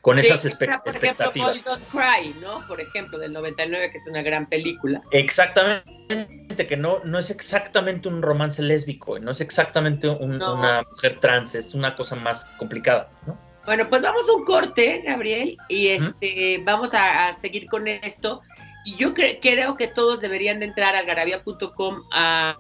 con 0.01 0.17
esas 0.17 0.45
expectativas. 0.45 1.55
Ejemplo, 1.55 1.77
Cry, 1.91 2.33
¿no? 2.41 2.67
Por 2.67 2.81
ejemplo, 2.81 3.19
del 3.19 3.31
99, 3.33 3.91
que 3.91 3.99
es 3.99 4.07
una 4.07 4.23
gran 4.23 4.49
película. 4.49 4.99
Exactamente, 5.11 6.40
que 6.55 6.77
no, 6.77 6.99
no 7.03 7.19
es 7.19 7.29
exactamente 7.29 8.07
un 8.07 8.21
romance 8.21 8.61
lésbico, 8.61 9.19
no 9.19 9.31
es 9.31 9.41
exactamente 9.41 10.09
una 10.09 10.81
mujer 10.89 11.19
trans, 11.19 11.55
es 11.55 11.73
una 11.73 11.95
cosa 11.95 12.15
más 12.15 12.45
complicada, 12.57 13.09
¿no? 13.25 13.37
Bueno, 13.65 13.87
pues 13.89 14.01
vamos 14.01 14.27
a 14.27 14.33
un 14.33 14.43
corte, 14.43 15.03
Gabriel, 15.05 15.57
y 15.69 15.89
este, 15.89 16.61
vamos 16.63 16.93
a, 16.93 17.37
seguir 17.39 17.67
con 17.67 17.87
esto. 17.87 18.41
Y 18.85 18.95
yo 18.95 19.13
creo 19.13 19.77
que 19.77 19.87
todos 19.87 20.19
deberían 20.19 20.59
de 20.59 20.65
entrar 20.65 20.95
a 20.95 21.03
garabia.com 21.03 22.03
a, 22.11 22.57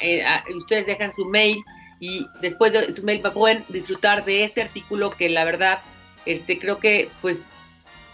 eh, 0.00 0.22
ustedes 0.54 0.86
dejan 0.86 1.10
su 1.12 1.24
mail 1.24 1.64
y 1.98 2.26
después 2.42 2.74
de 2.74 2.92
su 2.92 3.02
mail 3.02 3.22
pueden 3.32 3.64
disfrutar 3.68 4.24
de 4.24 4.44
este 4.44 4.60
artículo 4.60 5.12
que 5.12 5.30
la 5.30 5.44
verdad, 5.44 5.78
este, 6.26 6.58
creo 6.58 6.78
que 6.78 7.08
pues 7.22 7.56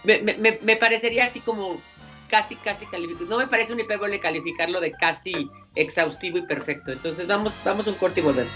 me, 0.03 0.75
parecería 0.77 1.25
así 1.25 1.41
como 1.41 1.81
casi, 2.29 2.55
casi 2.55 2.85
calificado. 2.85 3.25
No 3.29 3.37
me 3.39 3.47
parece 3.47 3.73
un 3.73 3.79
hipérbole 3.79 4.19
calificarlo 4.19 4.79
de 4.79 4.91
casi 4.93 5.49
exhaustivo 5.75 6.37
y 6.37 6.43
perfecto. 6.43 6.91
Entonces 6.91 7.27
vamos, 7.27 7.53
vamos 7.65 7.87
un 7.87 7.95
corte 7.95 8.21
y 8.21 8.23
volvemos. 8.23 8.53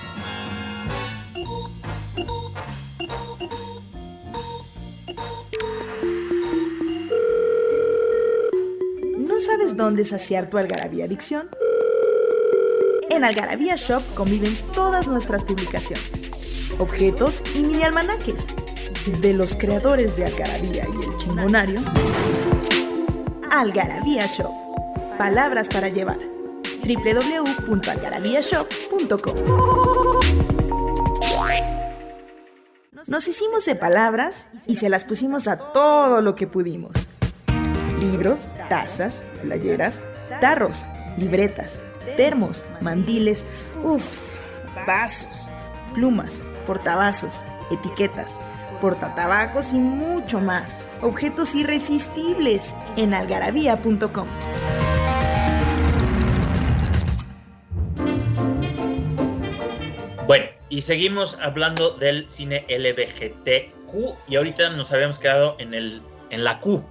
¿No 9.17 9.39
sabes 9.39 9.75
dónde 9.75 10.03
saciar 10.03 10.49
tu 10.49 10.57
algarabía 10.57 11.05
adicción? 11.05 11.49
En 13.09 13.23
Algarabía 13.23 13.75
Shop 13.75 14.01
conviven 14.15 14.57
todas 14.73 15.07
nuestras 15.07 15.43
publicaciones, 15.43 16.29
objetos 16.79 17.43
y 17.53 17.63
mini 17.63 17.83
almanaques 17.83 18.47
de 19.21 19.33
los 19.33 19.55
creadores 19.55 20.15
de 20.17 20.25
Algarabía 20.25 20.87
y 20.87 21.05
el 21.05 21.17
chingonario. 21.17 21.81
Algarabía 23.53 24.25
Shop. 24.25 24.51
Palabras 25.19 25.67
para 25.67 25.87
llevar. 25.87 26.17
www.algarabíashop.com 26.83 29.35
Nos 33.07 33.27
hicimos 33.27 33.65
de 33.65 33.75
palabras 33.75 34.47
y 34.65 34.77
se 34.77 34.89
las 34.89 35.03
pusimos 35.03 35.47
a 35.47 35.71
todo 35.71 36.23
lo 36.23 36.33
que 36.33 36.47
pudimos 36.47 36.93
libros, 37.99 38.53
tazas, 38.69 39.27
playeras, 39.43 40.03
tarros, 40.41 40.87
libretas, 41.17 41.83
termos, 42.17 42.65
mandiles, 42.81 43.45
uff, 43.83 44.39
vasos, 44.87 45.47
plumas, 45.93 46.43
portavasos, 46.65 47.45
etiquetas, 47.71 48.41
portatabacos 48.83 49.73
y 49.73 49.77
mucho 49.79 50.41
más. 50.41 50.91
Objetos 51.01 51.55
irresistibles 51.55 52.75
en 52.97 53.13
algarabía.com. 53.13 54.27
Bueno, 60.27 60.47
y 60.67 60.81
seguimos 60.81 61.37
hablando 61.41 61.91
del 61.91 62.29
cine 62.29 62.65
LBGTQ 62.67 64.17
y 64.27 64.35
ahorita 64.35 64.71
nos 64.71 64.91
habíamos 64.91 65.17
quedado 65.17 65.55
en, 65.59 65.73
el, 65.73 66.01
en 66.29 66.43
la 66.43 66.59
Q, 66.59 66.83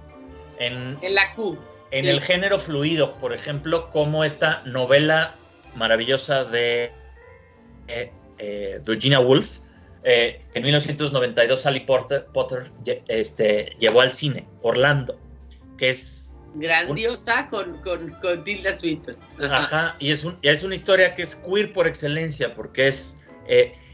en, 0.57 0.97
la 1.13 1.35
Q. 1.35 1.59
En 1.91 2.07
el 2.07 2.21
género 2.21 2.57
fluido, 2.57 3.13
por 3.19 3.35
ejemplo, 3.35 3.91
como 3.91 4.23
esta 4.23 4.63
novela 4.65 5.35
maravillosa 5.75 6.43
de 6.43 6.91
eh, 7.87 8.11
eh, 8.39 8.81
Virginia 8.83 9.19
Woolf, 9.19 9.59
eh, 10.03 10.41
en 10.53 10.63
1992 10.63 11.61
Sally 11.61 11.81
Potter, 11.81 12.25
este, 13.07 13.75
llevó 13.79 14.01
al 14.01 14.11
cine 14.11 14.45
Orlando, 14.61 15.19
que 15.77 15.89
es... 15.89 16.37
Grandiosa 16.55 17.49
con, 17.49 17.81
con, 17.81 18.43
Tilda 18.43 18.73
Swinton. 18.75 19.17
Ajá. 19.41 19.95
y 19.99 20.11
es, 20.11 20.23
un, 20.23 20.37
es 20.43 20.61
una 20.61 20.75
historia 20.75 21.15
que 21.15 21.23
es 21.23 21.35
queer 21.35 21.73
por 21.73 21.87
excelencia, 21.87 22.53
porque 22.53 22.87
es, 22.87 23.17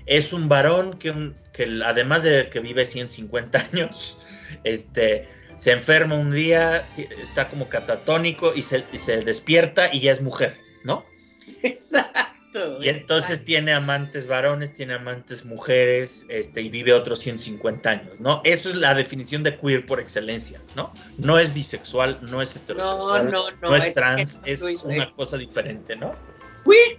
es 0.05 0.33
un 0.33 0.49
varón 0.49 0.99
que, 0.99 1.31
que 1.53 1.79
además 1.85 2.23
de 2.23 2.49
que 2.49 2.59
vive 2.59 2.85
150 2.85 3.59
años, 3.71 4.17
este, 4.65 5.25
se 5.59 5.73
enferma 5.73 6.15
un 6.15 6.31
día, 6.31 6.87
está 7.21 7.49
como 7.49 7.67
catatónico 7.67 8.53
y 8.55 8.61
se, 8.61 8.81
despierta 9.21 9.93
y 9.93 9.99
ya 9.99 10.13
es 10.13 10.21
mujer, 10.21 10.57
¿no? 10.85 11.05
Exacto. 11.63 12.38
Y 12.81 12.89
entonces 12.89 13.45
tiene 13.45 13.73
amantes 13.73 14.27
varones, 14.27 14.73
tiene 14.73 14.95
amantes 14.95 15.45
mujeres, 15.45 16.25
este, 16.29 16.61
y 16.61 16.69
vive 16.69 16.93
otros 16.93 17.19
150 17.19 17.89
años, 17.89 18.19
¿no? 18.19 18.41
Eso 18.43 18.69
es 18.69 18.75
la 18.75 18.95
definición 18.95 19.43
de 19.43 19.55
queer 19.57 19.85
por 19.85 19.99
excelencia, 19.99 20.59
¿no? 20.75 20.91
No 21.17 21.37
es 21.37 21.53
bisexual, 21.53 22.17
no 22.21 22.41
es 22.41 22.55
heterosexual, 22.55 23.25
no, 23.29 23.51
no, 23.51 23.57
no, 23.61 23.75
es, 23.75 23.93
trans, 23.93 24.41
es, 24.45 24.61
una 24.83 25.11
cosa 25.11 25.37
diferente, 25.37 25.95
¿no? 25.95 26.15
Queer 26.65 26.97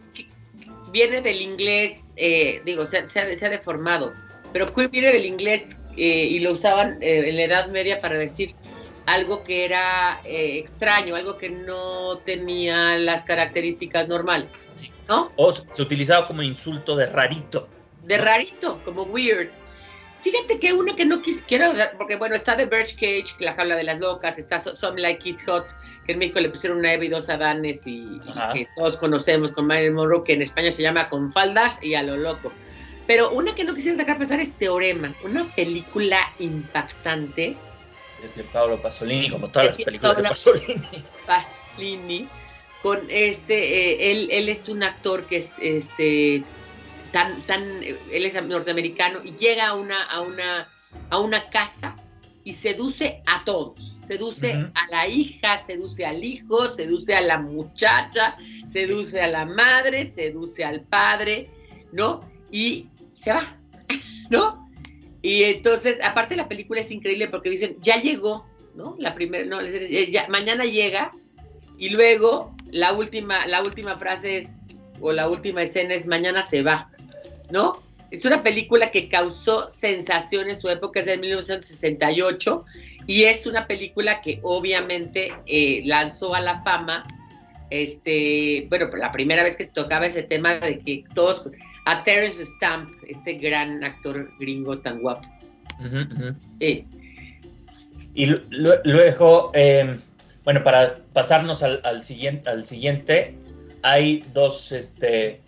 viene 0.92 1.20
del 1.20 1.40
inglés, 1.40 2.12
eh, 2.16 2.62
digo, 2.64 2.86
se, 2.86 3.08
se, 3.08 3.20
ha, 3.20 3.38
se, 3.38 3.46
ha, 3.46 3.50
deformado, 3.50 4.12
pero 4.52 4.66
queer 4.66 4.88
viene 4.88 5.12
del 5.12 5.24
inglés 5.24 5.76
eh, 5.96 6.26
y 6.26 6.38
lo 6.38 6.52
usaban 6.52 7.02
eh, 7.02 7.28
en 7.28 7.36
la 7.36 7.42
Edad 7.44 7.68
Media 7.68 8.00
para 8.00 8.18
decir 8.18 8.54
algo 9.06 9.42
que 9.42 9.64
era 9.64 10.20
eh, 10.24 10.58
extraño, 10.58 11.16
algo 11.16 11.36
que 11.36 11.50
no 11.50 12.18
tenía 12.18 12.96
las 12.96 13.22
características 13.24 14.08
normales, 14.08 14.48
¿no? 15.10 15.32
O 15.36 15.50
se 15.50 15.82
utilizaba 15.82 16.28
como 16.28 16.40
insulto 16.40 16.94
de 16.94 17.06
rarito. 17.06 17.68
De 18.04 18.16
rarito, 18.16 18.80
como 18.84 19.02
weird. 19.02 19.50
Fíjate 20.22 20.60
que 20.60 20.72
una 20.72 20.94
que 20.94 21.04
no 21.04 21.20
quiero, 21.48 21.72
porque 21.98 22.14
bueno, 22.14 22.36
está 22.36 22.56
The 22.56 22.68
Cage, 22.68 23.34
La 23.40 23.54
Jaula 23.54 23.74
de 23.74 23.84
las 23.84 24.00
Locas, 24.00 24.38
está 24.38 24.60
Some 24.60 25.00
Like 25.00 25.30
It 25.30 25.38
Hot, 25.46 25.66
que 26.06 26.12
en 26.12 26.18
México 26.18 26.38
le 26.38 26.50
pusieron 26.50 26.78
una 26.78 26.92
Eva 26.92 27.04
y 27.04 27.08
dos 27.08 27.28
Adanes 27.28 27.80
y, 27.86 28.20
que 28.52 28.68
todos 28.76 28.98
conocemos 28.98 29.50
con 29.50 29.66
Marilyn 29.66 29.94
Monroe, 29.94 30.22
que 30.22 30.34
en 30.34 30.42
España 30.42 30.70
se 30.70 30.82
llama 30.82 31.08
Con 31.08 31.32
Faldas 31.32 31.82
y 31.82 31.94
a 31.94 32.02
lo 32.02 32.16
loco. 32.16 32.52
Pero 33.06 33.32
una 33.32 33.54
que 33.54 33.64
no 33.64 33.74
quisiera 33.74 33.96
dejar 33.96 34.18
pasar 34.18 34.38
es 34.38 34.56
Teorema, 34.58 35.12
una 35.24 35.44
película 35.56 36.20
impactante. 36.38 37.56
Es 38.22 38.36
de 38.36 38.44
Paolo 38.44 38.80
Pasolini, 38.80 39.30
como 39.30 39.48
todas 39.48 39.68
las 39.68 39.78
películas 39.78 40.18
de 40.18 40.22
Pasolini. 40.22 41.04
Pasolini, 41.26 42.28
con 42.82 42.98
este, 43.10 43.92
eh, 43.92 44.12
él, 44.12 44.28
él 44.30 44.48
es 44.48 44.68
un 44.68 44.82
actor 44.82 45.26
que 45.26 45.38
es 45.38 45.52
este 45.60 46.42
tan, 47.12 47.40
tan, 47.42 47.62
él 47.82 48.24
es 48.24 48.42
norteamericano 48.42 49.20
y 49.24 49.32
llega 49.32 49.68
a 49.68 49.74
una, 49.74 50.02
a 50.04 50.20
una, 50.20 50.68
a 51.10 51.18
una 51.18 51.44
casa 51.46 51.96
y 52.44 52.54
seduce 52.54 53.22
a 53.26 53.44
todos. 53.44 53.96
Seduce 54.06 54.52
a 54.52 54.90
la 54.90 55.06
hija, 55.06 55.64
seduce 55.64 56.04
al 56.04 56.24
hijo, 56.24 56.68
seduce 56.68 57.14
a 57.14 57.20
la 57.20 57.38
muchacha, 57.38 58.34
seduce 58.68 59.20
a 59.20 59.28
la 59.28 59.44
madre, 59.44 60.06
seduce 60.06 60.64
al 60.64 60.80
padre, 60.80 61.48
¿no? 61.92 62.18
Y 62.50 62.88
se 63.12 63.32
va, 63.32 63.56
¿no? 64.30 64.68
Y 65.22 65.44
entonces, 65.44 65.98
aparte 66.02 66.34
la 66.34 66.48
película 66.48 66.80
es 66.80 66.90
increíble 66.90 67.28
porque 67.28 67.50
dicen, 67.50 67.76
ya 67.80 68.00
llegó, 68.00 68.46
¿no? 68.74 68.96
La 68.98 69.14
primera, 69.14 69.44
no, 69.44 69.60
ya, 69.62 70.26
mañana 70.28 70.64
llega 70.64 71.10
y 71.78 71.90
luego 71.90 72.54
la 72.72 72.92
última, 72.92 73.46
la 73.46 73.62
última 73.62 73.96
frase 73.96 74.38
es, 74.38 74.48
o 75.00 75.12
la 75.12 75.28
última 75.28 75.62
escena 75.62 75.94
es, 75.94 76.06
mañana 76.06 76.46
se 76.46 76.62
va. 76.62 76.90
¿no? 77.50 77.72
Es 78.10 78.24
una 78.24 78.42
película 78.42 78.90
que 78.90 79.08
causó 79.08 79.70
sensación 79.70 80.48
en 80.48 80.56
su 80.56 80.68
época, 80.68 81.00
es 81.00 81.06
de 81.06 81.16
1968, 81.16 82.64
y 83.06 83.24
es 83.24 83.46
una 83.46 83.66
película 83.66 84.20
que 84.20 84.40
obviamente 84.42 85.32
eh, 85.46 85.82
lanzó 85.84 86.34
a 86.34 86.40
la 86.40 86.62
fama, 86.62 87.04
este, 87.70 88.66
bueno, 88.68 88.88
la 88.96 89.12
primera 89.12 89.44
vez 89.44 89.56
que 89.56 89.64
se 89.64 89.72
tocaba 89.72 90.06
ese 90.06 90.24
tema 90.24 90.54
de 90.54 90.80
que 90.80 91.04
todos, 91.14 91.44
a 91.86 92.02
Terence 92.02 92.44
Stamp, 92.44 92.90
este 93.06 93.34
gran 93.34 93.84
actor 93.84 94.30
gringo 94.40 94.78
tan 94.80 95.00
guapo. 95.00 95.26
Y 98.12 98.26
luego, 98.82 99.52
em, 99.54 99.98
bueno, 100.44 100.64
para 100.64 100.96
pasarnos 101.12 101.62
al, 101.62 102.02
siguiente, 102.02 102.48
al 102.48 102.64
siguiente, 102.64 103.36
hay 103.82 104.24
dos, 104.32 104.72
este, 104.72 105.40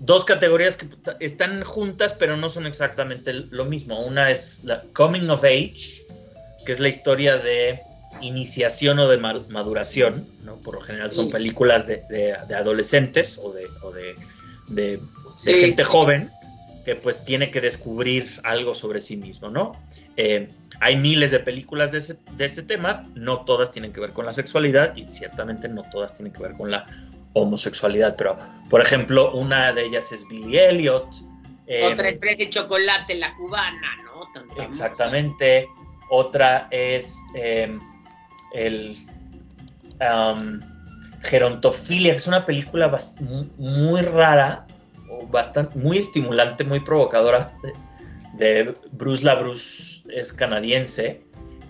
dos 0.00 0.24
categorías 0.24 0.76
que 0.76 0.86
están 1.20 1.62
juntas, 1.62 2.12
pero 2.12 2.36
no 2.36 2.50
son 2.50 2.66
exactamente 2.66 3.32
lo 3.32 3.64
mismo. 3.64 4.04
Una 4.04 4.30
es 4.30 4.64
la 4.64 4.82
Coming 4.92 5.28
of 5.30 5.44
Age, 5.44 6.04
que 6.64 6.72
es 6.72 6.80
la 6.80 6.88
historia 6.88 7.38
de 7.38 7.80
iniciación 8.20 8.98
o 8.98 9.08
de 9.08 9.18
maduración, 9.18 10.26
¿no? 10.44 10.56
Por 10.56 10.74
lo 10.74 10.80
general 10.80 11.12
son 11.12 11.30
películas 11.30 11.86
de, 11.86 12.34
adolescentes 12.56 13.38
o 13.42 13.52
de, 13.52 14.98
gente 15.44 15.84
joven 15.84 16.30
que 16.84 16.94
pues 16.94 17.24
tiene 17.24 17.50
que 17.50 17.60
descubrir 17.60 18.40
algo 18.44 18.74
sobre 18.74 19.00
sí 19.00 19.16
mismo, 19.16 19.48
¿no? 19.48 19.72
Eh, 20.16 20.48
hay 20.80 20.96
miles 20.96 21.30
de 21.30 21.40
películas 21.40 21.92
de 21.92 21.98
ese, 21.98 22.18
de 22.32 22.44
ese 22.44 22.62
tema, 22.62 23.02
no 23.14 23.44
todas 23.44 23.70
tienen 23.70 23.92
que 23.92 24.00
ver 24.00 24.12
con 24.12 24.26
la 24.26 24.32
sexualidad 24.32 24.94
y 24.96 25.02
ciertamente 25.02 25.68
no 25.68 25.82
todas 25.90 26.14
tienen 26.14 26.32
que 26.32 26.42
ver 26.42 26.52
con 26.52 26.70
la 26.70 26.84
homosexualidad, 27.32 28.16
pero 28.16 28.36
por 28.68 28.80
ejemplo, 28.80 29.32
una 29.32 29.72
de 29.72 29.84
ellas 29.84 30.10
es 30.12 30.26
Billy 30.28 30.58
Elliot. 30.58 31.08
Otra 31.92 32.08
es 32.08 32.18
Fresa 32.20 32.42
y 32.44 32.50
Chocolate, 32.50 33.14
la 33.16 33.34
cubana, 33.34 33.96
¿no? 34.04 34.62
exactamente. 34.62 35.68
Otra 36.08 36.68
es 36.70 37.18
em, 37.34 37.78
el 38.52 38.96
um, 40.00 40.60
Gerontofilia, 41.22 42.12
que 42.12 42.18
es 42.18 42.26
una 42.26 42.44
película 42.44 42.98
muy, 43.58 44.02
rara, 44.02 44.66
bastante, 45.30 45.78
muy 45.78 45.98
estimulante, 45.98 46.64
muy 46.64 46.80
provocadora, 46.80 47.50
de, 48.36 48.74
Bruce 48.92 49.24
LaBruce, 49.24 50.08
es 50.12 50.32
canadiense, 50.32 51.22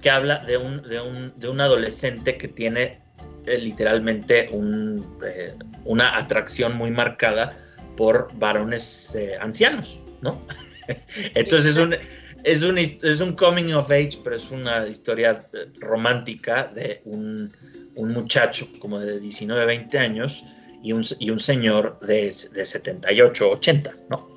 que 0.03 0.11
habla 0.11 0.39
de 0.45 0.57
un, 0.57 0.83
de 0.83 1.01
un, 1.01 1.33
de 1.37 1.49
un 1.49 1.61
adolescente 1.61 2.37
que 2.37 2.49
tiene 2.49 3.01
eh, 3.47 3.59
literalmente 3.59 4.49
eh, 4.51 5.55
una 5.85 6.17
atracción 6.17 6.77
muy 6.77 6.91
marcada 6.91 7.57
por 7.97 8.29
varones 8.39 9.15
eh, 9.15 9.37
ancianos, 9.41 10.03
¿no? 10.21 10.41
Entonces 11.35 11.73
es 11.73 11.79
un, 11.79 11.97
es, 12.45 12.63
un, 12.63 12.79
es 12.79 13.21
un 13.21 13.35
coming 13.35 13.73
of 13.73 13.91
age, 13.91 14.19
pero 14.23 14.37
es 14.37 14.51
una 14.51 14.87
historia 14.87 15.41
romántica 15.81 16.71
de 16.75 17.03
un, 17.05 17.53
muchacho 17.97 18.69
como 18.79 19.01
de 19.01 19.19
19, 19.19 19.65
20 19.65 19.99
años 19.99 20.45
y 20.83 20.93
un, 20.93 21.03
y 21.19 21.31
un 21.31 21.41
señor 21.41 21.99
de, 22.01 22.25
de 22.25 22.65
78, 22.65 23.51
80, 23.51 23.91
¿no? 24.11 24.36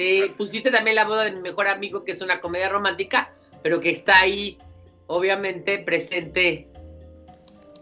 Sí, 0.00 0.32
pusiste 0.34 0.70
también 0.70 0.96
la 0.96 1.04
boda 1.04 1.24
de 1.24 1.32
mi 1.32 1.42
mejor 1.42 1.68
amigo, 1.68 2.04
que 2.04 2.12
es 2.12 2.22
una 2.22 2.40
comedia 2.40 2.70
romántica, 2.70 3.30
pero 3.62 3.82
que 3.82 3.90
está 3.90 4.18
ahí, 4.20 4.56
obviamente, 5.08 5.80
presente 5.80 6.64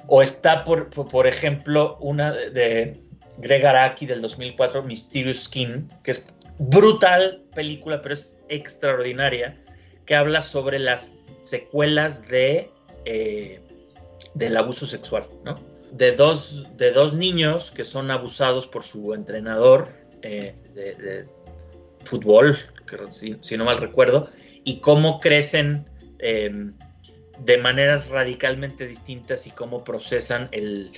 o 0.09 0.21
está, 0.21 0.65
por, 0.65 0.91
por 0.91 1.29
ejemplo, 1.29 1.97
una 2.01 2.33
de 2.33 2.99
Greg 3.37 3.65
Araki 3.65 4.05
del 4.05 4.21
2004, 4.21 4.83
Mysterious 4.83 5.45
Skin, 5.45 5.87
que 6.03 6.11
es 6.11 6.25
brutal 6.59 7.45
película, 7.55 8.03
pero 8.03 8.15
es 8.15 8.37
extraordinaria, 8.49 9.57
que 10.05 10.17
habla 10.17 10.43
sobre 10.43 10.81
las 10.81 11.19
secuelas 11.41 12.27
de, 12.27 12.69
eh, 13.05 13.61
del 14.35 14.57
abuso 14.57 14.87
sexual, 14.87 15.25
¿no? 15.45 15.55
De 15.93 16.11
dos, 16.11 16.67
de 16.77 16.91
dos 16.91 17.15
niños 17.15 17.71
que 17.71 17.85
son 17.85 18.11
abusados 18.11 18.67
por 18.67 18.83
su 18.83 19.15
entrenador 19.15 19.87
eh, 20.23 20.57
fútbol, 22.09 22.57
si, 23.11 23.57
no 23.57 23.65
mal 23.65 23.79
recuerdo, 23.79 24.31
y 24.65 24.81
cómo 24.81 25.21
crecen 25.21 25.85
eh, 26.19 26.51
de 27.45 27.59
maneras 27.59 28.09
radicalmente 28.09 28.87
distintas 28.87 29.47
y 29.47 29.51
cómo 29.51 29.85
procesan 29.85 30.49
el, 30.53 30.91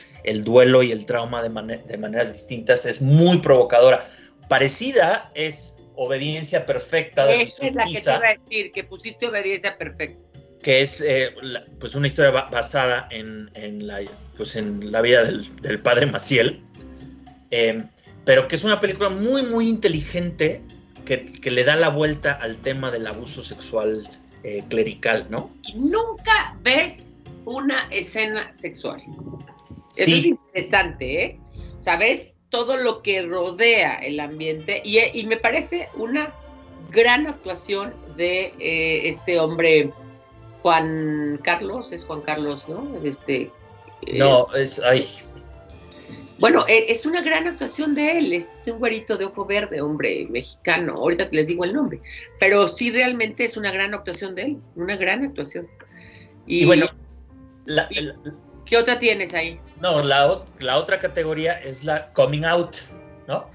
duelo 0.44 0.82
y 0.82 0.92
el 0.92 1.04
trauma 1.04 1.42
de, 1.42 1.78
de, 1.86 1.98
maneras 1.98 2.32
distintas 2.32 2.86
es 2.86 3.02
muy 3.02 3.38
provocadora. 3.38 4.08
Parecida 4.48 5.30
es 5.34 5.76
Obediencia 5.96 6.64
Perfecta 6.64 7.26
de 7.26 7.42
Esa 7.42 7.66
es 7.66 7.74
la 7.74 7.84
que 7.84 7.94
te 7.94 8.00
iba 8.00 8.16
a 8.16 8.38
decir, 8.38 8.72
que 8.72 8.84
pusiste 8.84 9.26
Obediencia 9.26 9.76
Perfecta. 9.76 10.18
Que 10.62 10.82
es 10.82 11.00
eh, 11.00 11.34
pues 11.78 11.94
una 11.94 12.06
historia 12.06 12.30
basada 12.30 13.08
en, 13.10 13.86
la, 13.86 14.00
pues 14.36 14.56
en 14.56 14.92
la 14.92 15.00
vida 15.00 15.24
del, 15.24 15.80
padre 15.82 16.06
Maciel, 16.06 16.62
em, 17.50 17.86
pero 18.24 18.46
que 18.46 18.56
es 18.56 18.64
una 18.64 18.78
película 18.78 19.08
muy, 19.08 19.42
muy 19.42 19.68
inteligente 19.68 20.62
que, 21.10 21.24
que 21.24 21.50
le 21.50 21.64
da 21.64 21.74
la 21.74 21.88
vuelta 21.88 22.32
al 22.32 22.58
tema 22.58 22.92
del 22.92 23.08
abuso 23.08 23.42
sexual 23.42 24.08
eh, 24.44 24.62
clerical, 24.68 25.26
¿no? 25.28 25.50
Y 25.64 25.74
nunca 25.74 26.56
ves 26.62 27.16
una 27.46 27.88
escena 27.90 28.54
sexual. 28.60 29.02
Eso 29.96 30.10
es 30.12 30.24
interesante, 30.24 31.24
¿eh? 31.24 31.40
Sabes 31.80 32.28
todo 32.50 32.76
lo 32.76 33.02
que 33.02 33.22
rodea 33.22 33.96
el 33.96 34.20
ambiente 34.20 34.82
y, 34.84 35.24
me 35.24 35.36
parece 35.36 35.88
una 35.94 36.32
gran 36.90 37.26
actuación 37.26 37.92
de 38.16 38.52
eh, 38.60 39.08
este 39.08 39.40
hombre 39.40 39.90
Juan 40.62 41.40
Carlos, 41.42 41.90
es 41.90 42.04
Juan 42.04 42.20
Carlos, 42.20 42.68
¿no? 42.68 42.86
Este, 43.02 43.50
eh, 44.06 44.18
no, 44.18 44.46
es, 44.54 44.80
ay, 44.80 45.08
bueno, 46.40 46.64
e, 46.66 46.90
es 46.90 47.04
una 47.04 47.20
gran 47.20 47.46
actuación 47.46 47.94
de 47.94 48.18
él, 48.18 48.32
es 48.32 48.48
un 48.66 48.78
güerito 48.78 49.16
de 49.18 49.26
ojo 49.26 49.44
verde, 49.44 49.80
hombre 49.80 50.26
mexicano, 50.30 50.94
ahorita 50.94 51.28
les 51.30 51.46
digo 51.46 51.64
el 51.64 51.74
nombre, 51.74 52.00
pero 52.38 52.66
sí 52.66 52.90
realmente 52.90 53.44
es 53.44 53.56
una 53.58 53.70
gran 53.70 53.92
actuación 53.94 54.34
de 54.34 54.42
él, 54.42 54.58
una 54.74 54.96
gran 54.96 55.22
actuación. 55.22 55.68
Y, 56.46 56.64
bueno, 56.64 56.86
¿qué 58.64 58.76
otra 58.76 58.98
tienes 58.98 59.34
ahí? 59.34 59.60
No, 59.80 60.02
la, 60.02 60.42
la 60.58 60.78
otra 60.78 60.98
categoría 60.98 61.52
es 61.60 61.84
la 61.84 62.10
coming 62.14 62.44
out, 62.44 62.76
¿no? 63.28 63.46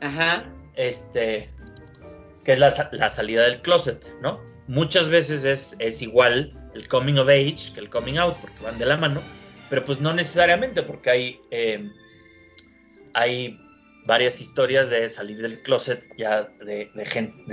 Ajá. 0.00 0.44
Este, 0.76 1.50
que 2.44 2.52
es 2.52 2.58
la, 2.58 2.70
salida 2.70 3.42
del 3.42 3.60
closet, 3.62 4.14
¿no? 4.22 4.40
Muchas 4.68 5.08
veces 5.08 5.44
es, 5.44 5.76
es 5.80 6.00
igual 6.00 6.56
el 6.74 6.86
coming 6.88 7.14
of 7.14 7.28
age 7.28 7.74
que 7.74 7.80
el 7.80 7.90
coming 7.90 8.16
out, 8.16 8.36
porque 8.36 8.62
van 8.62 8.78
de 8.78 8.86
la 8.86 8.96
mano, 8.96 9.20
pero 9.68 9.84
pues 9.84 10.00
no 10.00 10.12
necesariamente, 10.12 10.82
porque 10.82 11.10
hay... 11.10 11.40
Eh, 11.50 11.90
hay 13.14 13.58
varias 14.06 14.40
historias 14.40 14.90
de 14.90 15.08
salir 15.08 15.38
del 15.38 15.62
closet 15.62 16.04
ya 16.16 16.48
de, 16.64 16.90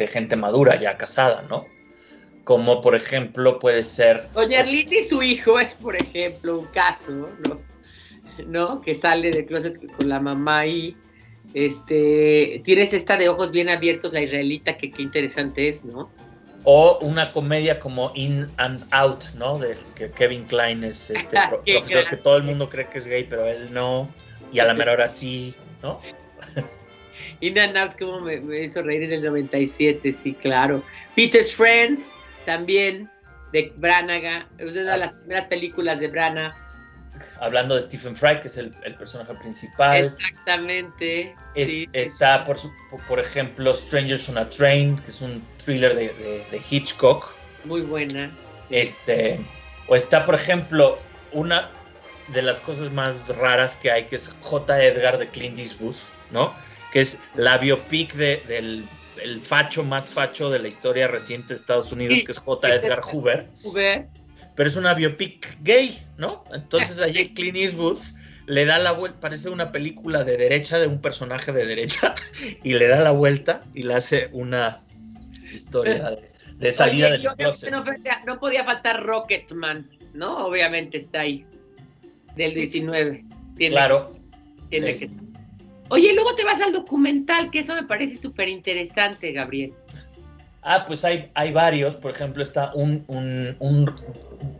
gente, 0.07 0.35
madura, 0.35 0.79
ya 0.79 0.97
casada, 0.97 1.43
¿no? 1.43 1.65
Como 2.43 2.81
por 2.81 2.95
ejemplo 2.95 3.59
puede 3.59 3.83
ser... 3.83 4.27
Doña 4.33 4.61
Arlita 4.61 4.95
y 4.95 5.03
su 5.03 5.21
hijo 5.21 5.59
es 5.59 5.75
por 5.75 5.95
ejemplo 5.95 6.59
un 6.59 6.65
caso, 6.67 7.29
¿no? 7.47 7.61
¿No? 8.47 8.81
Que 8.81 8.95
sale 8.95 9.31
del 9.31 9.45
closet 9.45 9.79
con 9.97 10.09
la 10.09 10.19
mamá 10.19 10.65
y 10.65 10.95
este, 11.53 12.61
tienes 12.63 12.93
esta 12.93 13.17
de 13.17 13.29
ojos 13.29 13.51
bien 13.51 13.69
abiertos, 13.69 14.13
la 14.13 14.21
israelita, 14.21 14.77
que 14.77 14.91
qué 14.91 15.01
interesante 15.01 15.69
es, 15.69 15.83
¿no? 15.83 16.11
O 16.63 16.99
una 17.01 17.31
comedia 17.31 17.79
como 17.79 18.11
In 18.15 18.47
and 18.57 18.85
Out, 18.91 19.33
¿no? 19.35 19.57
De 19.57 19.75
que 19.95 20.11
Kevin 20.11 20.43
Klein 20.45 20.83
es 20.83 21.09
este 21.09 21.37
profesor 21.49 22.05
que 22.07 22.17
todo 22.17 22.37
el 22.37 22.43
mundo 22.43 22.69
cree 22.69 22.87
que 22.87 22.99
es 22.99 23.07
gay, 23.07 23.25
pero 23.29 23.47
él 23.47 23.73
no. 23.73 24.09
Y 24.51 24.59
a 24.59 24.65
la 24.65 24.73
mera 24.73 24.93
hora 24.93 25.07
sí, 25.07 25.53
¿no? 25.81 26.01
In 27.41 27.57
and 27.57 27.77
Out, 27.77 27.97
como 27.97 28.21
me, 28.21 28.35
hizo 28.65 28.81
reír 28.81 29.03
en 29.03 29.13
el 29.13 29.23
97, 29.23 30.11
sí, 30.11 30.33
claro. 30.33 30.83
Peter's 31.15 31.53
Friends, 31.53 32.15
también, 32.45 33.09
de 33.53 33.71
Branaga. 33.77 34.45
Es 34.57 34.71
una 34.71 34.93
de 34.93 34.97
las 34.97 35.13
primeras 35.13 35.47
películas 35.47 35.99
de 35.99 36.07
Brana. 36.09 36.55
Hablando 37.39 37.75
de 37.75 37.81
Stephen 37.81 38.15
Fry, 38.15 38.39
que 38.41 38.47
es 38.47 38.57
el, 38.57 38.71
personaje 38.97 39.33
principal. 39.35 40.15
Exactamente. 40.17 41.33
está, 41.55 42.45
por, 42.45 42.57
por 43.07 43.19
ejemplo, 43.19 43.73
Strangers 43.73 44.29
on 44.29 44.37
a 44.37 44.49
Train, 44.49 44.97
que 44.97 45.11
es 45.11 45.21
un 45.21 45.45
thriller 45.63 45.95
de, 45.95 46.07
de, 46.51 46.61
Hitchcock. 46.69 47.35
Muy 47.65 47.81
buena. 47.81 48.31
Este, 48.69 49.39
o 49.87 49.95
está, 49.95 50.25
por 50.25 50.35
ejemplo, 50.35 50.99
una 51.31 51.69
de 52.33 52.41
las 52.41 52.61
cosas 52.61 52.91
más 52.91 53.35
raras 53.37 53.75
que 53.75 53.91
hay, 53.91 54.05
que 54.05 54.15
es 54.15 54.35
J. 54.41 54.83
Edgar 54.83 55.17
de 55.17 55.27
Clint 55.27 55.57
Eastwood, 55.59 55.95
¿no? 56.31 56.53
que 56.91 57.01
es 57.01 57.19
la 57.35 57.57
biopic 57.57 58.13
del 58.13 58.85
el 59.21 59.41
facho 59.41 59.83
más 59.83 60.13
facho 60.13 60.49
de 60.49 60.59
la 60.59 60.69
historia 60.69 61.07
reciente 61.07 61.49
de 61.49 61.55
Estados 61.55 61.91
Unidos, 61.91 62.23
que 62.25 62.31
es 62.31 62.37
J. 62.37 62.75
Edgar 62.75 63.01
Hoover. 63.01 63.47
Hoover. 63.63 64.07
Pero 64.55 64.69
es 64.69 64.77
una 64.77 64.93
biopic 64.93 65.57
gay, 65.61 65.99
¿no? 66.17 66.45
Entonces 66.53 67.01
allí 67.01 67.33
Clint 67.33 67.57
Eastwood 67.57 67.99
le 68.45 68.65
da 68.65 68.79
la 68.79 68.93
vuelta, 68.93 69.19
parece 69.19 69.49
una 69.49 69.73
película 69.73 70.23
de 70.23 70.37
derecha 70.37 70.79
de 70.79 70.87
un 70.87 71.01
personaje 71.01 71.51
de 71.51 71.65
derecha, 71.65 72.15
y 72.63 72.73
le 72.73 72.87
da 72.87 73.01
la 73.01 73.11
vuelta 73.11 73.59
y 73.73 73.83
le 73.83 73.95
hace 73.95 74.29
una 74.31 74.79
historia 75.51 76.15
de, 76.55 76.71
salida 76.71 77.11
del 77.11 77.27
closet. 77.35 77.71
No, 77.71 77.83
no, 78.25 78.39
podía 78.39 78.63
faltar 78.63 79.05
Rocketman, 79.05 79.89
¿no? 80.13 80.47
Obviamente 80.47 80.99
está 80.99 81.21
ahí, 81.21 81.45
del 82.39 82.53
19. 82.53 83.25
claro. 83.67 84.15
Tiene 84.69 84.95
que 84.95 85.09
Oye, 85.89 86.13
luego 86.13 86.35
te 86.35 86.43
vas 86.43 86.61
al 86.61 86.71
documental, 86.71 87.49
que 87.49 87.59
eso 87.59 87.73
me 87.73 87.83
parece 87.83 88.21
súper 88.21 88.47
interesante, 88.47 89.31
Gabriel. 89.31 89.73
Ah, 90.61 90.85
pues 90.87 91.03
hay, 91.03 91.31
hay 91.33 91.51
varios. 91.51 91.95
Por 91.95 92.11
ejemplo, 92.11 92.43
está 92.43 92.71
un, 92.75 93.03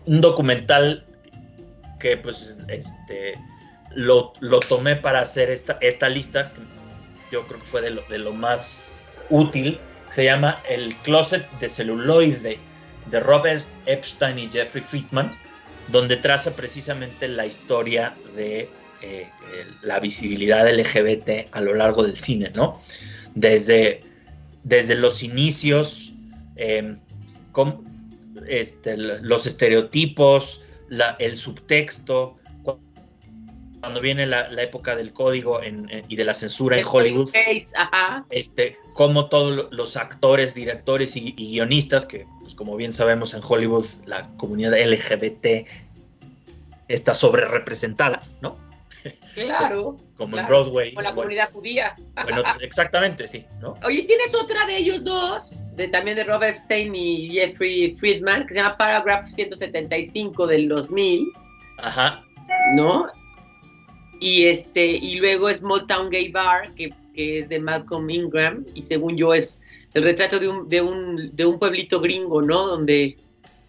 documental 0.05 1.05
que 1.99 2.17
pues 2.17 2.57
este 2.67 3.34
lo, 3.93 4.34
tomé 4.67 4.95
para 4.95 5.19
hacer 5.21 5.51
esta, 5.51 5.77
esta 5.82 6.09
lista, 6.09 6.51
que 6.51 6.61
yo 7.32 7.45
creo 7.45 7.59
que 7.59 7.65
fue 7.65 7.82
de 7.82 7.91
lo, 7.91 8.01
de 8.09 8.17
lo 8.17 8.34
más 8.34 9.05
útil. 9.30 9.80
Se 10.09 10.23
llama 10.23 10.59
El 10.67 10.95
Closet 11.03 11.47
de 11.59 11.69
Celuloide 11.69 12.59
de 13.05 13.19
Robert 13.19 13.63
Epstein 13.86 14.39
y 14.39 14.49
Jeffrey 14.49 14.84
Friedman, 14.84 15.36
donde 15.91 16.17
traza 16.17 16.55
precisamente 16.55 17.27
la 17.27 17.45
historia 17.45 18.15
de 18.35 18.69
eh, 19.01 19.27
la 19.81 19.99
visibilidad 19.99 20.69
LGBT 20.69 21.47
a 21.51 21.61
lo 21.61 21.73
largo 21.73 22.03
del 22.03 22.17
cine, 22.17 22.51
¿no? 22.53 22.81
Desde, 23.33 24.01
desde 24.63 24.95
los 24.95 25.23
inicios, 25.23 26.13
em, 26.55 26.99
este, 28.47 28.97
los 28.97 29.45
estereotipos, 29.45 30.61
el 31.19 31.37
subtexto, 31.37 32.35
cuando 33.80 34.01
viene 34.01 34.25
la, 34.25 34.47
época 34.61 34.95
del 34.95 35.13
código 35.13 35.61
y 36.07 36.15
de 36.15 36.25
la 36.25 36.34
censura 36.34 36.77
en 36.77 36.86
Hollywood, 36.86 37.32
este, 38.30 38.77
como 38.93 39.27
todos 39.27 39.67
los 39.71 39.95
actores, 39.95 40.53
directores 40.53 41.15
y, 41.15 41.32
guionistas, 41.32 42.05
que 42.05 42.25
pues 42.41 42.55
como 42.55 42.75
bien 42.75 42.91
sabemos 42.91 43.34
en 43.34 43.41
Hollywood 43.47 43.86
la 44.05 44.27
comunidad 44.38 44.73
LGBT 44.73 45.67
está 46.88 47.15
sobre 47.15 47.45
representada, 47.45 48.21
¿no? 48.41 48.57
Claro. 49.34 49.95
Como 50.17 50.38
en 50.38 50.45
Broadway. 50.45 50.93
Con 50.93 51.05
la 51.05 51.15
comunidad 51.15 51.49
judía. 51.53 51.95
Bueno, 52.23 52.43
exactamente, 52.61 53.25
sí, 53.25 53.45
¿no? 53.61 53.75
Oye, 53.86 54.03
tienes 54.03 54.36
otra 54.36 54.65
de 54.65 54.77
ellos 54.77 55.03
dos, 55.05 55.55
de, 55.75 55.88
también 55.88 56.17
de 56.17 56.25
Robert 56.25 56.57
Stein 56.57 56.93
y 56.93 57.30
Jeffrey 57.30 57.95
Friedman, 57.95 58.45
que 58.47 58.55
se 58.55 58.59
llama 58.59 58.75
Paragraph 58.75 59.25
175 59.27 60.47
del 60.47 60.67
2000. 60.67 61.32
Ajá. 61.77 62.21
¿No? 62.75 63.07
Y 64.20 64.45
este, 64.45 64.86
y 64.86 65.15
luego 65.15 65.53
Small 65.53 65.88
Town 65.88 66.09
Gay 66.09 66.32
Bar, 66.32 66.74
que, 66.76 66.89
que 67.13 67.39
es 67.39 67.49
de 67.49 67.59
Malcolm 67.59 68.09
Ingram, 68.09 68.65
y 68.74 68.84
según 68.84 69.15
yo 69.15 69.34
es 69.34 69.61
el 69.93 70.03
retrato 70.03 70.39
de 70.39 70.47
un, 70.47 70.70
de 70.70 70.82
un, 70.82 71.36
de 71.36 71.45
un 71.45 71.57
pueblito 71.57 71.99
gringo, 72.01 72.41
¿no? 72.41 72.67
Donde 72.67 73.15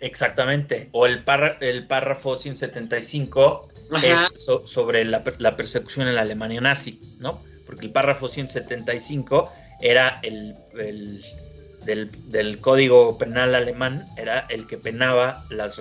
Exactamente. 0.01 0.89
O 0.93 1.07
el, 1.07 1.23
el 1.61 1.87
párrafo 1.87 2.35
175 2.35 3.69
es 4.03 4.51
sobre 4.65 5.05
la, 5.05 5.23
persecución 5.57 6.09
en 6.09 6.15
la 6.15 6.23
Alemania 6.23 6.61
nazi, 6.61 7.01
¿no? 7.19 7.41
Porque 7.67 7.87
el 7.87 7.93
párrafo 7.93 8.27
175 8.27 9.53
era 9.81 10.21
el, 10.23 10.55
del, 11.85 12.61
código 12.61 13.19
penal 13.19 13.55
alemán, 13.55 14.07
era 14.17 14.47
el 14.49 14.67
que 14.67 14.77
penaba 14.77 15.45
las, 15.51 15.79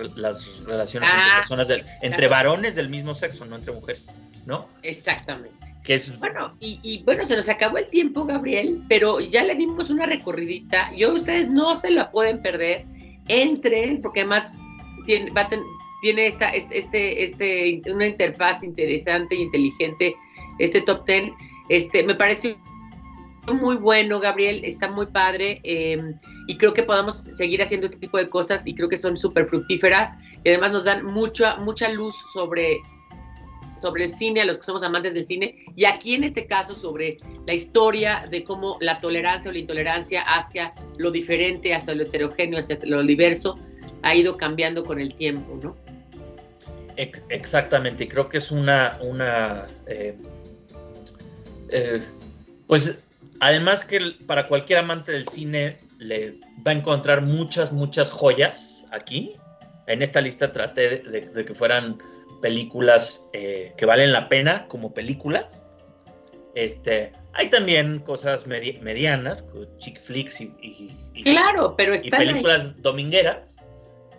relaciones 0.64 1.08
entre 1.10 1.24
ah, 1.24 1.36
personas, 1.36 1.68
entre 2.02 2.28
varones 2.28 2.74
del 2.74 2.88
mismo 2.88 3.14
sexo, 3.14 3.44
no 3.44 3.56
entre 3.56 3.72
mujeres, 3.72 4.10
¿no? 4.46 4.68
Exactamente. 4.82 5.54
Que 5.82 5.94
es... 5.94 6.18
Bueno, 6.18 6.56
y, 6.60 7.02
bueno, 7.04 7.26
se 7.26 7.36
nos 7.36 7.48
acabó 7.48 7.78
el 7.78 7.86
tiempo, 7.86 8.24
Gabriel, 8.24 8.82
pero 8.88 9.20
ya 9.20 9.42
le 9.44 9.54
dimos 9.54 9.90
una 9.90 10.06
recorridita. 10.06 10.92
Yo 10.94 11.14
ustedes 11.14 11.50
no 11.50 11.80
se 11.80 11.90
la 11.90 12.10
pueden 12.10 12.42
perder. 12.42 12.84
Entren, 13.28 14.00
porque 14.00 14.20
además 14.20 14.56
tiene, 15.06 15.30
va 15.30 15.42
a 15.42 15.48
tiene 16.00 16.26
esta, 16.26 16.48
este, 16.50 17.24
este, 17.24 17.82
una 17.92 18.06
interfaz 18.06 18.62
interesante 18.62 19.34
e 19.34 19.42
inteligente, 19.42 20.16
este 20.58 20.80
top 20.82 21.04
ten. 21.04 21.32
Este, 21.68 22.02
me 22.02 22.14
parece 22.14 22.56
muy 23.48 23.76
bueno, 23.76 24.20
Gabriel, 24.20 24.64
está 24.64 24.90
muy 24.90 25.06
padre 25.06 25.60
em, 25.64 26.14
y 26.46 26.56
creo 26.56 26.72
que 26.72 26.82
podamos 26.82 27.16
seguir 27.16 27.62
haciendo 27.62 27.86
este 27.86 27.98
tipo 27.98 28.18
de 28.18 28.28
cosas 28.28 28.66
y 28.66 28.74
creo 28.74 28.88
que 28.88 28.96
son 28.96 29.16
súper 29.16 29.46
fructíferas 29.46 30.10
y 30.44 30.50
además 30.50 30.72
nos 30.72 30.84
dan 30.84 31.04
mucha, 31.06 31.56
mucha 31.56 31.88
luz 31.90 32.14
sobre, 32.32 32.78
sobre 33.80 34.04
el 34.04 34.10
cine, 34.10 34.42
a 34.42 34.44
los 34.44 34.58
que 34.58 34.64
somos 34.64 34.82
amantes 34.82 35.14
del 35.14 35.24
cine 35.24 35.54
y 35.74 35.84
aquí 35.84 36.14
en 36.14 36.24
este 36.24 36.46
caso 36.46 36.74
sobre 36.74 37.16
la 37.46 37.54
historia 37.54 38.22
de 38.30 38.44
cómo 38.44 38.76
la 38.80 38.98
tolerancia 38.98 39.50
o 39.50 39.52
la 39.52 39.60
intolerancia 39.60 40.22
hacia 40.22 40.70
lo 40.98 41.10
diferente, 41.10 41.74
hacia 41.74 41.94
lo 41.94 42.04
heterogéneo, 42.04 42.58
hacia 42.58 42.78
lo 42.82 43.02
diverso 43.02 43.54
ha 44.02 44.14
ido 44.14 44.36
cambiando 44.36 44.84
con 44.84 45.00
el 45.00 45.14
tiempo, 45.14 45.58
¿no? 45.62 45.76
exactamente, 47.30 48.06
creo 48.06 48.28
que 48.28 48.36
es 48.36 48.50
una, 48.50 48.98
una 49.00 49.66
eh, 49.86 50.14
eh, 51.70 52.02
pues 52.66 53.02
además 53.40 53.84
que 53.84 54.14
para 54.26 54.46
cualquier 54.46 54.78
amante 54.78 55.12
del 55.12 55.26
cine 55.26 55.76
le 55.98 56.38
va 56.66 56.72
a 56.72 56.74
encontrar 56.74 57.22
muchas, 57.22 57.72
muchas 57.72 58.10
joyas 58.10 58.86
aquí. 58.92 59.32
En 59.86 60.02
esta 60.02 60.20
lista 60.20 60.52
traté 60.52 60.98
de, 60.98 61.44
que 61.44 61.54
fueran 61.54 61.98
películas 62.40 63.28
eh, 63.32 63.72
que 63.76 63.86
valen 63.86 64.12
la 64.12 64.28
pena 64.28 64.66
como 64.68 64.94
películas. 64.94 65.72
Este, 66.54 67.12
hay 67.32 67.48
también 67.48 68.00
cosas 68.00 68.46
medianas, 68.46 69.48
chick 69.78 70.00
flicks 70.00 70.40
y, 70.40 70.94
claro, 71.22 71.74
pero 71.76 71.94
y 71.94 72.10
películas 72.10 72.80
domingueras. 72.82 73.66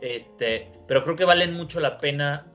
Este, 0.02 0.72
pero 0.88 1.04
creo 1.04 1.16
que 1.16 1.26
valen 1.26 1.54
mucho 1.54 1.80
la 1.80 1.98
pena 1.98 2.48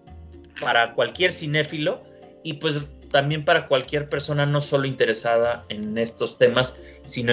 para 0.61 0.95
cualquier 0.95 1.31
cinéfilo 1.31 2.03
y 2.43 2.55
pues 2.55 2.85
también 3.17 3.47
para 3.47 3.67
cualquier 3.67 4.11
persona 4.11 4.45
no 4.45 4.61
solo 4.61 4.85
interesada 4.85 5.65
en 5.71 5.97
estos 5.97 6.37
temas, 6.37 6.79
sino 7.07 7.33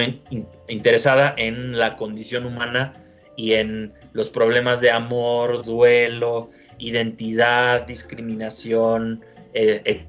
interesada 0.66 1.34
en 1.36 1.78
la 1.78 1.96
condición 1.96 2.46
humana 2.46 2.94
y 3.36 3.52
en 3.52 3.92
los 4.14 4.30
problemas 4.30 4.80
de 4.80 4.90
amor, 4.90 5.62
duelo, 5.62 6.50
identidad, 6.78 7.86
discriminación, 7.86 9.22
eh, 9.52 10.06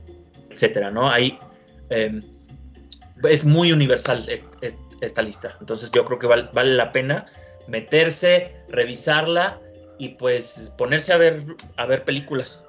etcétera, 0.49 0.91
¿no? 0.91 1.09
Ahí 1.09 1.37
em, 1.89 2.21
es 3.29 3.43
muy 3.43 3.73
universal 3.73 4.25
esta 5.01 5.21
lista. 5.21 5.57
Entonces 5.59 5.91
yo 5.91 6.05
creo 6.05 6.19
que 6.19 6.27
vale 6.27 6.73
la 6.73 6.93
pena 6.93 7.25
meterse, 7.67 8.55
revisarla 8.69 9.59
y 9.99 10.07
pues 10.07 10.73
ponerse 10.77 11.11
a 11.11 11.17
ver, 11.17 11.43
a 11.75 11.85
ver 11.85 12.05
películas 12.05 12.65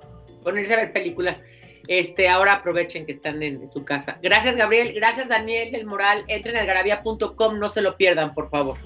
ponerse 0.47 0.75
a 0.75 0.77
ver 0.77 0.93
películas. 0.93 1.41
Este, 1.89 2.29
ahora 2.29 2.55
aprovechen 2.55 3.07
que 3.07 3.13
están 3.13 3.43
en 3.43 3.67
su 3.69 3.85
casa. 3.85 4.19
Gracias, 4.23 4.57
Gabriel. 4.57 4.93
Gracias, 4.95 5.29
Daniel 5.29 5.73
del 5.73 5.87
Moral. 5.87 6.25
Entren 6.29 6.57
a 6.57 6.61
algarabía.com, 6.61 7.59
no 7.59 7.71
se 7.71 7.83
lo 7.83 7.97
pierdan, 7.97 8.35
por 8.35 8.51
favor. 8.51 8.79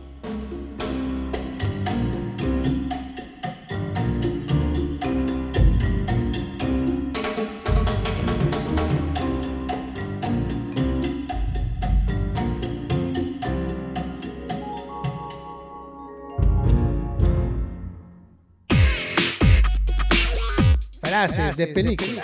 Frases, 21.03 21.57
De 21.57 21.67
película. 21.67 22.23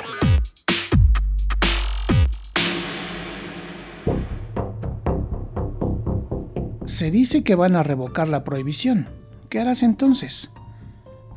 Se 6.97 7.11
dice 7.11 7.44
que 7.44 7.55
van 7.55 7.76
a 7.76 7.82
revocar 7.82 8.26
la 8.26 8.42
prohibición. 8.42 9.07
¿Qué 9.51 9.61
harás 9.61 9.82
entonces? 9.82 10.51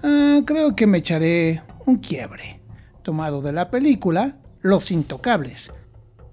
Ah, 0.02 0.40
creo 0.46 0.74
que 0.74 0.88
me 0.88 1.00
echaré 1.00 1.62
un 1.86 1.98
quiebre, 1.98 2.62
tomado 3.04 3.42
de 3.42 3.52
la 3.52 3.70
película 3.70 4.38
Los 4.62 4.90
Intocables, 4.90 5.74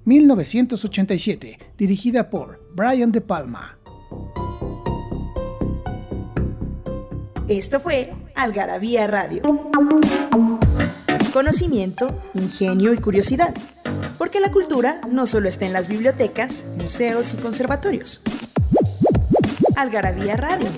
1987, 0.04 1.58
dirigida 1.76 2.30
por 2.30 2.70
Brian 2.76 3.10
De 3.10 3.20
Palma. 3.20 3.76
Esto 7.48 7.80
fue 7.80 8.14
Algarabía 8.36 9.08
Radio. 9.08 9.42
Conocimiento, 11.32 12.22
ingenio 12.34 12.94
y 12.94 12.98
curiosidad. 12.98 13.52
Porque 14.18 14.38
la 14.38 14.52
cultura 14.52 15.00
no 15.10 15.26
solo 15.26 15.48
está 15.48 15.66
en 15.66 15.72
las 15.72 15.88
bibliotecas, 15.88 16.62
museos 16.78 17.34
y 17.34 17.38
conservatorios. 17.38 18.22
Algarabía 19.76 20.36
Radio 20.36 20.70